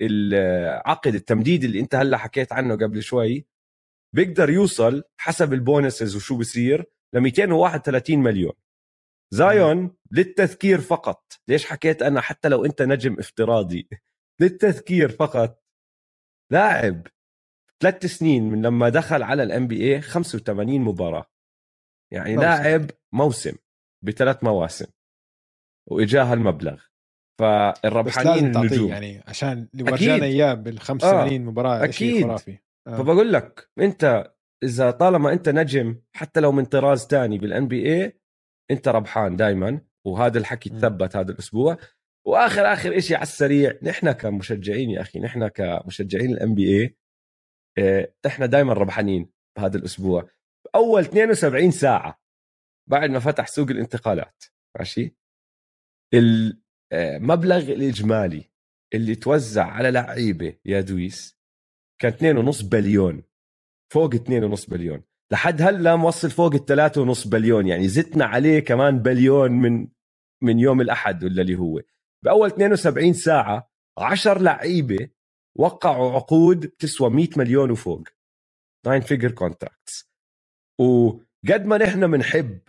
العقد 0.00 1.14
التمديد 1.14 1.64
اللي 1.64 1.80
انت 1.80 1.94
هلأ 1.94 2.16
حكيت 2.16 2.52
عنه 2.52 2.74
قبل 2.76 3.02
شوي 3.02 3.46
بيقدر 4.14 4.50
يوصل 4.50 5.02
حسب 5.16 5.52
ال 5.52 5.60
bonuses 5.60 6.16
وشو 6.16 6.38
بصير 6.38 6.84
ل 7.14 7.20
231 7.20 8.18
مليون. 8.18 8.52
زايون 9.30 9.96
للتذكير 10.10 10.80
فقط. 10.80 11.32
ليش 11.48 11.66
حكيت 11.66 12.02
أنا 12.02 12.20
حتى 12.20 12.48
لو 12.48 12.64
أنت 12.64 12.82
نجم 12.82 13.18
افتراضي؟ 13.18 13.88
للتذكير 14.40 15.08
فقط. 15.08 15.64
لاعب 16.52 17.06
ثلاث 17.80 18.06
سنين 18.06 18.42
من 18.42 18.62
لما 18.62 18.88
دخل 18.88 19.22
على 19.22 19.42
ال 19.42 19.66
NBA 19.66 20.00
85 20.00 20.80
مباراة. 20.80 21.26
يعني 22.12 22.30
موسم. 22.36 22.42
لاعب 22.42 22.90
موسم 23.12 23.56
بثلاث 24.04 24.44
مواسم. 24.44 24.86
وإجاه 25.90 26.32
المبلغ. 26.32 26.82
فالربحانين 27.38 28.52
تعطيه 28.52 28.66
النجوم 28.68 28.88
يعني 28.88 29.22
عشان 29.26 29.68
اللي. 29.74 29.82
ورجانا 29.82 30.24
إياه 30.24 30.54
بال 30.54 30.78
85 30.78 31.40
مباراة. 31.40 31.90
شيء 31.90 32.24
خرافي 32.24 32.58
آه. 32.86 32.96
فبقول 32.96 33.32
لك 33.32 33.70
أنت 33.78 34.32
إذا 34.62 34.90
طالما 34.90 35.32
أنت 35.32 35.48
نجم 35.48 36.00
حتى 36.12 36.40
لو 36.40 36.52
من 36.52 36.64
طراز 36.64 37.06
تاني 37.06 37.38
بال 37.38 37.68
NBA 37.68 38.20
أنت 38.70 38.88
ربحان 38.88 39.36
دائما 39.36 39.80
وهذا 40.06 40.38
الحكي. 40.38 40.70
تثبت 40.70 41.16
هذا 41.16 41.32
الأسبوع 41.32 41.76
وآخر 42.26 42.72
آخر 42.72 43.00
شيء 43.00 43.16
على 43.16 43.22
السريع 43.22 43.78
نحن 43.82 44.12
كمشجعين 44.12 44.90
يا 44.90 45.00
أخي 45.00 45.20
نحن 45.20 45.48
كمشجعين 45.48 46.30
ال 46.30 46.54
NBA 46.54 46.96
إحنا 48.26 48.46
دائما 48.46 48.72
ربحانين 48.72 49.30
بهذا 49.58 49.76
الأسبوع 49.76 50.28
أول 50.74 51.00
72 51.02 51.70
ساعة 51.70 52.20
بعد 52.90 53.10
ما 53.10 53.18
فتح 53.18 53.46
سوق 53.46 53.70
الانتقالات 53.70 54.44
ماشي 54.78 55.16
المبلغ 56.92 57.58
الإجمالي 57.58 58.50
اللي 58.94 59.14
توزع 59.14 59.64
على 59.66 59.90
لعيبة 59.90 60.56
يا 60.64 60.80
دويس 60.80 61.38
كان 62.00 62.12
2.5 62.52 62.64
بليون 62.64 63.22
فوق 63.92 64.14
2.5 64.14 64.70
بليون. 64.70 65.02
لحد 65.32 65.62
هلأ 65.62 65.96
موصل 65.96 66.30
فوق 66.30 66.54
ال 66.54 66.66
3.5 67.16 67.28
بليون 67.28 67.66
يعني 67.66 67.88
زدنا 67.88 68.24
عليه 68.24 68.60
كمان 68.60 68.98
بليون 68.98 69.52
من 69.52 69.88
من 70.42 70.58
يوم 70.58 70.80
الأحد 70.80 71.24
ولا 71.24 71.42
اللي 71.42 71.56
هو. 71.56 71.82
بأول 72.24 72.48
72 72.48 73.12
ساعة 73.12 73.70
10 73.98 74.38
لعيبة 74.38 75.08
وقعوا 75.58 76.12
عقود 76.12 76.60
بتسوى 76.66 77.10
100 77.10 77.28
مليون 77.36 77.70
وفوق. 77.70 78.08
9 78.84 79.00
figure 79.00 79.30
contracts 79.30 80.10
وقد 80.80 81.66
ما 81.66 81.78
نحن 81.78 82.10
بنحب 82.10 82.60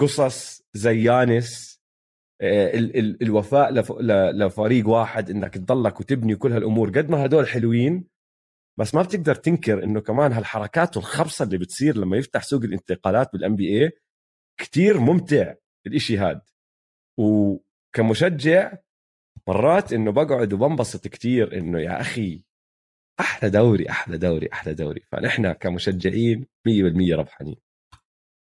قصص 0.00 0.62
زي 0.74 1.02
يانس 1.04 1.71
آه، 1.71 1.71
ال- 2.42 2.98
ال- 2.98 3.22
الوفاء 3.22 3.72
لف- 3.72 3.92
لفريق 4.34 4.88
واحد 4.88 5.30
إنك 5.30 5.54
تضلك 5.54 6.00
وتبني 6.00 6.36
كل 6.36 6.52
هالأمور. 6.52 6.88
قد 6.90 7.10
ما 7.10 7.24
هدول 7.24 7.48
حلوين 7.48 8.04
بس 8.78 8.94
ما 8.94 9.02
بتقدر 9.02 9.34
تنكر 9.34 9.84
إنه 9.84 10.00
كمان 10.00 10.32
هالحركات 10.32 10.96
والخبصه 10.96 11.44
اللي 11.44 11.58
بتصير 11.58 11.96
لما 11.96 12.16
يفتح 12.16 12.42
سوق 12.42 12.62
الانتقالات 12.62 13.32
بال 13.32 13.56
NBA 13.56 13.90
كثير 14.60 15.00
ممتع 15.00 15.54
الإشي 15.86 16.16
هاد. 16.18 16.40
وكمشجع 17.18 18.72
مرات 19.48 19.92
إنه 19.92 20.12
بقعد 20.12 20.52
وبنبسط 20.52 21.08
كتير 21.08 21.58
إنه 21.58 21.80
يا 21.80 22.00
أخي 22.00 22.44
أحلى 23.20 23.50
دوري 23.50 23.90
أحلى 23.90 24.18
دوري 24.18 24.48
أحلى 24.52 24.74
دوري. 24.74 25.00
فنحن 25.12 25.52
كمشجعين 25.52 26.46
100% 26.68 27.14
ربحانين. 27.16 27.56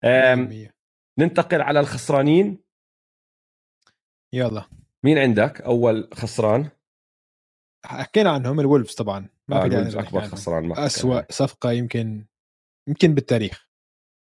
أم، 0.03 0.47
100%. 0.49 0.73
ننتقل 1.19 1.61
على 1.61 1.79
الخسرانين. 1.79 2.59
يلا. 4.33 4.69
مين 5.05 5.17
عندك؟ 5.17 5.61
أول 5.61 6.09
خسران؟ 6.13 6.69
حكينا 7.85 8.31
عنهم 8.31 8.59
الولفز 8.59 8.95
طبعا. 8.95 9.29
ما 9.47 9.61
آه 9.61 9.65
الولفز 9.65 9.95
أكبر 9.95 10.19
عنهم. 10.19 10.31
خسران 10.31 10.63
معك 10.63 10.79
أسوأ 10.79 11.31
صفقة 11.31 11.71
يمكن 11.71 12.25
يمكن 12.89 13.13
بالتاريخ. 13.13 13.69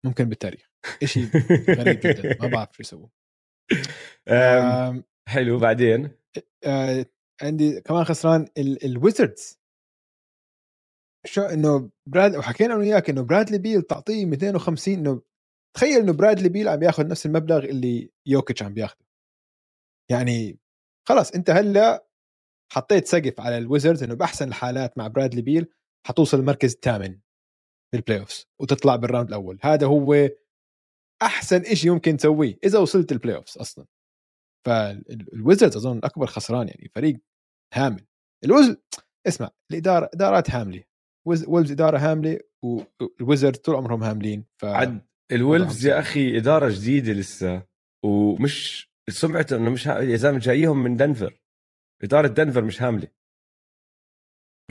ممكن 0.04 0.28
بالتاريخ. 0.28 0.70
شيء 1.04 1.24
غريب 1.78 2.00
جدا. 2.00 2.36
ما 2.40 2.48
بعرف 2.48 2.72
شو 2.72 2.82
يسووا. 2.82 3.08
حلو. 5.28 5.58
بعدين؟ 5.58 6.10
آه، 6.64 7.06
عندي 7.42 7.80
كمان 7.80 8.04
خسران 8.04 8.48
ال 8.58 8.70
Wizards. 8.70 9.62
شو 11.26 11.42
إنه 11.42 11.90
براد 12.06 12.36
وحكينا 12.36 12.74
أنا 12.74 12.80
وياك 12.80 13.10
إنه 13.10 13.22
برادلي 13.22 13.58
بيل 13.58 13.82
تعطيه 13.82 14.26
250 14.26 14.94
إنه 14.94 15.22
تخيل 15.76 16.00
إنه 16.00 16.12
برادلي 16.12 16.48
بيل 16.48 16.68
عم 16.68 16.82
ياخذ 16.82 17.06
نفس 17.06 17.26
المبلغ 17.26 17.64
اللي 17.64 18.10
يوكيتش 18.26 18.62
عم 18.62 18.74
بياخذه 18.74 19.01
يعني 20.10 20.58
خلاص 21.08 21.30
أنت 21.30 21.50
هلأ 21.50 22.06
حطيت 22.72 23.06
سقف 23.06 23.40
على 23.40 23.58
ال 23.58 23.64
Wizards 23.64 24.02
إنه 24.02 24.14
بأحسن 24.14 24.48
الحالات 24.48 24.98
مع 24.98 25.06
برادلي 25.08 25.42
بيل 25.42 25.66
حتوصل 26.06 26.38
المركز 26.40 26.72
الثامن 26.72 27.18
بال 27.92 28.20
playoffs 28.20 28.46
وتطلع 28.60 28.96
بال 28.96 29.06
round 29.06 29.28
الأول. 29.28 29.58
هذا 29.62 29.86
هو 29.86 30.28
أحسن 31.22 31.74
شيء 31.74 31.90
يمكن 31.90 32.16
تسويه 32.16 32.58
إذا 32.64 32.78
وصلت 32.78 33.12
ال 33.12 33.36
playoffs 33.36 33.58
أصلا 33.58 33.86
فال 34.66 34.91
Wizards 34.91 35.76
أظن 35.76 36.00
أكبر 36.04 36.26
خسران 36.26 36.68
يعني 36.68 36.90
فريق 36.94 37.20
هامل. 37.74 38.06
الوز 38.44 38.76
اسمع 39.26 39.50
الإدارة 39.70 40.10
إدارات 40.14 40.50
هاملة. 40.50 40.84
Wolves 41.26 41.72
إدارة 41.72 41.98
هاملة 41.98 42.40
وال 42.64 42.85
Wizards 42.85 43.56
طول 43.56 43.74
عمرهم 43.74 44.02
هاملين 44.02 44.44
ف 44.60 44.64
عد. 44.64 45.06
ال 45.32 45.40
Wolves 45.40 45.86
يا 45.86 45.98
أخي 45.98 46.38
إدارة 46.38 46.70
جديدة 46.70 47.12
لسه 47.12 47.62
ومش 48.04 48.91
سمعته 49.10 49.56
إنه 49.56 49.70
مش 49.70 49.88
ها... 49.88 49.98
يا 50.00 50.16
زلمة 50.16 50.38
جايهم 50.38 50.82
من 50.82 50.96
دنفر. 50.96 51.40
إدارة 52.02 52.26
دنفر 52.28 52.64
مش 52.64 52.82
هاملة. 52.82 53.08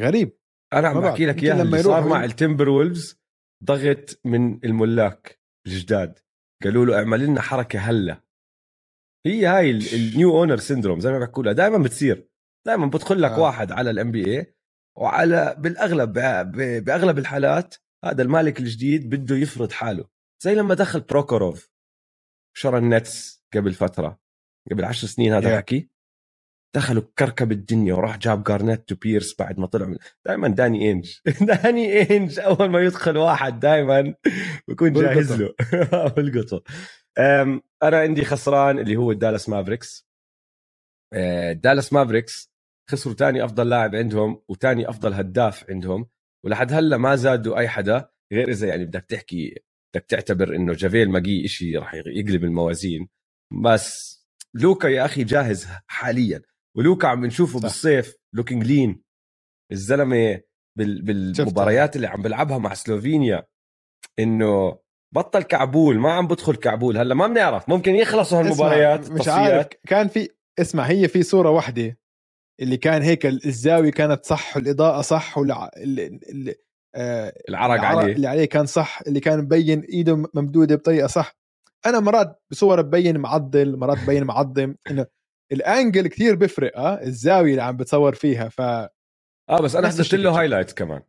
غريب. 0.01 0.37
أنا 0.73 0.87
عم. 0.87 1.01
بحكي 1.01 1.25
لك 1.25 1.43
إياها 1.43 1.61
اللي 1.61 1.83
صار 1.83 2.07
مع 2.07 2.23
ال 2.23 2.69
Timberwolves 2.69 3.21
ضغط 3.63 4.19
من 4.25 4.65
الملاك 4.65 5.39
الجداد. 5.67 6.19
قالوا 6.63 6.85
له 6.85 6.97
اعمل 6.99 7.25
لنا 7.25 7.41
حركة 7.41 7.79
هلأ. 7.79 8.23
هي 9.25 9.45
هاي 9.45 9.71
ال- 9.71 9.93
ال 9.93 10.04
new 10.04 10.37
owner 10.39 10.57
syndrome 10.57 10.99
زي 10.99 11.11
ما 11.11 11.19
بحكوا 11.19 11.43
لها. 11.43 11.53
دائما 11.53 11.77
بتصير. 11.77 12.29
دائما 12.67 12.85
بدخل 12.85 13.21
لك 13.21 13.31
آه. 13.31 13.39
واحد 13.39 13.71
على 13.71 13.89
ال 13.89 14.11
NBA 14.11 14.55
وعلى 14.97 15.55
بالأغلب 15.59 16.13
بأغلب 16.85 17.17
الحالات 17.17 17.75
هذا 18.05 18.21
المالك 18.23 18.59
الجديد 18.59 19.09
بده 19.09 19.35
يفرض 19.35 19.71
حاله. 19.71 20.07
زي 20.43 20.55
لما 20.55 20.73
دخل 20.73 20.99
بروخوروف 20.99 21.69
شرى 22.53 22.77
ال 22.77 22.90
Nets 22.90 23.43
قبل 23.53 23.73
فترة 23.73 24.19
قبل 24.71 24.85
عشر 24.85 25.07
سنين 25.07 25.33
هذا 25.33 25.49
Yeah. 25.49 25.51
الحكي 25.53 25.89
دخلوا 26.75 27.03
كركب 27.19 27.51
الدنيا 27.51 27.93
وراح 27.93 28.17
جاب 28.17 28.43
جارنيت 28.43 28.91
وبيرس 28.91 29.35
بعد 29.39 29.59
ما 29.59 29.67
طلعوا 29.67 29.95
دائما 30.25 30.47
داني 30.47 30.91
إنج. 30.91 31.19
داني 31.41 32.01
إنج 32.17 32.39
أول 32.39 32.69
ما 32.69 32.79
يدخل 32.79 33.17
واحد 33.17 33.59
دائما 33.59 34.15
بكون 34.67 34.93
جاهز 34.93 35.41
له. 35.41 35.53
أم، 37.19 37.61
أنا 37.83 37.99
عندي 37.99 38.25
خسران 38.25 38.79
اللي 38.79 38.95
هو 38.95 39.11
ال 39.11 39.17
Dallas 39.17 39.49
Mavericks 39.49 40.07
Dallas 41.51 41.93
Mavericks 41.93 42.51
خسروا 42.89 43.15
تاني 43.15 43.45
أفضل 43.45 43.69
لاعب 43.69 43.95
عندهم 43.95 44.41
وتاني 44.49 44.89
أفضل 44.89 45.13
هداف 45.13 45.69
عندهم. 45.69 46.09
ولحد 46.45 46.73
هلأ 46.73 46.97
ما 46.97 47.15
زادوا 47.15 47.57
أي 47.57 47.67
حدا 47.69 48.09
غير 48.33 48.49
إذا 48.49 48.67
يعني 48.67 48.85
بدك 48.85 49.05
تحكي 49.05 49.55
بدك 49.95 50.05
تعتبر 50.05 50.55
انه 50.55 50.73
جافيل 50.73 51.09
ماكجي 51.09 51.47
شيء 51.47 51.79
راح 51.79 51.93
يقلب 51.93 52.43
الموازين. 52.43 53.07
بس 53.63 54.17
لوكا 54.53 54.87
يا 54.87 55.05
أخي 55.05 55.23
جاهز 55.23 55.67
حاليا. 55.87 56.41
ولوكا 56.77 57.07
عم 57.07 57.25
نشوفه 57.25 57.59
صح. 57.59 57.63
بالصيف 57.63 58.15
looking 58.35 58.63
lean 58.63 59.03
الزلمة 59.71 60.41
بال 60.77 61.01
بالمباريات 61.01 61.95
اللي 61.95 62.07
عم 62.07 62.21
بلعبها 62.21 62.57
مع 62.57 62.73
سلوفينيا. 62.73 63.47
إنه 64.19 64.79
بطل 65.15 65.43
كعبول 65.43 65.99
ما 65.99 66.11
عم 66.13 66.27
بدخل 66.27 66.55
كعبول. 66.55 66.97
هلأ 66.97 67.15
ما 67.15 67.27
بنعرف. 67.27 67.69
ممكن 67.69 67.95
يخلصوا 67.95 68.39
هالمباريات 68.39 69.11
مش 69.11 69.27
عارف. 69.27 69.67
كان 69.87 70.07
في 70.07 70.29
اسمع 70.59 70.83
هي 70.83 71.07
في 71.07 71.23
صورة 71.23 71.49
واحدة 71.49 71.97
اللي 72.61 72.77
كان 72.77 73.01
هيك 73.01 73.25
الزاوية 73.25 73.91
كانت 73.91 74.25
صح 74.25 74.57
والإضاءة 74.57 75.01
صح 75.01 75.37
والع... 75.37 75.71
آه، 76.95 77.33
العرق 77.49 77.73
العرق 77.73 77.97
عليه. 77.99 78.13
اللي 78.13 78.27
عليه 78.27 78.45
كان 78.45 78.65
صح 78.65 78.99
اللي 79.07 79.19
كان 79.19 79.39
مبين 79.39 79.79
إيده 79.81 80.29
ممدودة 80.33 80.75
بطريقة 80.75 81.07
صح. 81.07 81.35
أنا 81.85 81.99
مرات 81.99 82.41
بصور 82.51 82.81
ببين 82.81 83.17
معضل 83.17 83.77
مرات 83.77 83.97
ببين 84.03 84.23
معضل 84.23 84.75
إنه 84.91 85.05
ال 85.51 85.61
angle 85.61 86.07
كثير 86.07 86.35
بيفرق 86.35 86.77
آه 86.77 87.01
الزاوية 87.01 87.51
اللي 87.51 87.63
عم 87.63 87.77
بتصور 87.77 88.15
فيها 88.15 88.49
ف 88.49 88.61
آه 88.61 89.61
بس 89.63 89.75
أنا 89.75 89.87
حضرت 89.89 90.13
له 90.15 90.39
highlights 90.39 90.73
كمان. 90.73 91.01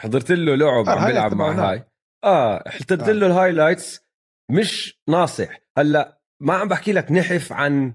حضرت 0.00 0.32
له 0.32 0.54
لعب 0.54 0.88
آه، 0.88 0.90
عم 1.00 1.06
بيلعب 1.06 1.34
مع 1.34 1.70
هاي. 1.70 1.84
آه 2.24 2.68
حضرت 2.68 3.08
آه. 3.08 3.12
له 3.12 3.26
ال 3.26 3.33
highlights 3.33 4.00
مش 4.50 5.00
ناصح. 5.08 5.60
هلأ 5.78 6.20
ما 6.42 6.54
عم 6.54 6.68
بحكي 6.68 6.92
لك 6.92 7.12
نحف 7.12 7.52
عن 7.52 7.94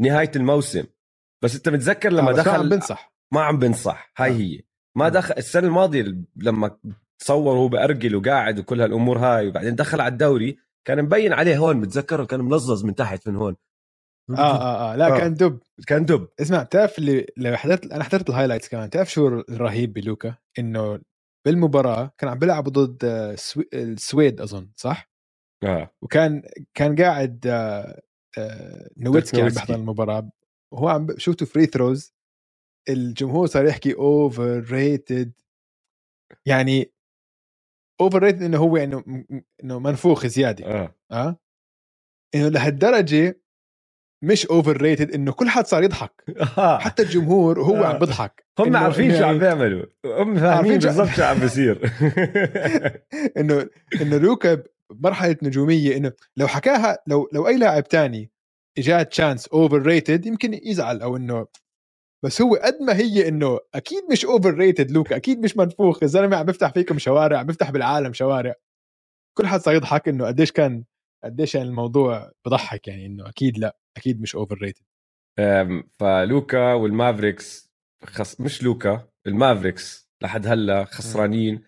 نهاية 0.00 0.30
الموسم. 0.36 0.84
بس 1.44 1.54
أنت 1.56 1.68
متذكر 1.68 2.12
لما 2.12 2.30
آه، 2.30 2.32
بس 2.32 2.46
ما 2.46 2.52
عم 2.52 2.58
دخل 2.58 2.68
بنصح. 2.68 3.12
ما 3.34 3.40
عم 3.42 3.58
بنصح. 3.58 4.12
هاي 4.18 4.30
آه. 4.30 4.34
هي. 4.34 4.62
ما 4.96 5.06
آه. 5.06 5.08
دخل 5.08 5.34
السنة 5.38 5.66
الماضية 5.66 6.04
لما 6.36 6.78
تصور 7.18 7.56
هو 7.56 7.68
بأرجل 7.68 8.16
وقاعد 8.16 8.58
وكل 8.58 8.80
هالأمور 8.80 9.18
هاي 9.18 9.48
وبعدين 9.48 9.74
دخل 9.74 10.00
على 10.00 10.12
الدوري 10.12 10.58
كان 10.84 11.02
مبين 11.02 11.32
عليه 11.32 11.58
هون 11.58 11.80
بتذكره 11.80 12.24
كان 12.24 12.40
ملظظ 12.40 12.84
من 12.84 12.94
تحت 12.94 13.28
من 13.28 13.36
هون 13.36 13.56
آه 14.30 14.34
آه 14.38 14.92
آه 14.92 14.96
لا 14.96 15.14
آه. 15.14 15.18
كان 15.18 15.34
دب 15.34 15.58
كان 15.86 16.04
دب 16.04 16.28
اسمع 16.40 16.62
بتعرف 16.62 16.98
اللي 16.98 17.26
لو 17.36 17.56
حضرت 17.56 17.92
أنا 17.92 18.04
حضرت 18.04 18.30
ال 18.30 18.34
highlights 18.34 18.68
كمان 18.68 18.90
تعرف 18.90 19.10
شو 19.12 19.28
الرهيب 19.48 19.92
بلوكا 19.92 20.34
إنه 20.58 21.00
بالمباراة 21.46 22.12
كان 22.18 22.30
عم 22.30 22.38
بيلعبوا 22.38 22.72
ضد 22.72 23.04
آه، 23.04 23.34
سوي- 23.34 23.68
السويد 23.74 24.40
أظن 24.40 24.68
صح 24.76 25.10
آه 25.64 25.90
وكان 26.02 26.42
كان 26.74 26.96
قاعد 26.96 27.46
آه، 27.46 28.00
آه، 28.38 28.88
نويتسكي 28.96 29.42
عم. 29.42 29.48
بيحضر 29.48 29.74
المباراة 29.74 30.30
وهو 30.72 30.88
عم 30.88 31.06
بشوت 31.18 31.46
free 31.46 31.66
throws 31.66 32.15
الجمهور 32.88 33.46
صار 33.46 33.64
يحكي 33.66 33.94
overrated 33.94 35.32
يعني 36.46 36.92
overrated 38.00 38.42
إنه 38.42 38.58
هو 38.58 38.76
إنه 38.76 39.04
إنه 39.64 39.78
منفوخ 39.78 40.26
زيادة. 40.26 40.66
آه. 40.66 40.94
آه؟ 41.12 41.36
إنه 42.34 42.48
لهالدرجة 42.48 43.40
مش 44.24 44.46
overrated 44.46 45.10
إنه 45.10 45.32
كل 45.32 45.48
حد 45.48 45.66
صار 45.66 45.82
يضحك. 45.82 46.24
آه. 46.58 46.78
حتى 46.78 47.02
الجمهور 47.02 47.62
هو 47.62 47.76
آه. 47.84 47.86
عم 47.86 47.98
بضحك 47.98 48.46
هم 48.58 48.76
عارفين 48.76 49.10
شو 49.10 49.16
عم 49.16 49.22
يعني- 49.24 49.38
بيعملوا. 49.38 49.86
هم 50.06 50.38
فاهمين 50.40 50.78
بالضبط 50.78 51.08
شو 51.08 51.22
عم 51.22 51.38
بيصير. 51.38 51.80
إنه 53.38 53.68
إنه 54.00 54.16
لوكا 54.18 54.62
بمرحلة 54.90 55.36
نجومية 55.42 55.96
إنه 55.96 56.12
لو 56.36 56.46
حكاها 56.46 56.98
لو 57.06 57.28
لو 57.32 57.48
أي 57.48 57.56
لاعب 57.58 57.84
تاني 57.84 58.30
اجاه 58.78 59.02
chants 59.02 59.48
overrated 59.48 60.26
يمكن 60.26 60.54
يزعل 60.64 61.02
أو 61.02 61.16
إنه 61.16 61.46
بس 62.24 62.42
هو 62.42 62.54
قد 62.54 62.82
ما 62.82 62.96
هي 62.96 63.28
إنه 63.28 63.60
أكيد 63.74 64.02
مش 64.10 64.24
overrated 64.24 64.90
لوكا 64.90 65.16
أكيد 65.16 65.40
مش 65.40 65.56
منفوخ 65.56 66.02
الزلمة 66.02 66.36
عم 66.36 66.46
بيفتح 66.46 66.72
فيكم 66.72 66.98
شوارع 66.98 67.38
عم 67.38 67.46
بيفتح 67.46 67.70
بالعالم 67.70 68.12
شوارع. 68.12 68.54
كل 69.38 69.46
حد 69.46 69.60
صار 69.60 69.74
يضحك 69.74 70.08
إنه 70.08 70.26
قديش 70.26 70.52
كان 70.52 70.84
قديش 71.24 71.54
يعني 71.54 71.68
الموضوع 71.68 72.32
بضحك 72.46 72.88
يعني 72.88 73.06
إنه 73.06 73.28
أكيد 73.28 73.58
لأ 73.58 73.76
أكيد 73.96 74.20
مش 74.20 74.36
over 74.36 74.58
rated 74.58 74.84
فلوكا 75.98 76.72
والمافريكس 76.72 77.70
خص... 78.04 78.40
مش 78.40 78.62
لوكا 78.62 79.08
المافريكس 79.26 80.10
لحد 80.22 80.46
هلأ 80.46 80.84
خسرانين. 80.84 81.62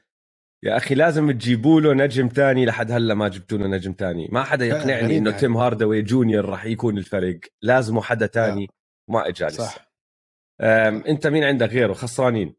يا 0.64 0.76
أخي 0.76 0.94
لازم 0.94 1.30
تجيبوا 1.30 1.80
له 1.80 1.94
نجم 1.94 2.28
تاني 2.28 2.66
لحد 2.66 2.92
هلأ 2.92 3.14
ما 3.14 3.28
جبتوا 3.28 3.58
له 3.58 3.66
نجم 3.66 3.92
تاني. 3.92 4.28
ما 4.32 4.44
حدا 4.44 4.66
يقنعني 4.66 5.18
إنه 5.18 5.30
يعني. 5.30 5.40
تيم 5.40 5.56
هارداوي 5.56 6.02
جونيور 6.02 6.44
راح 6.44 6.64
يكون 6.64 6.98
الفرق 6.98 7.40
لازمه 7.62 8.02
حدا 8.02 8.26
تاني 8.26 8.68
ما 9.10 9.28
اجى 9.28 9.44
لسه. 9.44 9.87
انت 11.08 11.26
مين 11.26 11.44
عندك 11.44 11.68
غيره؟ 11.68 11.92
خسرانين. 11.92 12.54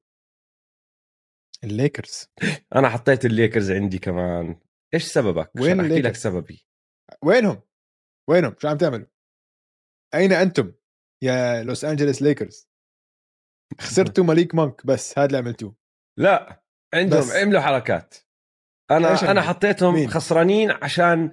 الليكرز. 1.64 2.28
أنا 2.76 2.90
حطيت 2.90 3.26
الليكرز 3.26 3.72
عندي 3.72 4.00
كمان. 4.00 4.60
إيش 4.94 5.04
سببك؟ 5.04 5.52
وين 5.56 5.80
أحكي 5.80 6.02
لك؟ 6.02 6.16
سببي. 6.16 6.66
وينهم؟ 7.24 7.62
وينهم؟ 8.30 8.56
شو 8.60 8.68
عم 8.68 8.78
تعملوا؟ 8.78 9.08
أين 10.14 10.32
أنتم 10.34 10.74
يا 11.24 11.64
لوس 11.64 11.86
انجلوس 11.86 12.22
ليكرز؟ 12.22 12.70
خسرتوا 13.80 14.24
ماليك 14.30 14.56
مونك 14.56 14.86
بس 14.86 15.20
هذا 15.20 15.28
اللي 15.28 15.38
عملتوه. 15.38 15.76
لا 16.20 16.64
عندهم 16.94 17.20
بس. 17.20 17.36
عملوا 17.36 17.62
حركات. 17.62 18.16
أنا 18.92 19.32
أنا؟ 19.32 19.42
حطيتهم 19.42 19.94
مين؟ 19.94 20.10
خسرانين 20.10 20.72
عشان 20.72 21.32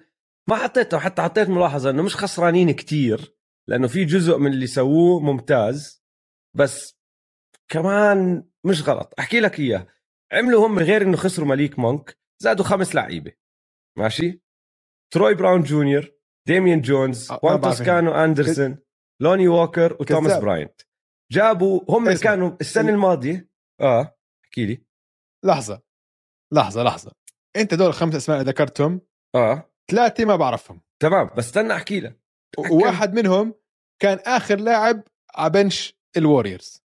ما 0.49 0.57
حطيتهم 0.57 1.01
حتى 1.01 1.23
حطيت 1.23 1.49
ملاحظة 1.49 1.91
إنه 1.91 2.03
مش 2.03 2.17
خسرانين 2.17 2.71
كتير 2.71 3.37
لأنه 3.69 3.89
في 3.89 4.05
جزء 4.05 4.39
من 4.39 4.53
اللي 4.53 4.67
سووه 4.67 5.21
ممتاز. 5.21 6.06
بس 6.57 6.97
كمان 7.69 8.45
مش 8.67 8.89
غلط. 8.89 9.15
أحكي 9.19 9.41
لك 9.41 9.61
إياه. 9.61 9.87
عملوا 10.33 10.67
هم 10.67 10.79
غير 10.79 11.03
إنه 11.03 11.17
خسروا 11.17 11.49
ماليك 11.49 11.79
مونك 11.79 12.19
زادوا 12.43 12.65
خمس 12.65 12.95
لعيبة. 12.95 13.33
ماشي؟ 13.99 14.43
تروي 15.13 15.35
براون 15.35 15.63
جونيور 15.63 16.13
ديميان 16.47 16.81
جونز 16.81 17.31
آه، 17.31 17.41
وان 17.43 17.61
توسكانو 17.61 18.13
اندرسون 18.13 18.79
لوني 19.23 19.49
ووكر 19.49 19.97
وتوماس 20.01 20.33
كذاب. 20.33 20.43
براينت. 20.43 20.81
جابوا 21.33 21.81
هم 21.89 22.09
اسمع. 22.09 22.31
كانوا 22.31 22.57
السنة 22.61 22.91
الماضية. 22.91 23.51
آه 23.81 24.17
أحكي 24.45 24.67
لي. 24.67 24.85
لحظة. 25.45 25.83
لحظة 26.53 26.83
لحظة. 26.83 27.13
أنت 27.57 27.75
دول 27.75 27.87
الخمس 27.87 28.15
أسماء 28.15 28.41
اللي 28.41 28.51
ذكرتهم 28.51 29.01
آه. 29.35 29.71
ثلاثة 29.91 30.25
ما 30.25 30.37
بعرفهم. 30.37 30.83
تمام 31.03 31.31
بس 31.37 31.47
استنى 31.47 31.73
أحكي 31.73 32.01
لك. 32.01 32.21
وواحد 32.71 33.15
منهم 33.15 33.55
كان 34.03 34.19
آخر 34.19 34.57
لاعب 34.61 35.03
على 35.35 35.51
bench 35.51 35.96
الوريورز 36.17 36.85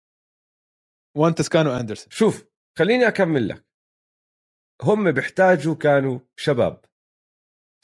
وان 1.17 1.35
تسكانو 1.35 1.77
أندرسون. 1.77 2.11
شوف 2.11 2.45
خليني 2.79 3.09
أكمل 3.09 3.49
لك. 3.49 3.67
هم 4.83 5.13
بيحتاجوا 5.13 5.75
كانوا 5.75 6.21
شباب. 6.37 6.85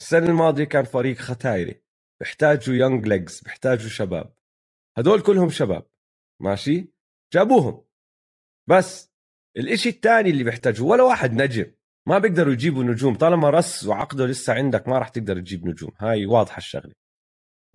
السنة 0.01 0.25
الماضية 0.25 0.63
كان 0.63 0.83
فريق 0.85 1.17
ختايري. 1.17 1.83
بيحتاجوا 2.19 2.75
young 2.75 3.07
legs 3.07 3.41
بيحتاجوا 3.41 3.89
شباب. 3.89 4.33
هدول 4.97 5.21
كلهم 5.21 5.49
شباب. 5.49 5.87
ماشي؟ 6.41 6.93
جابوهم. 7.33 7.85
بس 8.69 9.11
الإشي 9.57 9.89
الثاني 9.89 10.29
اللي 10.29 10.43
بيحتاجوه 10.43 10.87
ولا 10.87 11.03
واحد 11.03 11.31
نجم. 11.33 11.73
ما 12.07 12.17
بيقدروا 12.19 12.53
يجيبوا 12.53 12.83
نجوم. 12.83 13.15
طالما 13.15 13.49
رس 13.49 13.85
وعقده 13.85 14.25
لسه 14.25 14.53
عندك 14.53 14.87
ما 14.87 14.97
راح 14.97 15.09
تقدر 15.09 15.39
تجيب 15.39 15.67
نجوم. 15.67 15.91
هاي 15.99 16.25
واضحة 16.25 16.57
الشغلة. 16.57 16.93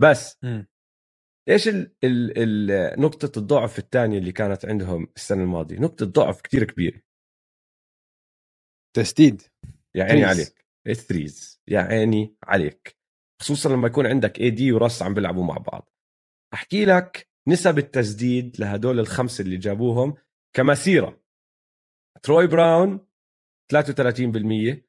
بس. 0.01 0.39
إيش 1.49 1.69
ال 1.69 1.93
ال 2.05 2.39
ال 2.39 3.01
نقطة 3.01 3.39
الضعف 3.39 3.79
الثانية 3.79 4.19
اللي 4.19 4.33
كانت 4.33 4.65
عندهم 4.67 5.09
السنة 5.17 5.43
الماضية؟ 5.43 5.79
نقطة 5.79 6.07
ضعف 6.07 6.41
كتير 6.41 6.65
كبيرة، 6.65 7.01
تسديد 8.97 9.43
يا 9.95 10.05
عيني. 10.05 10.25
عليك، 10.25 10.67
الثريز، 10.87 11.61
يا 11.69 11.81
عيني 11.81 12.35
عليك، 12.43 12.97
خصوصا 13.41 13.69
لما 13.69 13.87
يكون 13.87 14.07
عندك 14.07 14.41
اي 14.41 14.51
دي 14.51 14.73
ورأس 14.73 15.03
عم 15.03 15.15
بيلعبوا 15.15 15.45
مع 15.45 15.55
بعض. 15.57 15.91
أحكي 16.55 16.85
لك 16.85 17.29
نسب 17.49 17.79
التسديد 17.79 18.61
لهدول 18.61 19.01
الخمسة 19.01 19.43
اللي 19.43 19.57
جابوهم 19.57 20.15
كمسيرة 20.57 21.23
تروي 22.23 22.47
براون 22.47 23.07
33% 23.73 24.83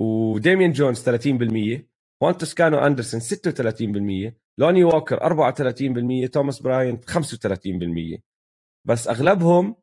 وديمين 0.00 0.72
جونز 0.72 1.10
30% 1.10 1.88
وان 2.22 2.36
توسكانو 2.36 2.78
أندرسون 2.78 3.20
36% 3.20 4.36
لوني 4.58 4.84
ووكر 4.84 5.18
34% 5.18 6.30
توماس 6.32 6.62
براينت 6.62 7.00
35% 7.00 8.20
بس 8.86 9.08
أغلبهم 9.08 9.76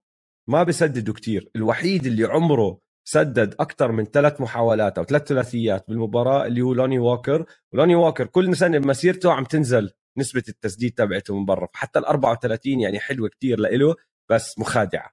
ما 0.50 0.64
بسددوا 0.64 1.14
كتير. 1.14 1.52
الوحيد 1.56 2.06
اللي 2.06 2.26
عمره 2.26 2.80
سدد 3.08 3.56
أكثر 3.60 3.92
من 3.92 4.06
ثلاث 4.06 4.42
محاولات 4.42 4.98
أو 4.98 5.04
ثلاث 5.04 5.28
ثلاثيات 5.28 5.86
بالمباراة 5.88 6.46
اللي 6.46 6.62
هو 6.62 6.74
لوني 6.74 7.00
ووكر. 7.00 7.46
ولوني 7.74 7.96
ووكر 7.96 8.28
كل 8.28 8.58
سنة 8.58 8.78
بمسيرته 8.78 9.32
عم 9.34 9.44
تنزل 9.44 9.92
نسبة 10.18 10.44
التسديد 10.50 10.92
تبعته 10.94 11.40
من 11.40 11.46
برا. 11.46 11.68
حتى 11.74 12.00
ال 12.00 12.06
34 12.06 12.80
يعني 12.80 13.00
حلوة 13.00 13.30
كتير 13.30 13.60
لإله 13.60 13.96
بس 14.32 14.60
مخادعة. 14.60 15.12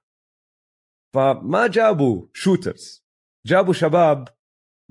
فما 1.15 1.67
جابوا 1.67 2.27
shooters 2.33 3.03
جابوا 3.47 3.73
شباب 3.73 4.27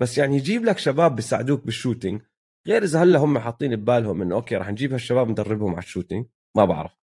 بس 0.00 0.18
يعني 0.18 0.36
يجيب 0.36 0.64
لك 0.64 0.78
شباب 0.78 1.16
بيساعدوك 1.16 1.64
بال 1.64 1.76
shooting 1.76 2.22
غير 2.70 2.82
اذا 2.82 3.02
هلا 3.02 3.18
هم 3.18 3.38
حاطين 3.38 3.76
ببالهم 3.76 4.22
إنه 4.22 4.34
okay 4.34 4.56
رح 4.56 4.68
نجيب 4.68 4.92
هالشباب 4.92 5.28
ندربهم 5.30 5.70
على 5.70 5.78
ال 5.78 5.84
shooting 5.84 6.26
ما 6.56 6.64
بعرف. 6.64 7.00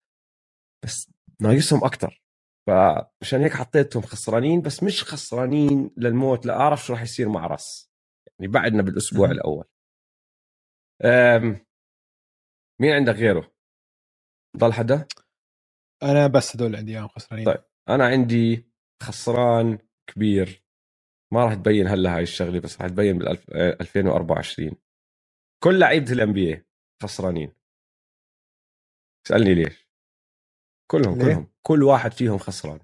بس 0.85 1.11
ناقصهم 1.41 1.83
أكثر 1.83 2.23
فمشان 2.67 3.41
هيك 3.41 3.53
حطيتهم 3.53 4.03
خسرانين 4.03 4.61
بس 4.61 4.83
مش 4.83 5.03
خسرانين 5.03 5.91
للموت 5.97 6.45
لا 6.45 6.59
أعرف 6.59 6.85
شو 6.85 6.93
راح 6.93 7.01
يصير 7.01 7.29
مع 7.29 7.47
راس. 7.47 7.91
يعني 8.39 8.51
بعدنا 8.51 8.81
بالأسبوع 8.81 9.31
الأول. 9.31 9.65
مين 12.81 12.93
عندك 12.93 13.13
غيره؟ 13.13 13.51
ضل 14.57 14.73
حدا؟ 14.73 15.07
أنا 16.03 16.27
بس 16.27 16.55
هدول 16.55 16.75
عندي 16.75 16.91
إياهم 16.91 17.07
خسرانين. 17.07 17.45
طيب 17.45 17.63
أنا 17.89 18.05
عندي 18.05 18.71
خسران 19.03 19.77
كبير. 20.09 20.63
ما 21.33 21.45
راح 21.45 21.53
تبين 21.53 21.87
هلا 21.87 22.15
هاي 22.15 22.23
الشغلة 22.23 22.59
بس 22.59 22.81
راح 22.81 22.89
تبين 22.89 23.17
بال 23.17 23.27
2024 23.81 24.71
كل 25.63 25.79
لعيبة 25.79 26.11
الام 26.11 26.33
بي 26.33 26.65
خسرانين. 27.03 27.53
اسالني 29.25 29.53
ليش؟ 29.53 29.87
كلهم 30.91 31.17
ليه؟ 31.17 31.25
كلهم. 31.25 31.51
كل 31.61 31.83
واحد 31.83 32.11
فيهم 32.11 32.37
خسران. 32.37 32.79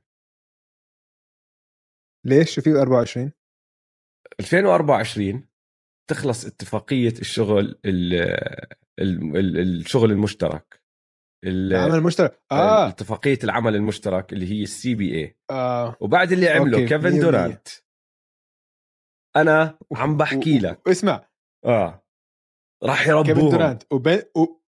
ليش 2.26 2.56
شو 2.56 2.62
في 2.62 2.70
24 2.70 3.32
2024 4.40 5.48
تخلص 6.10 6.46
اتفاقية 6.46 7.14
الشغل 7.22 7.80
ال 7.86 8.14
ال 9.00 9.60
الشغل 9.60 10.12
المشترك. 10.12 10.84
العمل 11.46 11.96
المشترك. 11.96 12.42
آه. 12.52 12.88
اتفاقية 12.90 13.40
العمل 13.44 13.76
المشترك 13.76 14.34
اللي 14.34 14.52
هي 14.52 14.64
ال 14.64 14.96
CBA 14.96 15.38
آه. 15.52 15.98
وبعد 16.02 16.32
اللي 16.32 16.50
عمله 16.50 16.88
كيفن 16.88 17.20
دورانت. 17.20 17.68
أنا 19.36 19.80
عم 19.92 20.18
بحكي 20.18 20.60
لك. 20.60 20.88
اسمع. 20.88 21.30
آه. 21.66 22.03
راح 22.84 23.08
يربوهم. 23.08 23.26
كيفن 23.26 23.50
دورانت 23.50 23.84
وبن 23.92 24.22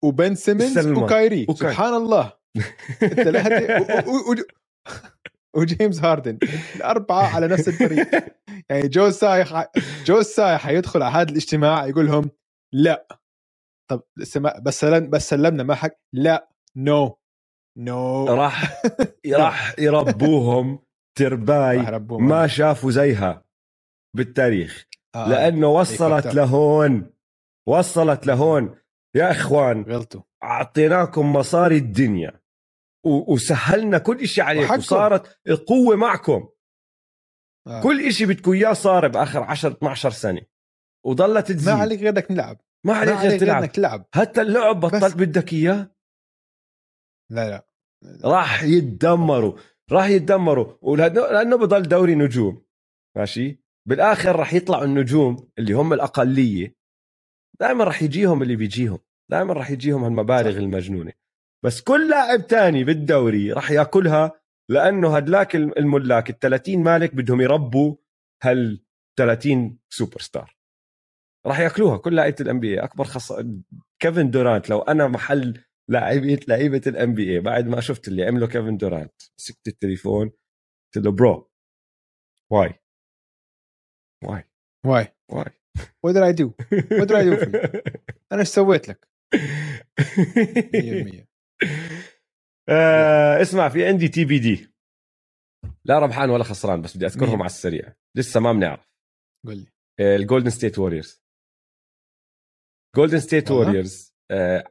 وبن 0.04 0.36
سيمنز 0.36 0.88
وكايري. 0.88 1.46
سبحان 1.56 1.94
الله 1.94 2.34
وجيمس 5.56 6.00
هاردن. 6.04 6.38
الأربعة 6.76 7.36
على 7.36 7.48
نفس 7.48 7.68
الفريق. 7.68 8.08
يعني 8.70 8.88
جو 8.88 9.10
ساي 9.10 9.46
جو 10.06 10.22
ساي 10.22 10.58
حيدخل 10.58 11.04
على 11.04 11.16
هذا 11.16 11.32
الاجتماع 11.32 11.88
يقول 11.88 12.06
لهم 12.06 12.30
لا. 12.74 13.08
طب 13.92 14.04
بس 14.18 14.38
بس 14.38 15.30
سلمنا 15.30 15.64
ما 15.64 15.76
حق 15.76 15.92
لا. 16.14 16.50
no 16.76 17.10
no. 17.10 17.14
no 17.78 18.26
no. 18.26 18.30
راح 18.30 18.82
راح 19.44 19.76
يربوهم. 19.80 20.80
ترباية 21.18 22.00
ما 22.10 22.48
شافوا 22.48 22.92
زيها 22.92 23.46
بالتاريخ. 24.16 24.86
آه. 25.16 25.30
لأنه 25.30 25.68
وصلت 25.68 26.28
لهون. 26.28 27.17
وصلت 27.68 28.28
لهون. 28.28 28.76
يا 29.16 29.32
إخوان 29.32 29.82
غلطوا. 29.82 30.22
أعطيناكم 30.44 31.34
مصاري 31.34 31.78
الدنيا. 31.78 32.42
وسهلنا 33.06 33.98
كل 33.98 34.28
شيء 34.28 34.44
عليكم. 34.44 34.74
وصارت 34.74 35.40
القوة 35.48 35.96
معكم. 35.96 36.50
آه. 37.68 37.82
كل 37.84 38.14
شيء 38.14 38.28
بدكم 38.28 38.52
إياه 38.52 38.74
صار 38.74 39.08
بآخر 39.08 39.44
10 39.44 39.72
12 39.72 40.10
سنة. 40.10 40.42
وضلت 41.06 41.52
تزيد. 41.52 41.74
ما 41.74 41.82
عليك 41.82 42.00
غير 42.00 42.10
انك 42.10 42.26
تلعب 42.26 42.62
ما 42.86 42.94
عليك 42.94 43.18
غير 43.18 43.40
تلعب. 43.40 43.64
انك 43.64 43.72
تلعب 43.72 44.06
حتى 44.16 44.42
اللعب 44.42 44.80
بطلت 44.80 45.18
بدك 45.18 45.54
إياه؟ 45.54 45.96
لا 47.32 47.50
لا. 47.50 47.68
راح 48.24 48.64
يتدمروا. 48.64 49.58
راح 49.92 50.08
يتدمروا. 50.08 50.98
لأنه 51.08 51.58
بضل 51.58 51.82
دوري 51.84 52.16
نجوم. 52.16 52.66
ماشي؟ 53.18 53.64
بالآخر 53.88 54.36
راح 54.36 54.54
يطلعوا 54.54 54.86
النجوم 54.86 55.50
اللي 55.60 55.74
هم 55.74 55.94
الأقلية. 55.94 56.77
دائما 57.62 57.84
راح 57.84 58.04
يجيهم 58.04 58.42
اللي 58.42 58.56
بيجيهم. 58.56 59.00
دائما 59.32 59.54
راح 59.54 59.72
يجيهم 59.72 60.04
هالمبالغ 60.04 60.58
المجنونة. 60.58 61.14
بس 61.66 61.82
كل 61.82 62.10
لاعب 62.10 62.48
تاني 62.48 62.84
بالدوري 62.84 63.52
راح 63.52 63.72
ياكلها 63.72 64.42
لأنه 64.70 65.16
هدلاك 65.16 65.56
الملاك 65.56 66.30
ال 66.30 66.40
30 66.40 66.84
مالك 66.84 67.16
بدهم 67.16 67.42
يربوا 67.42 67.96
هال 68.44 68.84
30 69.20 69.80
سوبر 69.90 70.22
ستار 70.22 70.58
راح 71.48 71.60
ياكلوها 71.60 71.98
كل 71.98 72.16
لعيبة 72.16 72.36
ال 72.42 72.60
NBA 72.60 72.80
أكبر 72.84 73.04
خص 73.04 73.34
كيفن 74.00 74.32
دورانت. 74.32 74.70
لو 74.70 74.80
أنا 74.82 75.08
محل 75.08 75.64
لاعبيه 75.90 76.40
لعيبة 76.48 76.82
ال 76.88 77.14
NBA 77.14 77.40
بعد 77.40 77.68
ما 77.68 77.82
شفت 77.82 78.08
اللي 78.08 78.26
عمله 78.26 78.48
كيفن 78.48 78.78
دورانت 78.78 79.22
مسكت 79.40 79.68
التليفون 79.68 80.32
قلت 80.96 81.06
له 81.06 81.12
bro 81.12 81.52
why. 82.52 82.74
why. 84.24 84.44
why. 84.86 85.08
why. 85.32 85.52
What 86.02 86.14
did 86.14 86.24
I 86.24 86.34
do? 86.42 86.48
What 87.00 87.08
did 87.08 87.16
I 87.16 87.24
do 87.24 87.34
أنا 88.32 88.40
إيش 88.40 88.48
سويت 88.48 88.90
لك؟ 88.90 89.08
100% 89.36 89.38
آه 92.70 93.42
اسمع 93.42 93.70
في 93.70 93.86
عندي 93.86 94.08
TBD 94.08 94.78
لا 95.86 96.00
ربحان 96.00 96.30
ولا 96.30 96.44
خسران 96.44 96.82
بس 96.82 96.98
بدي 96.98 97.06
أذكرهم 97.06 97.42
على 97.42 97.46
السريع. 97.46 97.94
لسه 98.18 98.40
ما 98.40 98.54
بنعرف. 98.54 98.92
قول 99.46 99.58
لي. 99.58 99.68
الجولدن 100.16 100.50
ستيت 100.50 100.80
ووريرز 100.80 101.24
جولدن 102.96 103.20
ستيت 103.20 103.52
ووريرز 103.52 104.14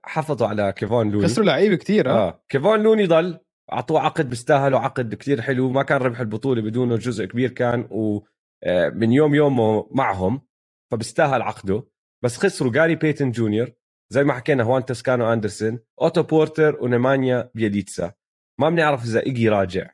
حافظوا 0.04 0.48
على 0.48 0.72
كيفون 0.72 1.10
لوني. 1.10 1.24
خسروا 1.24 1.46
لعيبة 1.46 1.76
كثير 1.76 2.10
آه, 2.10 2.28
آه. 2.28 2.44
كيفون 2.48 2.82
لوني 2.82 3.06
ضل 3.06 3.38
أعطوه 3.72 4.00
عقد 4.00 4.30
بيستاهل 4.30 4.74
عقد 4.74 5.14
كثير 5.14 5.42
حلو 5.42 5.70
ما 5.70 5.82
كان 5.82 5.98
ربح 5.98 6.20
البطولة 6.20 6.62
بدونه 6.62 6.96
جزء 6.96 7.24
كبير 7.24 7.50
كان 7.50 7.88
ومن 7.90 8.22
آه، 8.64 9.14
يوم 9.14 9.34
يومه 9.34 9.88
معهم. 9.90 10.46
فبيستاهل 10.92 11.42
عقده. 11.42 11.86
بس 12.24 12.36
خسروا 12.36 12.72
جاري 12.72 12.94
بيتن 12.94 13.30
جونيور 13.30 13.72
زي 14.12 14.24
ما 14.24 14.32
حكينا 14.32 14.62
هوان 14.62 14.84
تسكانو 14.84 15.32
اندرسون 15.32 15.78
أوتو 16.00 16.22
بورتر 16.22 16.84
ونيمانيا 16.84 17.50
بيليتسا 17.54 18.12
ما 18.60 18.70
بنعرف 18.70 19.04
إذا 19.04 19.20
إيجي 19.20 19.48
راجع. 19.48 19.90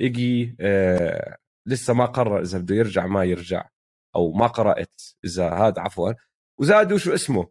إيجي 0.00 0.56
آه 0.60 1.36
لسه 1.66 1.94
ما 1.94 2.04
قرر 2.04 2.40
إذا 2.40 2.58
بده 2.58 2.74
يرجع 2.74 3.06
ما 3.06 3.24
يرجع. 3.24 3.68
أو 4.16 4.32
ما 4.32 4.46
قرأت 4.46 5.02
إذا 5.24 5.50
هذا 5.50 5.80
عفوا. 5.80 6.12
وزادوا 6.60 6.98
شو 6.98 7.14
اسمه؟ 7.14 7.48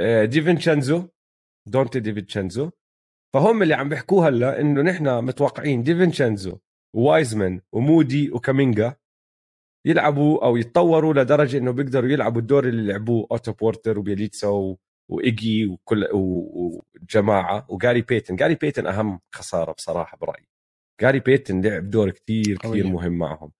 آه 0.00 0.24
ديفينشنزو 0.24 1.08
دونتي 1.68 2.00
ديفينشنزو 2.00 2.70
فهم 3.34 3.62
اللي 3.62 3.74
عم 3.74 3.88
بيحكوه 3.88 4.28
هلا 4.28 4.60
إنه 4.60 4.82
نحن 4.82 5.24
متوقعين 5.24 5.82
ديفينشنزو 5.82 6.58
ووايزمان 6.96 7.60
ومودي 7.72 8.30
وكامينجا 8.30 8.96
يلعبوا 9.86 10.44
أو 10.44 10.56
يتطوروا 10.56 11.14
لدرجة 11.14 11.58
إنه 11.58 11.70
بيقدروا 11.70 12.10
يلعبوا 12.10 12.40
الدور 12.40 12.68
اللي 12.68 12.92
لعبوه 12.92 13.26
اوتو 13.30 13.52
بورتر 13.52 13.98
وبيليتسا 13.98 14.76
وإيجي 15.10 15.66
وكل 15.66 16.08
وجماعة 16.12 17.66
وجاري 17.68 18.02
بيتن. 18.02 18.36
جاري 18.36 18.54
بيتن 18.54 18.86
أهم 18.86 19.20
خسارة 19.34 19.72
بصراحة 19.72 20.18
برأيي. 20.18 20.48
جاري 21.00 21.20
بيتن 21.20 21.60
لعب 21.60 21.90
دور 21.90 22.10
كثير 22.10 22.58
كثير 22.58 22.86
مهم 22.86 23.12
معهم. 23.12 23.52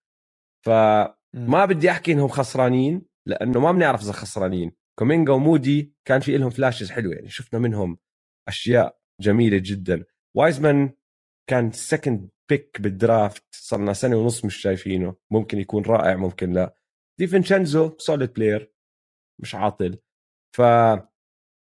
فما 0.66 1.64
بدي 1.64 1.90
أحكي 1.90 2.12
إنهم 2.12 2.28
خسرانين 2.28 3.02
لأنه 3.26 3.60
ما 3.60 3.72
بنعرف 3.72 4.02
إذا 4.02 4.12
خسرانين. 4.12 4.72
كومينجا 4.98 5.32
ومودي 5.32 5.94
كان 6.05 6.20
في 6.20 6.38
لهم 6.38 6.51
flashes 6.51 6.90
حلوة 6.90 7.14
يعني. 7.14 7.28
شفنا 7.28 7.60
منهم 7.60 7.98
أشياء 8.48 8.98
جميلة 9.20 9.60
جدا. 9.62 10.05
وايزمان 10.36 10.92
كان 11.51 11.70
second 11.72 12.28
pick 12.51 12.81
بال 12.81 12.99
draft 12.99 13.44
صرنا 13.54 13.92
سنة 13.92 14.16
ونص 14.16 14.44
مش 14.44 14.56
شايفينه. 14.56 15.16
ممكن 15.32 15.58
يكون 15.58 15.84
رائع 15.84 16.16
ممكن 16.16 16.52
لا. 16.52 16.76
ديفنشنزو 17.20 17.98
solid 17.98 18.32
player 18.32 18.72
مش 19.40 19.54
عاطل. 19.54 19.98
ف 20.56 20.62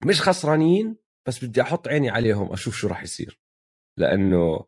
مش 0.07 0.23
خسرانين 0.23 0.97
بس 1.29 1.45
بدي 1.45 1.63
أحط 1.63 1.89
عيني 1.89 2.11
عليهم 2.11 2.53
أشوف 2.53 2.77
شو 2.77 2.89
راح 2.89 3.03
يصير. 3.03 3.41
لأنه 3.99 4.67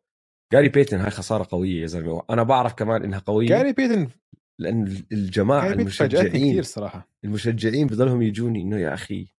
جاري 0.52 0.68
بيتن 0.68 0.96
هاي 0.98 1.10
خسارة 1.10 1.48
قوية 1.50 1.80
يا 1.82 1.86
زلمة. 1.86 2.22
أنا 2.30 2.42
بعرف 2.42 2.74
كمان 2.74 3.02
إنها 3.04 3.18
قوية. 3.18 3.48
جاري 3.48 3.72
بيتن 3.72 4.10
لأن 4.60 5.04
الجماعة 5.12 5.72
المشجعين. 5.72 6.28
كثير 6.28 6.62
صراحة. 6.62 7.08
المشجعين 7.24 7.86
بضلهم 7.86 8.22
يجوني 8.22 8.62
إنه 8.62 8.78
يا 8.78 8.94
أخي 8.94 9.34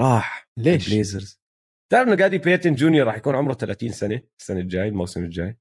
راح 0.00 0.48
ليش؟ 0.58 0.88
بليزرز 0.88 1.43
تعرف 1.92 2.08
إنه 2.08 2.16
جاري 2.16 2.38
بيتن 2.38 2.74
جونيور 2.74 3.06
راح 3.06 3.16
يكون 3.16 3.34
عمره 3.34 3.54
30 3.54 3.88
سنة؟ 3.88 4.22
السنة 4.40 4.60
الجاي 4.60 4.88
الموسم 4.88 5.24
الجاي. 5.24 5.58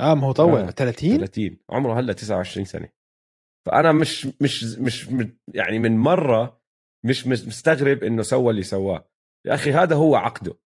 آه 0.00 0.14
ما 0.14 0.26
هو 0.26 0.32
طول. 0.32 0.60
آه. 0.60 0.70
30 0.70 1.16
30 1.18 1.58
عمره 1.70 2.00
هلأ 2.00 2.12
29 2.12 2.64
سنة. 2.64 2.88
فأنا 3.66 3.92
مش 3.92 4.26
مش 4.40 4.64
مش 4.78 5.08
يعني 5.54 5.78
من 5.78 5.96
مرة 5.98 6.60
مش 7.04 7.26
مستغرب 7.26 8.04
إنه 8.04 8.22
سوى 8.22 8.50
اللي 8.50 8.62
سواه. 8.62 9.08
يا 9.46 9.54
أخي 9.54 9.72
هذا 9.72 9.96
هو 9.96 10.16
عقده. 10.16 10.58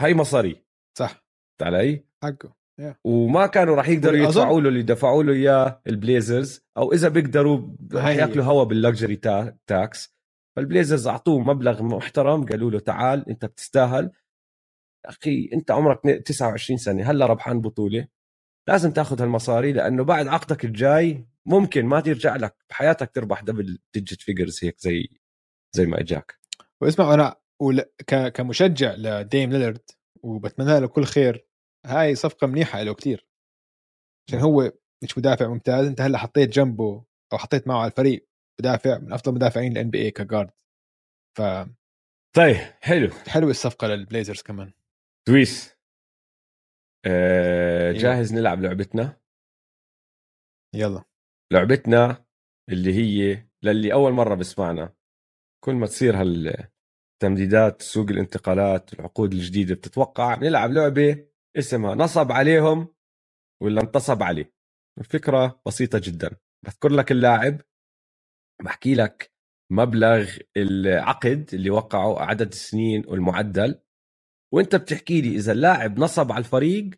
هاي 0.00 0.14
مصاري. 0.14 0.64
صح. 0.98 1.24
علي؟ 1.62 2.04
حقه. 2.22 2.58
وما 3.04 3.46
كانوا 3.46 3.74
راح 3.76 3.88
يقدروا 3.88 4.16
يدفعوا 4.16 4.60
له 4.60 4.68
اللي 4.68 4.82
دفعوا 4.82 5.22
له 5.22 5.32
إياه 5.32 5.82
البليزرز 5.86 6.66
أو 6.76 6.92
إذا 6.92 7.08
بيقدروا 7.08 7.68
راح. 7.92 8.06
ياكلوا 8.06 8.44
هوا 8.44 8.64
بال 8.64 8.77
luxury 8.77 9.16
ta- 9.16 9.58
tax 9.66 10.17
فالبليزرز 10.58 11.06
أعطوه 11.06 11.38
مبلغ 11.38 11.82
محترم 11.82 12.46
قالوا 12.46 12.70
له 12.70 12.78
تعال 12.78 13.28
أنت 13.28 13.44
بتستاهل. 13.44 14.10
أخي 15.06 15.50
أنت 15.52 15.70
عمرك 15.70 16.00
29 16.26 16.78
سنة 16.78 17.10
هلا 17.10 17.26
ربحان 17.26 17.60
بطولة. 17.60 18.08
لازم 18.68 18.90
تأخذ 18.92 19.22
هالمصاري 19.22 19.72
لأنه 19.72 20.04
بعد 20.04 20.26
عقدك 20.26 20.64
الجاي 20.64 21.26
ممكن 21.46 21.86
ما 21.86 22.00
ترجع 22.00 22.36
لك 22.36 22.56
بحياتك 22.70 23.10
تربح 23.10 23.42
double 23.42 23.78
digit 23.94 24.22
figures 24.22 24.64
هيك 24.64 24.78
زي 24.78 25.08
زي 25.76 25.86
ما 25.86 26.00
إجاك. 26.00 26.38
واسمع 26.80 27.14
أنا 27.14 27.36
ول... 27.60 27.80
ك... 27.80 28.32
كمشجع 28.32 28.94
لديم 28.94 29.50
ليلرد 29.50 29.90
وبتمنى 30.22 30.80
له 30.80 30.86
كل 30.88 31.04
خير 31.04 31.46
هاي 31.86 32.14
صفقة 32.14 32.46
منيحة 32.46 32.82
له 32.82 32.94
كتير. 32.94 33.26
عشان 34.28 34.40
هو 34.40 34.72
مش 35.02 35.18
مدافع 35.18 35.48
ممتاز 35.48 35.86
أنت 35.86 36.00
هلا 36.00 36.18
حطيت 36.18 36.48
جنبه 36.48 37.04
أو 37.32 37.38
حطيت 37.38 37.68
معه 37.68 37.78
على 37.78 37.90
الفريق. 37.90 38.27
مدافع 38.60 38.98
من 38.98 39.12
أفضل 39.12 39.34
مدافعين 39.34 39.72
ال 39.72 39.90
NBA 39.90 40.02
ك 40.02 40.10
guard 40.10 40.50
فحلوه 41.38 41.76
طيب 42.36 42.56
حلو. 42.80 43.50
الصفقة 43.50 43.86
للبليزرز 43.86 44.42
كمان. 44.42 44.72
دويس 45.28 45.76
آه 47.06 47.90
إيه. 47.90 47.98
جاهز 47.98 48.34
نلعب 48.34 48.60
لعبتنا؟ 48.62 49.20
يلا. 50.74 51.04
لعبتنا 51.52 52.26
اللي 52.68 52.94
هي 52.94 53.48
للي 53.62 53.92
أول 53.92 54.12
مرة 54.12 54.34
بسمعنا. 54.34 54.94
كل 55.64 55.74
ما 55.74 55.86
تصير 55.86 56.14
هالتمديدات 56.16 57.82
سوق 57.82 58.10
الانتقالات 58.10 58.92
العقود 58.92 59.32
الجديدة 59.32 59.74
بتتوقع 59.74 60.34
نلعب 60.34 60.70
لعبة 60.70 61.28
اسمها 61.58 61.94
نصب 61.94 62.32
عليهم 62.32 62.94
ولا 63.62 63.80
انتصب 63.80 64.22
عليه. 64.22 64.52
الفكرة 64.98 65.60
بسيطة 65.66 66.00
جدا. 66.04 66.36
بذكر 66.64 66.88
لك 66.88 67.12
اللاعب 67.12 67.60
بحكي 68.64 68.94
لك 68.94 69.32
مبلغ 69.72 70.30
العقد 70.56 71.50
اللي 71.52 71.70
وقعه 71.70 72.20
عدد 72.22 72.48
السنين 72.52 73.04
والمعدل 73.06 73.80
وأنت 74.54 74.76
بتحكي 74.76 75.20
لي 75.20 75.28
إذا 75.36 75.52
اللاعب 75.52 75.98
نصب 75.98 76.32
على 76.32 76.38
الفريق 76.44 76.90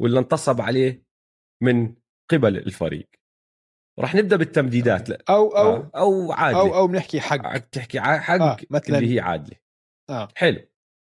ولا 0.00 0.20
انتصب 0.20 0.60
عليه 0.60 1.04
من 1.62 1.94
قبل 2.30 2.56
الفريق. 2.56 3.08
رح 4.00 4.14
نبدأ 4.14 4.36
بالتمديدات. 4.36 5.08
لا 5.08 5.22
أو 5.28 5.48
أو 5.56 5.76
آه. 5.76 5.90
أو 5.96 6.32
عادلة. 6.32 6.60
أو 6.60 6.74
أو 6.76 6.86
بنحكي 6.86 7.20
حق. 7.20 7.46
عاد 7.46 7.60
تحكي 7.62 7.98
ع- 7.98 8.18
حق 8.18 8.40
آه، 8.40 8.56
مثلاً- 8.56 8.86
اللي 8.94 9.14
هي 9.14 9.20
عادلة. 9.20 9.56
آه. 10.10 10.28
حلو. 10.34 10.60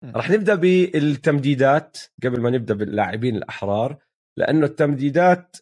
م. 0.04 0.12
رح 0.18 0.30
نبدأ 0.30 0.56
بالتمديدات 0.56 1.98
قبل 2.24 2.42
ما 2.42 2.50
نبدأ 2.50 2.74
باللاعبين 2.74 3.36
الأحرار 3.36 3.98
لأنه 4.38 4.66
التمديدات 4.66 5.58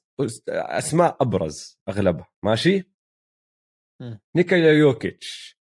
أسماء 0.50 1.18
أبرز 1.22 1.80
أغلبها. 1.90 2.28
ماشي. 2.46 2.84
نيكولا 4.36 4.72
يوكيتش. 4.72 5.60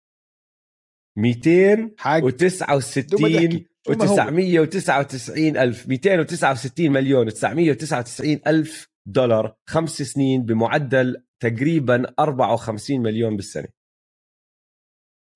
200 1.18 1.94
حق 1.98 2.20
و69 2.20 3.14
بدي 3.14 3.38
أحكي. 3.38 3.66
شو 3.86 3.92
ما 3.92 4.04
هو. 4.04 4.66
و999 4.66 5.38
ألف. 5.38 5.88
269 5.88 6.90
مليون 6.90 7.30
و999 7.30 8.46
ألف 8.46 8.88
دولار. 9.06 9.56
خمس 9.66 10.02
سنين 10.02 10.42
بمعدل 10.42 11.24
تقريبا 11.40 12.14
54 12.18 13.00
مليون 13.00 13.36
بالسنة. 13.36 13.68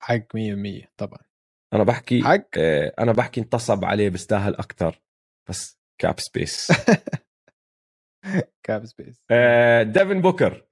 حق 0.01 0.35
100% 0.35 0.87
طبعا. 0.97 1.19
أنا 1.73 1.83
بحكي 1.83 2.23
حق 2.23 2.47
آه، 2.57 2.93
أنا 2.99 3.11
بحكي 3.11 3.41
انتصب 3.41 3.85
عليه 3.85 4.09
بيستاهل 4.09 4.55
أكثر 4.55 5.01
بس 5.49 5.79
cap 6.01 6.19
space 6.19 6.71
cap 8.65 8.85
space 8.85 9.21
آه، 9.31 9.83
ديفن 9.83 10.21
بوكر. 10.21 10.67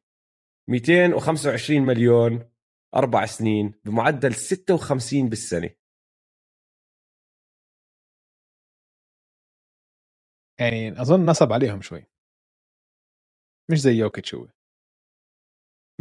225 0.70 1.82
مليون 1.82 2.52
أربع 2.96 3.26
سنين 3.26 3.74
بمعدل 3.86 4.34
56 4.36 5.30
بالسنة. 5.30 5.70
يعني 10.60 11.02
أظن 11.02 11.26
نصب 11.26 11.54
عليهم 11.54 11.82
شوي. 11.82 12.06
مش 13.72 13.82
زي 13.82 13.92
يوكيتش 13.92 14.36
هو 14.36 14.48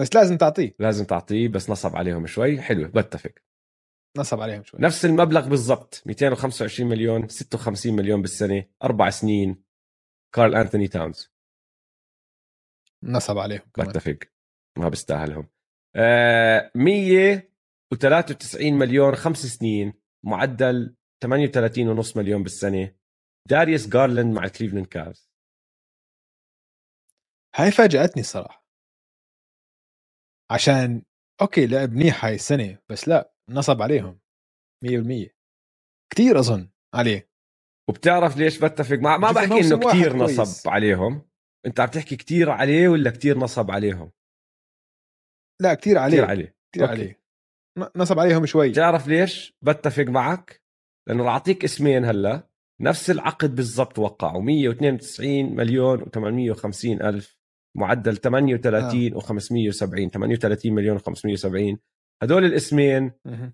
بس 0.00 0.14
لازم 0.14 0.36
تعطيه. 0.36 0.74
لازم 0.78 1.04
تعطيه 1.04 1.48
بس 1.48 1.70
نصب 1.70 1.96
عليهم 1.96 2.26
شوي. 2.26 2.62
حلوة 2.62 2.88
بتفق. 2.88 3.32
نصب 4.18 4.40
عليهم 4.40 4.64
شوي. 4.64 4.80
نفس 4.80 5.04
المبلغ 5.04 5.48
بالضبط 5.48 6.02
225 6.06 6.88
مليون 6.88 7.28
56 7.28 7.96
مليون 7.96 8.22
بالسنة 8.22 8.64
أربع 8.82 9.10
سنين. 9.10 9.64
كارل 10.34 10.54
انثوني 10.54 10.88
تاونز. 10.88 11.32
نصب 13.02 13.38
عليهم 13.38 13.70
كمان. 13.74 13.88
بتفق. 13.88 14.18
ما 14.80 14.88
بيستاهلهم 14.88 15.48
آه 15.96 16.70
193 16.74 18.72
مليون 18.72 19.14
خمس 19.14 19.46
سنين 19.46 19.92
معدل 20.26 20.96
38 21.22 21.88
ونص 21.88 22.16
مليون 22.16 22.42
بالسنة. 22.42 22.94
داريوس 23.48 23.88
جارلاند 23.88 24.34
مع 24.34 24.48
كليفلاند 24.48 24.86
كافز. 24.86 25.30
هاي 27.56 27.70
فاجأتني 27.70 28.22
الصراحه 28.22 28.66
عشان 30.50 31.02
أوكي 31.40 31.66
لعب 31.66 31.92
منيح 31.92 32.24
هاي 32.24 32.34
السنة 32.34 32.78
بس 32.88 33.08
لا 33.08 33.34
نصب 33.50 33.82
عليهم. 33.82 34.20
100% 34.84 35.30
كثير 36.12 36.38
أظن 36.38 36.70
عليه. 36.94 37.30
وبتعرف 37.88 38.36
ليش 38.36 38.58
بتفق 38.64 38.96
مع 38.96 39.16
ما 39.16 39.32
بحكي 39.32 39.60
إنه 39.60 39.78
كثير. 39.78 40.16
نصب 40.16 40.70
عليهم. 40.70 41.30
أنت 41.66 41.80
عم 41.80 41.88
تحكي 41.88 42.16
كثير 42.16 42.50
عليه 42.50 42.88
ولا 42.88 43.10
كثير 43.10 43.38
نصب 43.38 43.70
عليهم؟ 43.70 44.12
لا 45.60 45.74
كثير 45.74 45.98
عليه 45.98 46.16
كثير 46.16 46.30
عليه. 46.30 46.54
كثير. 46.74 46.88
عليه. 46.88 47.20
نصب 47.96 48.18
عليهم 48.18 48.46
شوي. 48.46 48.68
بتعرف 48.68 49.08
ليش؟ 49.08 49.56
بتفق 49.62 50.04
معك 50.04 50.62
لأنه 51.08 51.24
راح 51.24 51.32
اعطيك 51.32 51.64
اسمين 51.64 52.04
هلأ 52.04 52.50
نفس 52.80 53.10
العقد 53.10 53.54
بالضبط 53.54 53.98
وقعوا. 53.98 54.42
192 54.42 55.56
مليون 55.56 56.00
و850 56.00 56.84
ألف 56.84 57.36
معدل 57.76 58.16
38 58.16 59.20
و570 59.20 60.10
38 60.10 60.72
مليون 60.72 60.98
و570 60.98 61.78
هدول 62.22 62.44
الاسمين. 62.44 63.12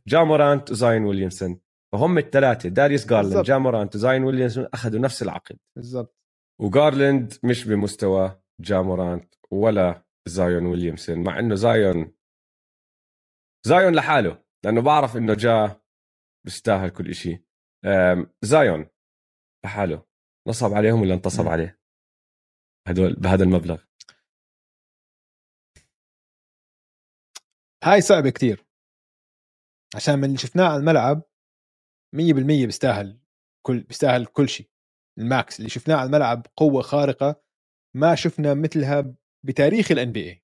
جامورانت 0.09 0.71
وزاين 0.71 1.05
ويليامسون. 1.05 1.61
فهم 1.93 2.19
الثلاثه 2.19 2.69
داريوس 2.69 3.07
جارلاند. 3.07 3.45
جامورانت 3.45 3.95
وزاين 3.95 4.25
ويليامسون 4.25 4.67
أخذوا 4.75 5.01
نفس 5.01 5.23
العقد. 5.23 5.57
بالضبط. 5.77 6.17
وجارلاند 6.61 7.35
مش 7.43 7.65
بمستوى 7.65 8.41
جامورانت 8.61 9.35
ولا 9.51 10.06
زايون 10.27 10.67
ويليامسون 10.67 11.25
مع 11.25 11.39
إنه 11.39 11.55
زايون 11.55 12.15
زايون 13.67 13.95
لحاله 13.95 14.45
لأنه 14.65 14.83
بعرف 14.83 15.17
إنه 15.17 15.35
جاء 15.35 15.83
بيستاهل 16.45 16.91
كل 16.91 17.15
شيء 17.15 17.45
زايون 18.43 18.87
لحاله 19.65 20.07
نصب 20.49 20.73
عليهم 20.73 21.01
ولا 21.01 21.15
انتصب. 21.15 21.49
عليه؟ 21.49 21.81
هدول 22.89 23.15
بهذا 23.15 23.45
المبلغ. 23.45 23.83
هاي 27.85 28.01
صعبة 28.01 28.31
كتير. 28.31 28.67
عشان 29.95 30.19
من 30.19 30.25
اللي 30.25 30.39
شفناه 30.39 30.69
على 30.69 30.77
الملعب 30.77 31.23
100% 32.17 32.67
بيستاهل 32.67 33.21
كل 33.67 33.81
بيستاهل 33.81 34.27
كل 34.27 34.49
شيء. 34.49 34.71
ال 35.19 35.29
max 35.29 35.59
اللي 35.59 35.71
شفناه 35.71 35.97
على 35.97 36.07
الملعب 36.07 36.47
قوة 36.57 36.83
خارقة 36.83 37.43
ما 37.97 38.15
شفنا 38.15 38.55
مثلها 38.55 39.15
بتاريخ 39.45 39.91
ال 39.93 40.13
NBA 40.13 40.43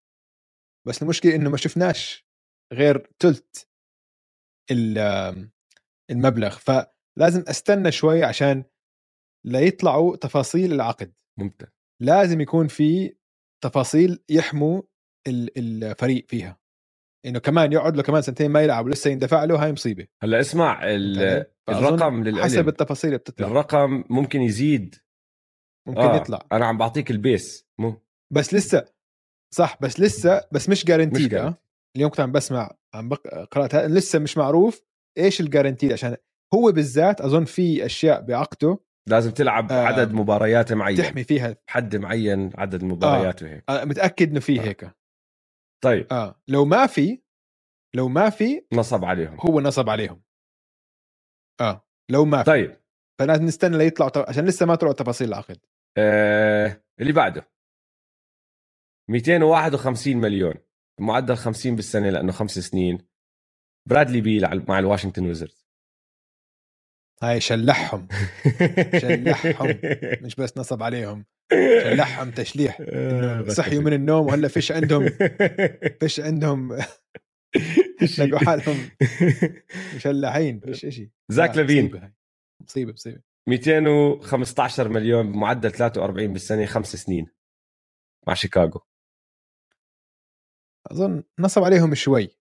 بس 0.86 1.02
المشكلة 1.02 1.35
إنه 1.35 1.51
ما 1.51 1.56
شفناش 1.56 2.27
غير 2.73 3.10
ثلث 3.23 3.64
ال- 4.70 5.51
المبلغ. 6.10 6.59
فلازم 6.59 7.44
أستنى 7.48 7.93
شوي 7.93 8.24
عشان 8.24 8.64
لا 9.47 9.60
يطلعوا 9.60 10.16
تفاصيل 10.16 10.73
العقد. 10.73 11.12
ممتاز. 11.39 11.69
لازم 12.02 12.40
يكون 12.40 12.69
في 12.69 13.16
تفاصيل 13.64 14.24
يحموا 14.31 14.82
ال- 15.27 15.59
الفريق 15.85 16.27
فيها. 16.28 16.60
إنه 17.27 17.39
كمان 17.39 17.73
يقعد 17.73 17.97
له 17.97 18.02
كمان 18.02 18.23
سنتين 18.23 18.51
ما 18.51 18.62
يلعب 18.62 18.86
ولسه 18.86 19.10
يندفع 19.10 19.44
له 19.44 19.64
هاي 19.64 19.73
مصيبة. 19.73 20.06
هلأ 20.23 20.40
اسمع 20.40 20.81
الرقم 21.69 22.24
للعلم 22.24 22.44
حسب 22.44 22.69
التفاصيل 22.69 23.19
بتطلع. 23.19 23.47
الرقم 23.47 24.05
ممكن 24.10 24.40
يزيد. 24.43 24.94
ممكن 25.89 26.01
آه. 26.01 26.16
يطلع. 26.16 26.47
أنا 26.52 26.66
عم 26.66 26.78
بعطيك 26.78 27.10
البيس. 27.10 27.66
مو؟ 27.81 28.02
بس 28.34 28.54
لسه 28.54 28.84
صح 29.54 29.78
بس 29.80 30.00
لسه 30.00 30.48
بس 30.52 30.68
مش 30.68 30.84
جارنتيد 30.84 31.34
guaranteed. 31.34 31.54
اليوم 31.96 32.10
كنت 32.10 32.20
عم 32.20 32.32
بسمع 32.32 32.70
عم 32.94 33.09
بق... 33.09 33.44
قراتها 33.44 33.88
لسه 33.88 34.18
مش 34.18 34.38
معروف 34.38 34.82
إيش 35.18 35.40
الجارنتيد 35.40 35.92
عشان 35.92 36.16
هو 36.54 36.72
بالذات 36.72 37.20
أظن 37.20 37.44
في 37.44 37.86
أشياء 37.86 38.20
بعقده 38.20 38.78
لازم 39.09 39.30
تلعب 39.30 39.72
آه، 39.72 39.84
عدد 39.86 40.12
مباريات 40.12 40.72
معين. 40.72 40.96
تحمي 40.96 41.24
فيها. 41.24 41.56
حد 41.66 41.96
معين 41.96 42.50
عدد 42.54 42.82
المباريات 42.82 43.42
وهيك. 43.42 43.64
آه 43.68 43.84
متأكد 43.84 44.30
إنه 44.30 44.40
في 44.40 44.60
آه. 44.60 44.62
هيك. 44.62 44.90
طيب. 45.84 46.12
آه 46.12 46.42
لو 46.48 46.64
ما 46.64 46.86
في 46.86 47.22
لو 47.94 48.09
ما 48.09 48.30
في 48.30 48.66
نصب 48.72 49.04
عليهم. 49.04 49.36
هو 49.40 49.60
نصب 49.60 49.88
عليهم. 49.88 50.22
آه 51.60 51.86
لو 52.10 52.24
ما 52.24 52.38
في. 52.38 52.44
طيب. 52.44 52.76
فلازم 53.20 53.44
نستنى 53.44 53.78
ليطلعوا 53.78 54.28
عشان 54.28 54.46
لسه 54.46 54.66
ما 54.66 54.74
طلعوا 54.74 54.94
تفاصيل 54.94 55.28
العقد. 55.28 55.59
آه 55.98 56.84
اللي 57.00 57.12
بعده. 57.12 57.51
251 59.10 60.16
مليون. 60.16 60.54
معدل 61.00 61.36
50 61.36 61.76
بالسنة 61.76 62.10
لأنه 62.10 62.32
خمس 62.32 62.58
سنين. 62.58 62.98
برادلي 63.88 64.20
بيل 64.20 64.64
مع 64.68 64.78
الواشنطن 64.78 65.26
ويزردز. 65.26 65.66
هاي 67.22 67.40
شلحهم. 67.40 68.08
شلحهم. 69.02 69.78
مش 70.22 70.34
بس 70.34 70.58
نصب 70.58 70.82
عليهم. 70.82 71.24
شلحهم 71.82 72.30
تشليح. 72.30 72.78
آه، 72.80 73.48
صحيوا 73.48 73.82
من 73.82 73.92
النوم 73.92 74.26
وهلا 74.26 74.48
فيش 74.48 74.72
عندهم 74.72 75.08
فيش 76.00 76.20
عندهم 76.20 76.78
لقوا 78.18 78.38
حالهم 78.38 78.90
مشلحين. 79.96 80.60
فيش 80.60 80.86
شيء 80.86 81.10
زاك 81.28 81.56
لافين. 81.56 82.12
مصيبة 82.62 82.92
مصيبة 82.92 83.22
215 83.48 84.88
مليون 84.88 85.32
بمعدل 85.32 85.70
43 85.70 86.32
بالسنة 86.32 86.66
خمس 86.66 86.96
سنين. 86.96 87.26
مع 88.26 88.34
شيكاغو. 88.34 88.80
أظن 90.90 91.24
نصب 91.38 91.62
عليهم 91.62 91.94
شوي. 91.94 92.38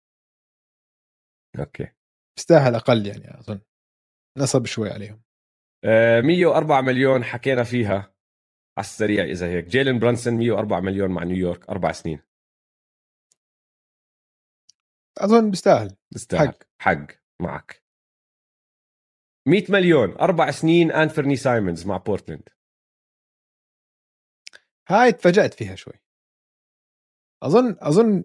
أوكي. 1.60 1.92
بيستاهل 2.38 2.76
أقل 2.76 3.08
يعني 3.08 3.40
أظن 3.40 3.62
نصب 4.38 4.66
شوي 4.66 4.90
عليهم. 4.90 5.22
آه 5.86 6.22
104 6.22 6.82
مليون 6.82 7.24
حكينا 7.24 7.64
فيها 7.64 8.16
على 8.78 8.86
السريع 8.86 9.24
إذا 9.24 9.48
هيك. 9.48 9.66
جيلين 9.66 10.00
برانسون 10.00 10.34
104 10.34 10.80
مليون 10.80 11.12
مع 11.12 11.24
نيويورك 11.24 11.70
أربع 11.70 11.92
سنين. 11.92 12.22
أظن 15.18 15.50
بيستاهل. 15.50 15.98
تستاهل 16.14 16.48
حق. 16.48 16.64
حق. 16.82 17.08
معك. 17.42 17.84
100 19.48 19.72
مليون 19.72 20.12
أربع 20.12 20.52
سنين 20.52 20.92
انفرني 20.92 21.36
سايمونز 21.36 21.88
مع 21.88 21.98
بورتلاند 21.98 22.50
هاي 24.90 25.12
تفاجأت 25.12 25.54
فيها 25.54 25.76
شوي. 25.76 25.94
أظن 27.44 27.78
أظن 27.80 28.24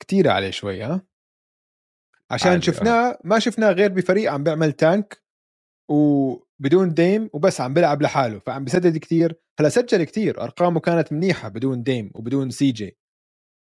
كتيرة 0.00 0.30
عليه 0.30 0.50
شوي 0.50 0.82
ها؟ 0.82 1.06
عشان 2.30 2.50
عادي، 2.50 2.62
شفناه 2.62 3.18
ما 3.24 3.38
شفناه 3.38 3.70
غير 3.70 3.92
بفريق 3.92 4.32
عم 4.32 4.44
بيعمل 4.44 4.72
tank 4.72 5.22
وبدون 5.90 6.94
ديم 6.94 7.30
وبس 7.32 7.60
عم 7.60 7.74
بيلعب 7.74 8.02
لحاله 8.02 8.38
فعم 8.38 8.64
بسدد 8.64 8.96
كتير. 8.98 9.40
هلأ 9.60 9.68
سجل 9.68 10.04
كتير 10.04 10.42
أرقامه 10.42 10.80
كانت 10.80 11.12
منيحة 11.12 11.48
بدون 11.48 11.82
ديم 11.82 12.10
وبدون 12.14 12.50
سي 12.50 12.70
جي 12.70 12.98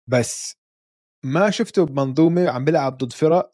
بس 0.09 0.55
ما 1.25 1.49
شفته 1.49 1.85
بمنظومة 1.85 2.49
عم 2.49 2.65
بيلعب 2.65 2.97
ضد 2.97 3.13
فرق 3.13 3.53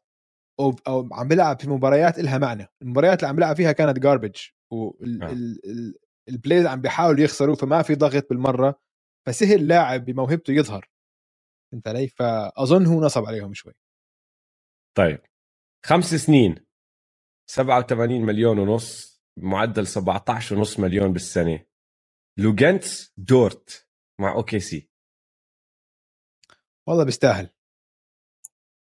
أو 0.59 0.75
أو 0.87 1.09
عم 1.11 1.27
بيلعب 1.27 1.59
في 1.59 1.69
مباريات 1.69 2.19
إلها 2.19 2.37
معنى. 2.37 2.67
المباريات 2.81 3.19
اللي 3.19 3.29
عم 3.29 3.35
بيلعب 3.35 3.55
فيها 3.55 3.71
كانت 3.71 3.99
garbage 3.99 4.35
آه. 4.73 4.93
والبليزرز 6.27 6.65
عم 6.65 6.81
بيحاولوا 6.81 7.23
يخسروا 7.23 7.55
فما 7.55 7.81
في 7.81 7.95
ضغط 7.95 8.29
بالمرة 8.29 8.79
فسهل 9.27 9.67
لاعب 9.67 10.05
بموهبته 10.05 10.53
يظهر. 10.53 10.89
فهمت 11.73 11.87
علي 11.87 12.07
فأظن 12.07 12.85
هو 12.85 13.01
نصب 13.01 13.25
عليهم 13.25 13.53
شوي. 13.53 13.73
طيب. 14.97 15.21
خمس 15.85 16.05
سنين. 16.05 16.65
87 17.49 18.21
مليون 18.21 18.59
ونص. 18.59 19.21
بمعدل 19.39 19.87
17 19.87 20.55
ونص 20.55 20.79
مليون 20.79 21.13
بالسنة. 21.13 21.65
لوجنتس 22.39 23.13
دورت 23.17 23.87
مع 24.21 24.35
OKC. 24.35 24.89
والله 26.87 27.05
بيستاهل. 27.05 27.49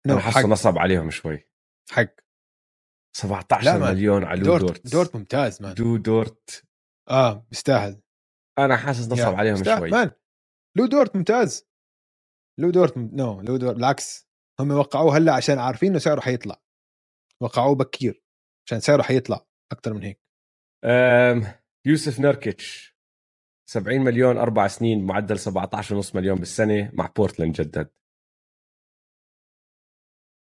أنا 0.07 0.21
حاسه 0.21 0.49
نصب 0.49 0.79
عليهم 0.79 1.11
شوي. 1.11 1.49
حق. 1.91 2.15
17 3.17 3.65
لا، 3.65 3.79
man. 3.79 3.95
مليون 3.95 4.25
على 4.25 4.41
دورت 4.41 4.63
دورت. 4.63 4.93
دورت 4.93 5.17
ممتاز 5.17 5.63
man. 5.63 5.75
لو 5.75 5.97
دورت. 5.97 6.65
آه 7.11 7.47
بيستاهل. 7.51 8.03
أنا 8.59 8.77
حاسس 8.77 9.09
نصب 9.13 9.35
عليهم. 9.35 9.65
شوي. 9.65 9.91
man. 9.91 10.11
لو 10.77 10.87
دورت 10.87 11.17
ممتاز. 11.17 11.72
لو 12.61 12.71
دورت 12.71 12.99
م... 12.99 13.11
no 13.13 13.41
لو 13.41 13.57
دورت 13.57 13.75
بالعكس 13.77 14.29
هم 14.61 14.71
وقعوه 14.71 15.17
هلأ 15.17 15.35
عشان 15.35 15.59
عارفين 15.59 15.89
إنه 15.89 15.99
سعره 15.99 16.21
حيطلع. 16.21 16.63
وقعوه 17.43 17.75
بكير 17.75 18.23
عشان 18.67 18.81
سعره 18.81 19.03
حيطلع 19.03 19.47
أكثر 19.73 19.93
من 19.95 20.03
هيك. 20.03 20.21
أم، 20.85 21.43
يوسف 21.87 22.21
نركيتش 22.21 22.97
70 23.71 24.01
مليون 24.01 24.37
أربع 24.37 24.67
سنين 24.67 25.07
معدل 25.07 25.39
17 25.39 25.95
ونص 25.95 26.15
مليون 26.15 26.39
بالسنة 26.39 26.91
مع 26.95 27.07
بورتلاند 27.17 27.55
جدد. 27.55 27.91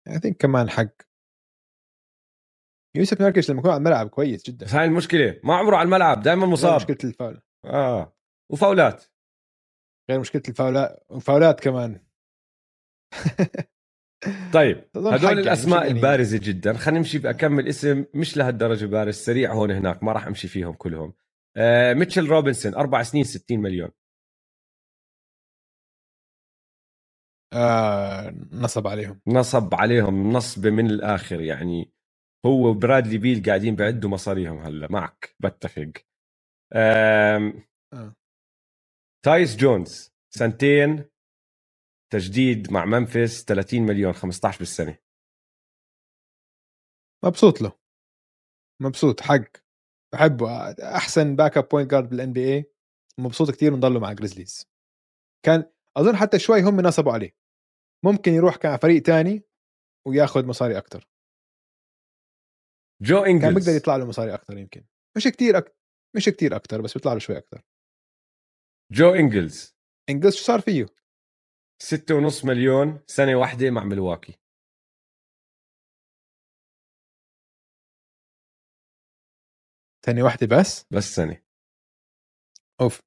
اي 0.09 0.19
ثينك 0.19 0.37
كمان 0.37 0.71
حق. 0.71 0.95
يوسف 2.97 3.21
نركش 3.21 3.51
لما 3.51 3.59
يكون 3.59 3.71
على 3.71 3.79
الملعب 3.79 4.09
كويس 4.09 4.43
جدا. 4.51 4.67
هاي 4.69 4.85
المشكلة 4.85 5.41
ما 5.45 5.55
عمره 5.57 5.77
على 5.77 5.87
الملعب 5.87 6.23
دائما 6.23 6.47
مصاب. 6.47 6.77
مشكلة 6.77 7.11
الفاول. 7.11 7.43
آه 7.65 8.17
وفاولات. 8.53 9.05
غير 10.11 10.21
مشكلة 10.21 10.43
الفاولات 10.49 11.05
وفاولات 11.09 11.61
كمان. 11.61 12.01
طيب 14.55 14.85
هدول 14.97 15.23
يعني، 15.25 15.41
الأسماء 15.41 15.83
يعني- 15.87 15.99
البارزة 15.99 16.39
جدا. 16.43 16.73
خلينا 16.73 16.99
نمشي 16.99 17.19
بأكمل 17.19 17.69
اسم 17.69 18.05
مش 18.15 18.37
لهالدرجة 18.37 18.87
بارز 18.87 19.15
سريع 19.15 19.53
هون 19.53 19.71
هناك 19.71 20.03
ما 20.03 20.13
راح 20.13 20.27
أمشي 20.27 20.49
فيهم 20.49 20.73
كلهم. 20.75 21.13
آه 21.57 21.95
ميتشل 21.95 22.27
روبنسون 22.27 22.75
أربع 22.75 23.03
سنين 23.03 23.25
60 23.25 23.61
مليون. 23.61 23.91
آه 27.53 28.35
نصب 28.53 28.87
عليهم. 28.87 29.21
نصب 29.27 29.75
عليهم 29.75 30.33
نصبه 30.33 30.71
من 30.71 30.87
الآخر 30.87 31.41
يعني. 31.41 31.93
هو 32.47 32.69
وبرادلي 32.71 33.19
بيل 33.19 33.43
قاعدين 33.47 33.77
بيعدوا 33.77 34.11
مصاريهم 34.11 34.59
هلا 34.59 34.89
معك 34.91 35.35
بتفق. 35.41 35.93
آم 36.75 37.63
آه. 37.93 38.15
تايوس 39.23 39.57
جونز 39.57 40.13
سنتين 40.35 41.11
تجديد 42.13 42.73
مع 42.73 42.85
ممفيس 42.85 43.45
30 43.45 43.81
مليون 43.81 44.13
15 44.13 44.59
بالسنة. 44.59 44.99
مبسوط 47.25 47.61
له. 47.61 47.73
مبسوط 48.83 49.21
حق. 49.21 49.57
بحبه. 50.13 50.73
أحسن 50.97 51.37
backup 51.37 51.69
point 51.69 51.91
guard 51.91 52.09
بال 52.09 52.33
NBA 52.33 52.73
مبسوط 53.19 53.51
كثير 53.51 53.73
من 53.73 53.81
ضله 53.81 54.01
مع 54.01 54.13
جريزليز 54.13 54.71
كان 55.47 55.73
أظن 55.97 56.17
حتى 56.17 56.39
شوي 56.39 56.63
هم 56.63 56.81
نصبوا 56.81 57.13
عليه. 57.13 57.37
ممكن 58.05 58.33
يروح 58.33 58.57
كان 58.57 58.77
فريق 58.77 59.03
تاني 59.03 59.43
وياخذ 60.07 60.47
مصاري 60.47 60.79
أكثر 60.79 61.09
جو 63.03 63.23
كان 63.23 63.31
إنجلز. 63.31 63.55
بيقدر 63.55 63.77
يطلع 63.77 63.97
له 63.97 64.07
مصاري 64.07 64.35
أكثر 64.35 64.59
يمكن. 64.59 64.85
مش 65.17 65.29
كثير 65.29 65.59
أك... 65.59 65.77
مش 66.17 66.29
كثير 66.29 66.57
أكثر 66.57 66.81
بس 66.81 66.95
بيطلع 66.95 67.13
له 67.13 67.19
شوي 67.19 67.39
أكثر 67.39 67.63
جو 68.93 69.15
إنجلز. 69.15 69.77
إنجلز 70.11 70.35
شو 70.35 70.45
صار 70.45 70.61
فيه؟ 70.61 70.87
ستة 71.83 72.15
ونص 72.15 72.45
مليون 72.45 73.01
سنة 73.07 73.37
واحدة 73.37 73.71
مع 73.71 73.85
ملواكي 73.85 74.39
سنة 80.07 80.23
واحدة 80.23 80.47
بس؟ 80.47 80.87
بس 80.91 81.05
سنة. 81.05 81.43
أوف. 82.81 83.01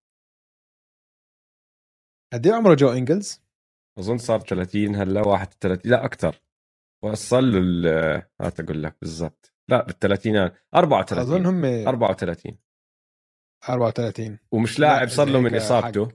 قد 2.33 2.47
إيه 2.47 2.53
عمره 2.53 2.75
جو 2.75 2.89
إنجلز؟ 2.89 3.41
أظن 3.97 4.17
صار 4.17 4.39
30 4.39 4.95
هلأ 4.95 5.21
31 5.27 5.91
لا 5.91 6.05
أكثر 6.05 6.41
وصل 7.03 7.43
له 7.81 8.27
هات 8.41 8.59
أقول 8.59 8.83
لك 8.83 8.97
بالضبط. 9.01 9.53
لا 9.67 9.85
بالثلاثينات 9.85 10.53
34 10.75 11.19
أظن 11.19 11.45
هم 11.45 11.87
34 11.87 12.57
34 13.69 14.39
ومش 14.51 14.79
لا، 14.79 14.85
لاعب 14.85 15.07
صار 15.07 15.27
له 15.27 15.39
من 15.39 15.53
هيك 15.53 15.61
إصابته 15.61 16.11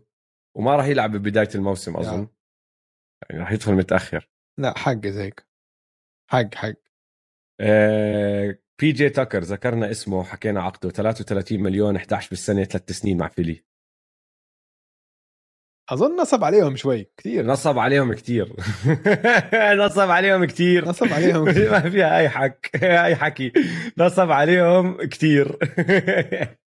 وما 0.57 0.77
راح 0.77 0.87
يلعب 0.87 1.17
ببداية 1.17 1.49
الموسم 1.55 1.93
لا. 1.93 2.01
أظن. 2.01 2.29
يعني 3.31 3.43
راح 3.43 3.53
يدخل 3.53 3.73
متأخر. 3.75 4.29
لا 4.59 4.79
حق 4.79 5.07
زي 5.07 5.23
هيك. 5.23 5.47
حق 6.31 6.55
حق. 6.55 6.75
آه، 7.61 8.59
بي 8.81 8.93
جي 8.93 9.09
تاكر 9.11 9.39
ذكرنا 9.43 9.91
اسمه 9.91 10.25
حكينا 10.25 10.63
عقده. 10.63 10.91
33 10.91 11.61
مليون 11.63 11.97
11 11.97 12.29
بالسنة 12.31 12.65
ثلاث 12.65 12.93
سنين 12.93 13.19
مع 13.19 13.29
فيلي. 13.29 13.65
أظن 15.91 16.21
نصب 16.21 16.45
عليهم 16.45 16.77
شوي 16.77 17.11
كثير 17.17 17.47
نصب 17.53 17.79
عليهم 17.79 18.15
كتير. 18.15 18.55
نصب 19.77 20.11
عليهم 20.11 20.45
كتير. 20.45 20.89
نصب 20.89 21.13
عليهم 21.13 21.51
كثير 21.51 21.71
ما 21.71 21.91
فيها 21.91 22.19
أي 22.19 22.29
حك... 22.29 22.71
أي 22.85 23.17
حكي. 23.17 23.53
نصب 23.99 24.31
عليهم 24.31 25.07
كتير. 25.07 25.59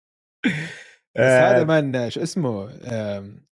بس 1.16 1.22
هذا 1.22 1.64
man 1.64 2.10
شو 2.10 2.22
اسمه؟ 2.22 2.70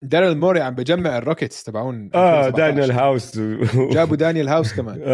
داريل 0.03 0.39
موري 0.39 0.61
عم 0.61 0.75
بجمع 0.75 1.19
الروكيتس 1.19 1.65
تبعون 1.65 2.11
آه 2.15 2.47
2017. 2.47 2.57
دانيال 2.57 2.93
هاوس. 2.93 3.37
و... 3.37 3.91
جابوا 3.91 4.17
دانيال 4.17 4.49
هاوس 4.49 4.75
كمان. 4.75 5.03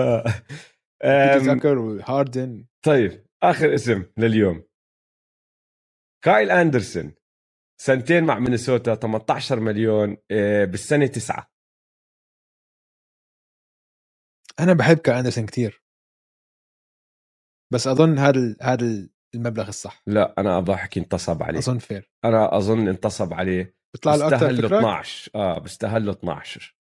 آه. 1.03 1.39
تاكر 1.39 1.79
وهاردن. 1.79 2.67
طيب 2.83 3.27
آخر 3.43 3.75
اسم 3.75 4.05
لليوم. 4.19 4.65
كايل 6.25 6.51
أندرسون 6.51 7.15
سنتين 7.81 8.25
مع 8.25 8.39
مينيسوتا 8.39 8.95
18 8.95 9.61
مليون 9.61 10.17
آه، 10.31 10.65
بالسنة 10.65 11.07
تسعة. 11.07 11.51
أنا 14.61 14.73
بحب 14.73 14.97
كايل 14.99 15.17
أندرسون 15.19 15.47
كثير 15.47 15.83
بس 17.73 17.87
أظن 17.87 18.19
هذا 18.19 18.57
هذا 18.63 19.09
المبلغ 19.37 19.69
الصح. 19.69 20.03
لا 20.07 20.35
أنا 20.39 20.59
أضحك 20.59 20.99
انتصب 20.99 21.43
عليه. 21.43 21.59
أظن 21.59 21.79
fair 21.79 22.11
أنا 22.25 22.57
أظن 22.57 22.89
انتصب 22.89 23.35
عليه. 23.35 23.77
بيطلع 23.95 24.15
له 24.15 24.27
أكثر 24.29 24.47
بيستاهل 24.49 24.63
له 24.63 24.79
12 24.79 25.31
آه 25.35 25.59
بيستاهل 25.59 26.07
له 26.07 26.13
12 26.13 26.77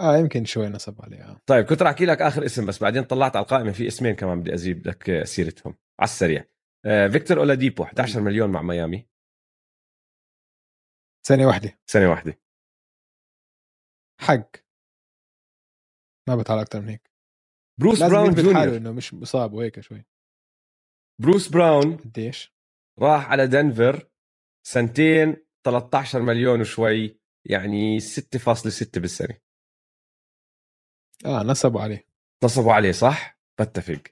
آه 0.00 0.16
يمكن 0.16 0.44
شوي 0.44 0.68
نصب 0.68 1.02
عليه 1.02 1.22
آه. 1.22 1.40
طيب 1.46 1.64
كنت 1.64 1.82
راح 1.82 1.90
أحكي 1.90 2.04
لك 2.06 2.22
آخر 2.22 2.44
اسم 2.44 2.66
بس 2.66 2.82
بعدين 2.82 3.02
طلعت 3.04 3.36
على 3.36 3.42
القائمة 3.42 3.72
في 3.72 3.86
اسمين 3.86 4.14
كمان 4.16 4.40
بدي 4.40 4.54
أجيب 4.54 4.86
لك 4.86 5.24
سيرتهم. 5.24 5.74
على 6.00 6.04
السريع. 6.08 6.44
آه 6.86 7.08
فيكتور 7.08 7.38
أولاديبو 7.38 7.82
11 7.82 8.20
مليون 8.20 8.50
مع 8.50 8.62
ميامي. 8.62 9.08
سنه 11.26 11.46
واحدة. 11.46 11.78
سنه 11.86 12.10
واحدة. 12.10 12.40
حق. 14.20 14.50
ما 16.28 16.36
بطلع 16.36 16.60
أكثر 16.62 16.80
من 16.80 16.88
هيك. 16.88 17.10
بروس 17.80 18.02
براون 18.02 18.34
جونيور. 18.34 18.76
إنه 18.76 18.92
مش 18.92 19.14
مصاب 19.14 19.52
وهيك 19.52 19.80
شوي. 19.80 20.04
بروس 21.20 21.48
براون 21.48 21.96
قديش؟ 21.96 22.54
راح 22.98 23.30
على 23.30 23.46
دنفر 23.46 24.08
سنتين 24.66 25.36
13 25.64 26.22
مليون 26.22 26.60
وشوي 26.60 27.20
يعني 27.44 28.00
6.6 28.00 29.00
بالسنة. 29.00 29.38
آه 31.24 31.42
نصبوا 31.42 31.80
عليه. 31.80 32.06
نصبوا 32.44 32.72
عليه 32.72 32.92
صح؟ 32.92 33.38
بتفق. 33.60 34.02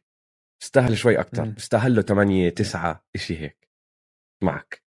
بيستاهل 0.61 0.97
شوي 0.99 1.21
أكثر 1.21 1.45
مم. 1.45 1.53
بيستاهل 1.53 1.95
له 1.95 2.03
8 2.03 2.49
9 2.51 3.07
شيء 3.17 3.39
هيك 3.39 3.69
معك. 4.43 4.85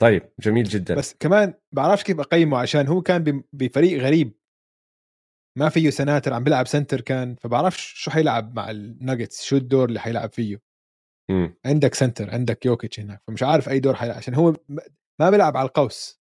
طيب 0.00 0.32
جميل 0.40 0.64
جدا. 0.64 0.94
بس 0.94 1.14
كمان 1.14 1.54
بعرفش 1.72 2.04
كيف 2.04 2.20
أقيمه 2.20 2.58
عشان 2.58 2.86
هو 2.86 3.02
كان 3.02 3.42
بفريق 3.52 4.00
غريب. 4.00 4.38
ما 5.58 5.68
فيه 5.68 5.90
سناتر 5.90 6.32
عم 6.32 6.44
بيلعب 6.44 6.66
center 6.66 7.00
كان 7.00 7.34
فبعرفش 7.34 7.94
شو 7.94 8.10
حيلعب 8.10 8.56
مع 8.56 8.70
الناجتس 8.70 9.44
شو 9.44 9.56
الدور 9.56 9.88
اللي 9.88 10.00
حيلعب 10.00 10.32
فيه. 10.32 10.67
مم. 11.30 11.54
عندك 11.66 11.94
center 11.94 12.30
عندك 12.30 12.66
يوكيتش 12.66 13.00
هناك 13.00 13.22
فمش 13.28 13.42
عارف 13.42 13.68
أي 13.68 13.80
دور 13.80 13.94
حيلعب 13.94 14.16
عشان 14.16 14.34
هو 14.34 14.50
م- 14.68 14.78
ما 15.20 15.30
بيلعب 15.30 15.56
على 15.56 15.68
القوس 15.68 16.20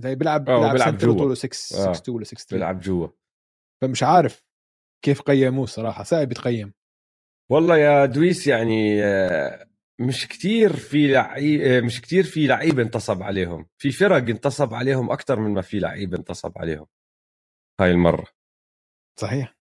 زي 0.00 0.14
بيلعب 0.14 0.48
آه، 0.50 0.56
بيلعب 0.58 0.72
بيلعب 0.72 0.90
center 0.90 1.06
جوا. 1.06 1.14
وطوله 1.14 1.34
6 1.34 1.46
آه. 1.48 1.92
6 1.92 2.02
2 2.02 2.16
ولا 2.16 2.24
6 2.24 2.36
3 2.36 2.56
بيلعب 2.56 2.80
جوا 2.80 3.08
فمش 3.82 4.02
عارف 4.02 4.44
كيف 5.04 5.20
قيموه 5.22 5.66
صراحة 5.66 6.02
صعب 6.04 6.32
يتقيم 6.32 6.72
والله 7.50 7.76
يا 7.78 8.06
دويس 8.06 8.46
يعني 8.46 9.04
آه، 9.04 9.66
مش 10.00 10.28
كتير 10.28 10.76
في 10.76 11.06
لعيب 11.12 11.84
مش 11.84 12.00
كتير 12.00 12.24
في 12.24 12.46
لعيبه 12.46 12.82
انتصب 12.82 13.22
عليهم 13.22 13.66
في 13.78 13.90
فرق 13.90 14.16
انتصب 14.16 14.74
عليهم 14.74 15.10
أكثر 15.10 15.40
من 15.40 15.50
ما 15.54 15.62
في 15.62 15.78
لعيبه 15.78 16.18
انتصب 16.18 16.58
عليهم 16.58 16.86
هاي 17.80 17.90
المرة 17.90 18.26
صحيح 19.20 19.55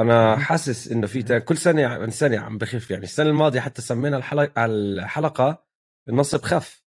أنا. 0.00 0.36
حاسس 0.36 0.92
إنه 0.92 1.06
في 1.06 1.40
كل 1.40 1.56
سنة 1.56 1.86
عن 1.86 2.10
سنة 2.10 2.38
عم 2.38 2.58
بخف 2.58 2.90
يعني 2.90 3.04
السنة 3.04 3.30
الماضية 3.30 3.60
حتى 3.60 3.82
سمينا 3.82 4.16
الحلقة 4.16 4.64
الحلقة 4.64 5.64
النصب 6.08 6.42
خف 6.42 6.84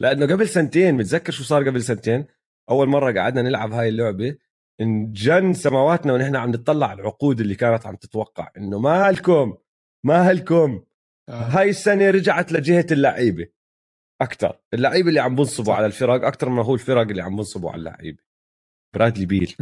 لأنه 0.00 0.26
قبل 0.26 0.48
سنتين 0.48 0.94
متذكر 0.94 1.32
شو 1.32 1.44
صار 1.44 1.68
قبل 1.68 1.82
سنتين 1.82 2.26
أول 2.70 2.88
مرة 2.88 3.12
قعدنا 3.20 3.42
نلعب 3.42 3.72
هاي 3.72 3.88
اللعبة 3.88 4.36
انجن 4.80 5.52
سماواتنا 5.52 6.12
ونحن 6.12 6.36
عم 6.36 6.50
نطلع 6.50 6.86
على 6.86 7.00
العقود 7.00 7.40
اللي 7.40 7.54
كانت 7.54 7.86
عم 7.86 7.96
تتوقع 7.96 8.50
إنه 8.56 8.78
ما 8.78 9.10
لكم 9.10 9.56
ما 10.04 10.32
لكم 10.32 10.82
آه. 11.28 11.32
هاي 11.32 11.70
السنة 11.70 12.10
رجعت 12.10 12.52
لجهة 12.52 12.86
اللعيبة 12.90 13.48
أكثر 14.20 14.60
اللعيبة 14.74 15.08
اللي 15.08 15.20
عم 15.20 15.34
بنصبوا. 15.34 15.74
على 15.74 15.86
الفرق 15.86 16.26
أكثر 16.26 16.48
ما 16.48 16.64
هو 16.64 16.74
الفرق 16.74 17.08
اللي 17.08 17.22
عم 17.22 17.36
بنصبوا 17.36 17.70
على 17.70 17.78
اللعيبة 17.78 18.22
برادلي 18.94 19.26
بيل. 19.26 19.54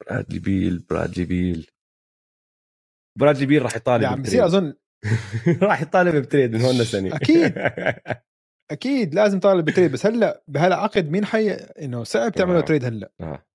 برادلي 0.00 0.38
بيل 0.38 0.78
برادلي 0.78 1.24
بيل 1.24 1.70
برادلي 3.18 3.46
بيل 3.46 3.62
راح 3.62 3.76
يطالب 3.76 4.02
يعني 4.02 4.14
عم 4.16 4.22
بصير. 4.22 4.46
أظن 4.46 4.74
راح 5.62 5.82
يطالب 5.82 6.16
ب 6.16 6.22
trade 6.22 6.52
من 6.52 6.60
هون 6.60 6.78
لسنة 6.78 7.16
أكيد. 7.16 7.54
أكيد 8.70 9.14
لازم 9.14 9.40
طالب 9.40 9.64
ب 9.64 9.69
trade 9.69 9.92
بس 9.92 10.06
هلأ 10.06 10.44
بهالعقد 10.48 11.10
مين 11.10 11.24
حي 11.24 11.50
إنه 11.52 12.04
صعب 12.04 12.32
تعمله 12.32 12.58
آه. 12.58 12.60
trade 12.60 12.84
هلأ 12.84 13.12
آه. 13.20 13.46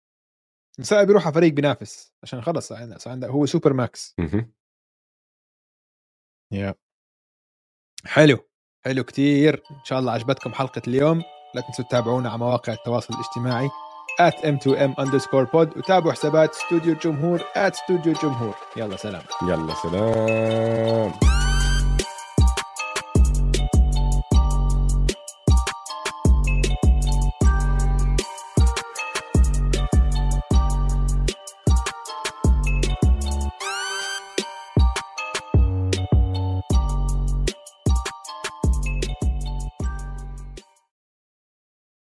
صعب 0.81 1.09
يروح 1.09 1.25
على 1.25 1.33
فريق 1.33 1.53
بينافس 1.53 2.13
عشان 2.23 2.41
خلص 2.41 2.73
صار 2.97 3.25
هو 3.25 3.45
super 3.45 3.73
max. 3.73 4.15
يا 6.51 6.75
حلو 8.05 8.37
حلو 8.85 9.03
كتير 9.03 9.63
إن 9.71 9.85
شاء 9.85 9.99
الله 9.99 10.11
عجبتكم 10.11 10.53
حلقة 10.53 10.81
اليوم 10.87 11.23
لا 11.55 11.61
تنسوا 11.61 11.85
تتابعونا 11.85 12.29
على 12.29 12.39
مواقع 12.39 12.73
التواصل 12.73 13.13
الاجتماعي 13.13 13.69
at 14.19 14.35
m2m 14.43 14.95
underscore 14.97 15.45
pod. 15.45 15.77
وتابعوا 15.77 16.13
حسابات 16.13 16.55
استوديو 16.55 16.93
الجمهور 16.93 17.39
at 17.39 17.57
استوديو 17.57 18.13
الجمهور. 18.13 18.53
يلا 18.77 18.97
سلام. 18.97 19.21
يلا 19.47 19.73
سلام. 19.83 21.34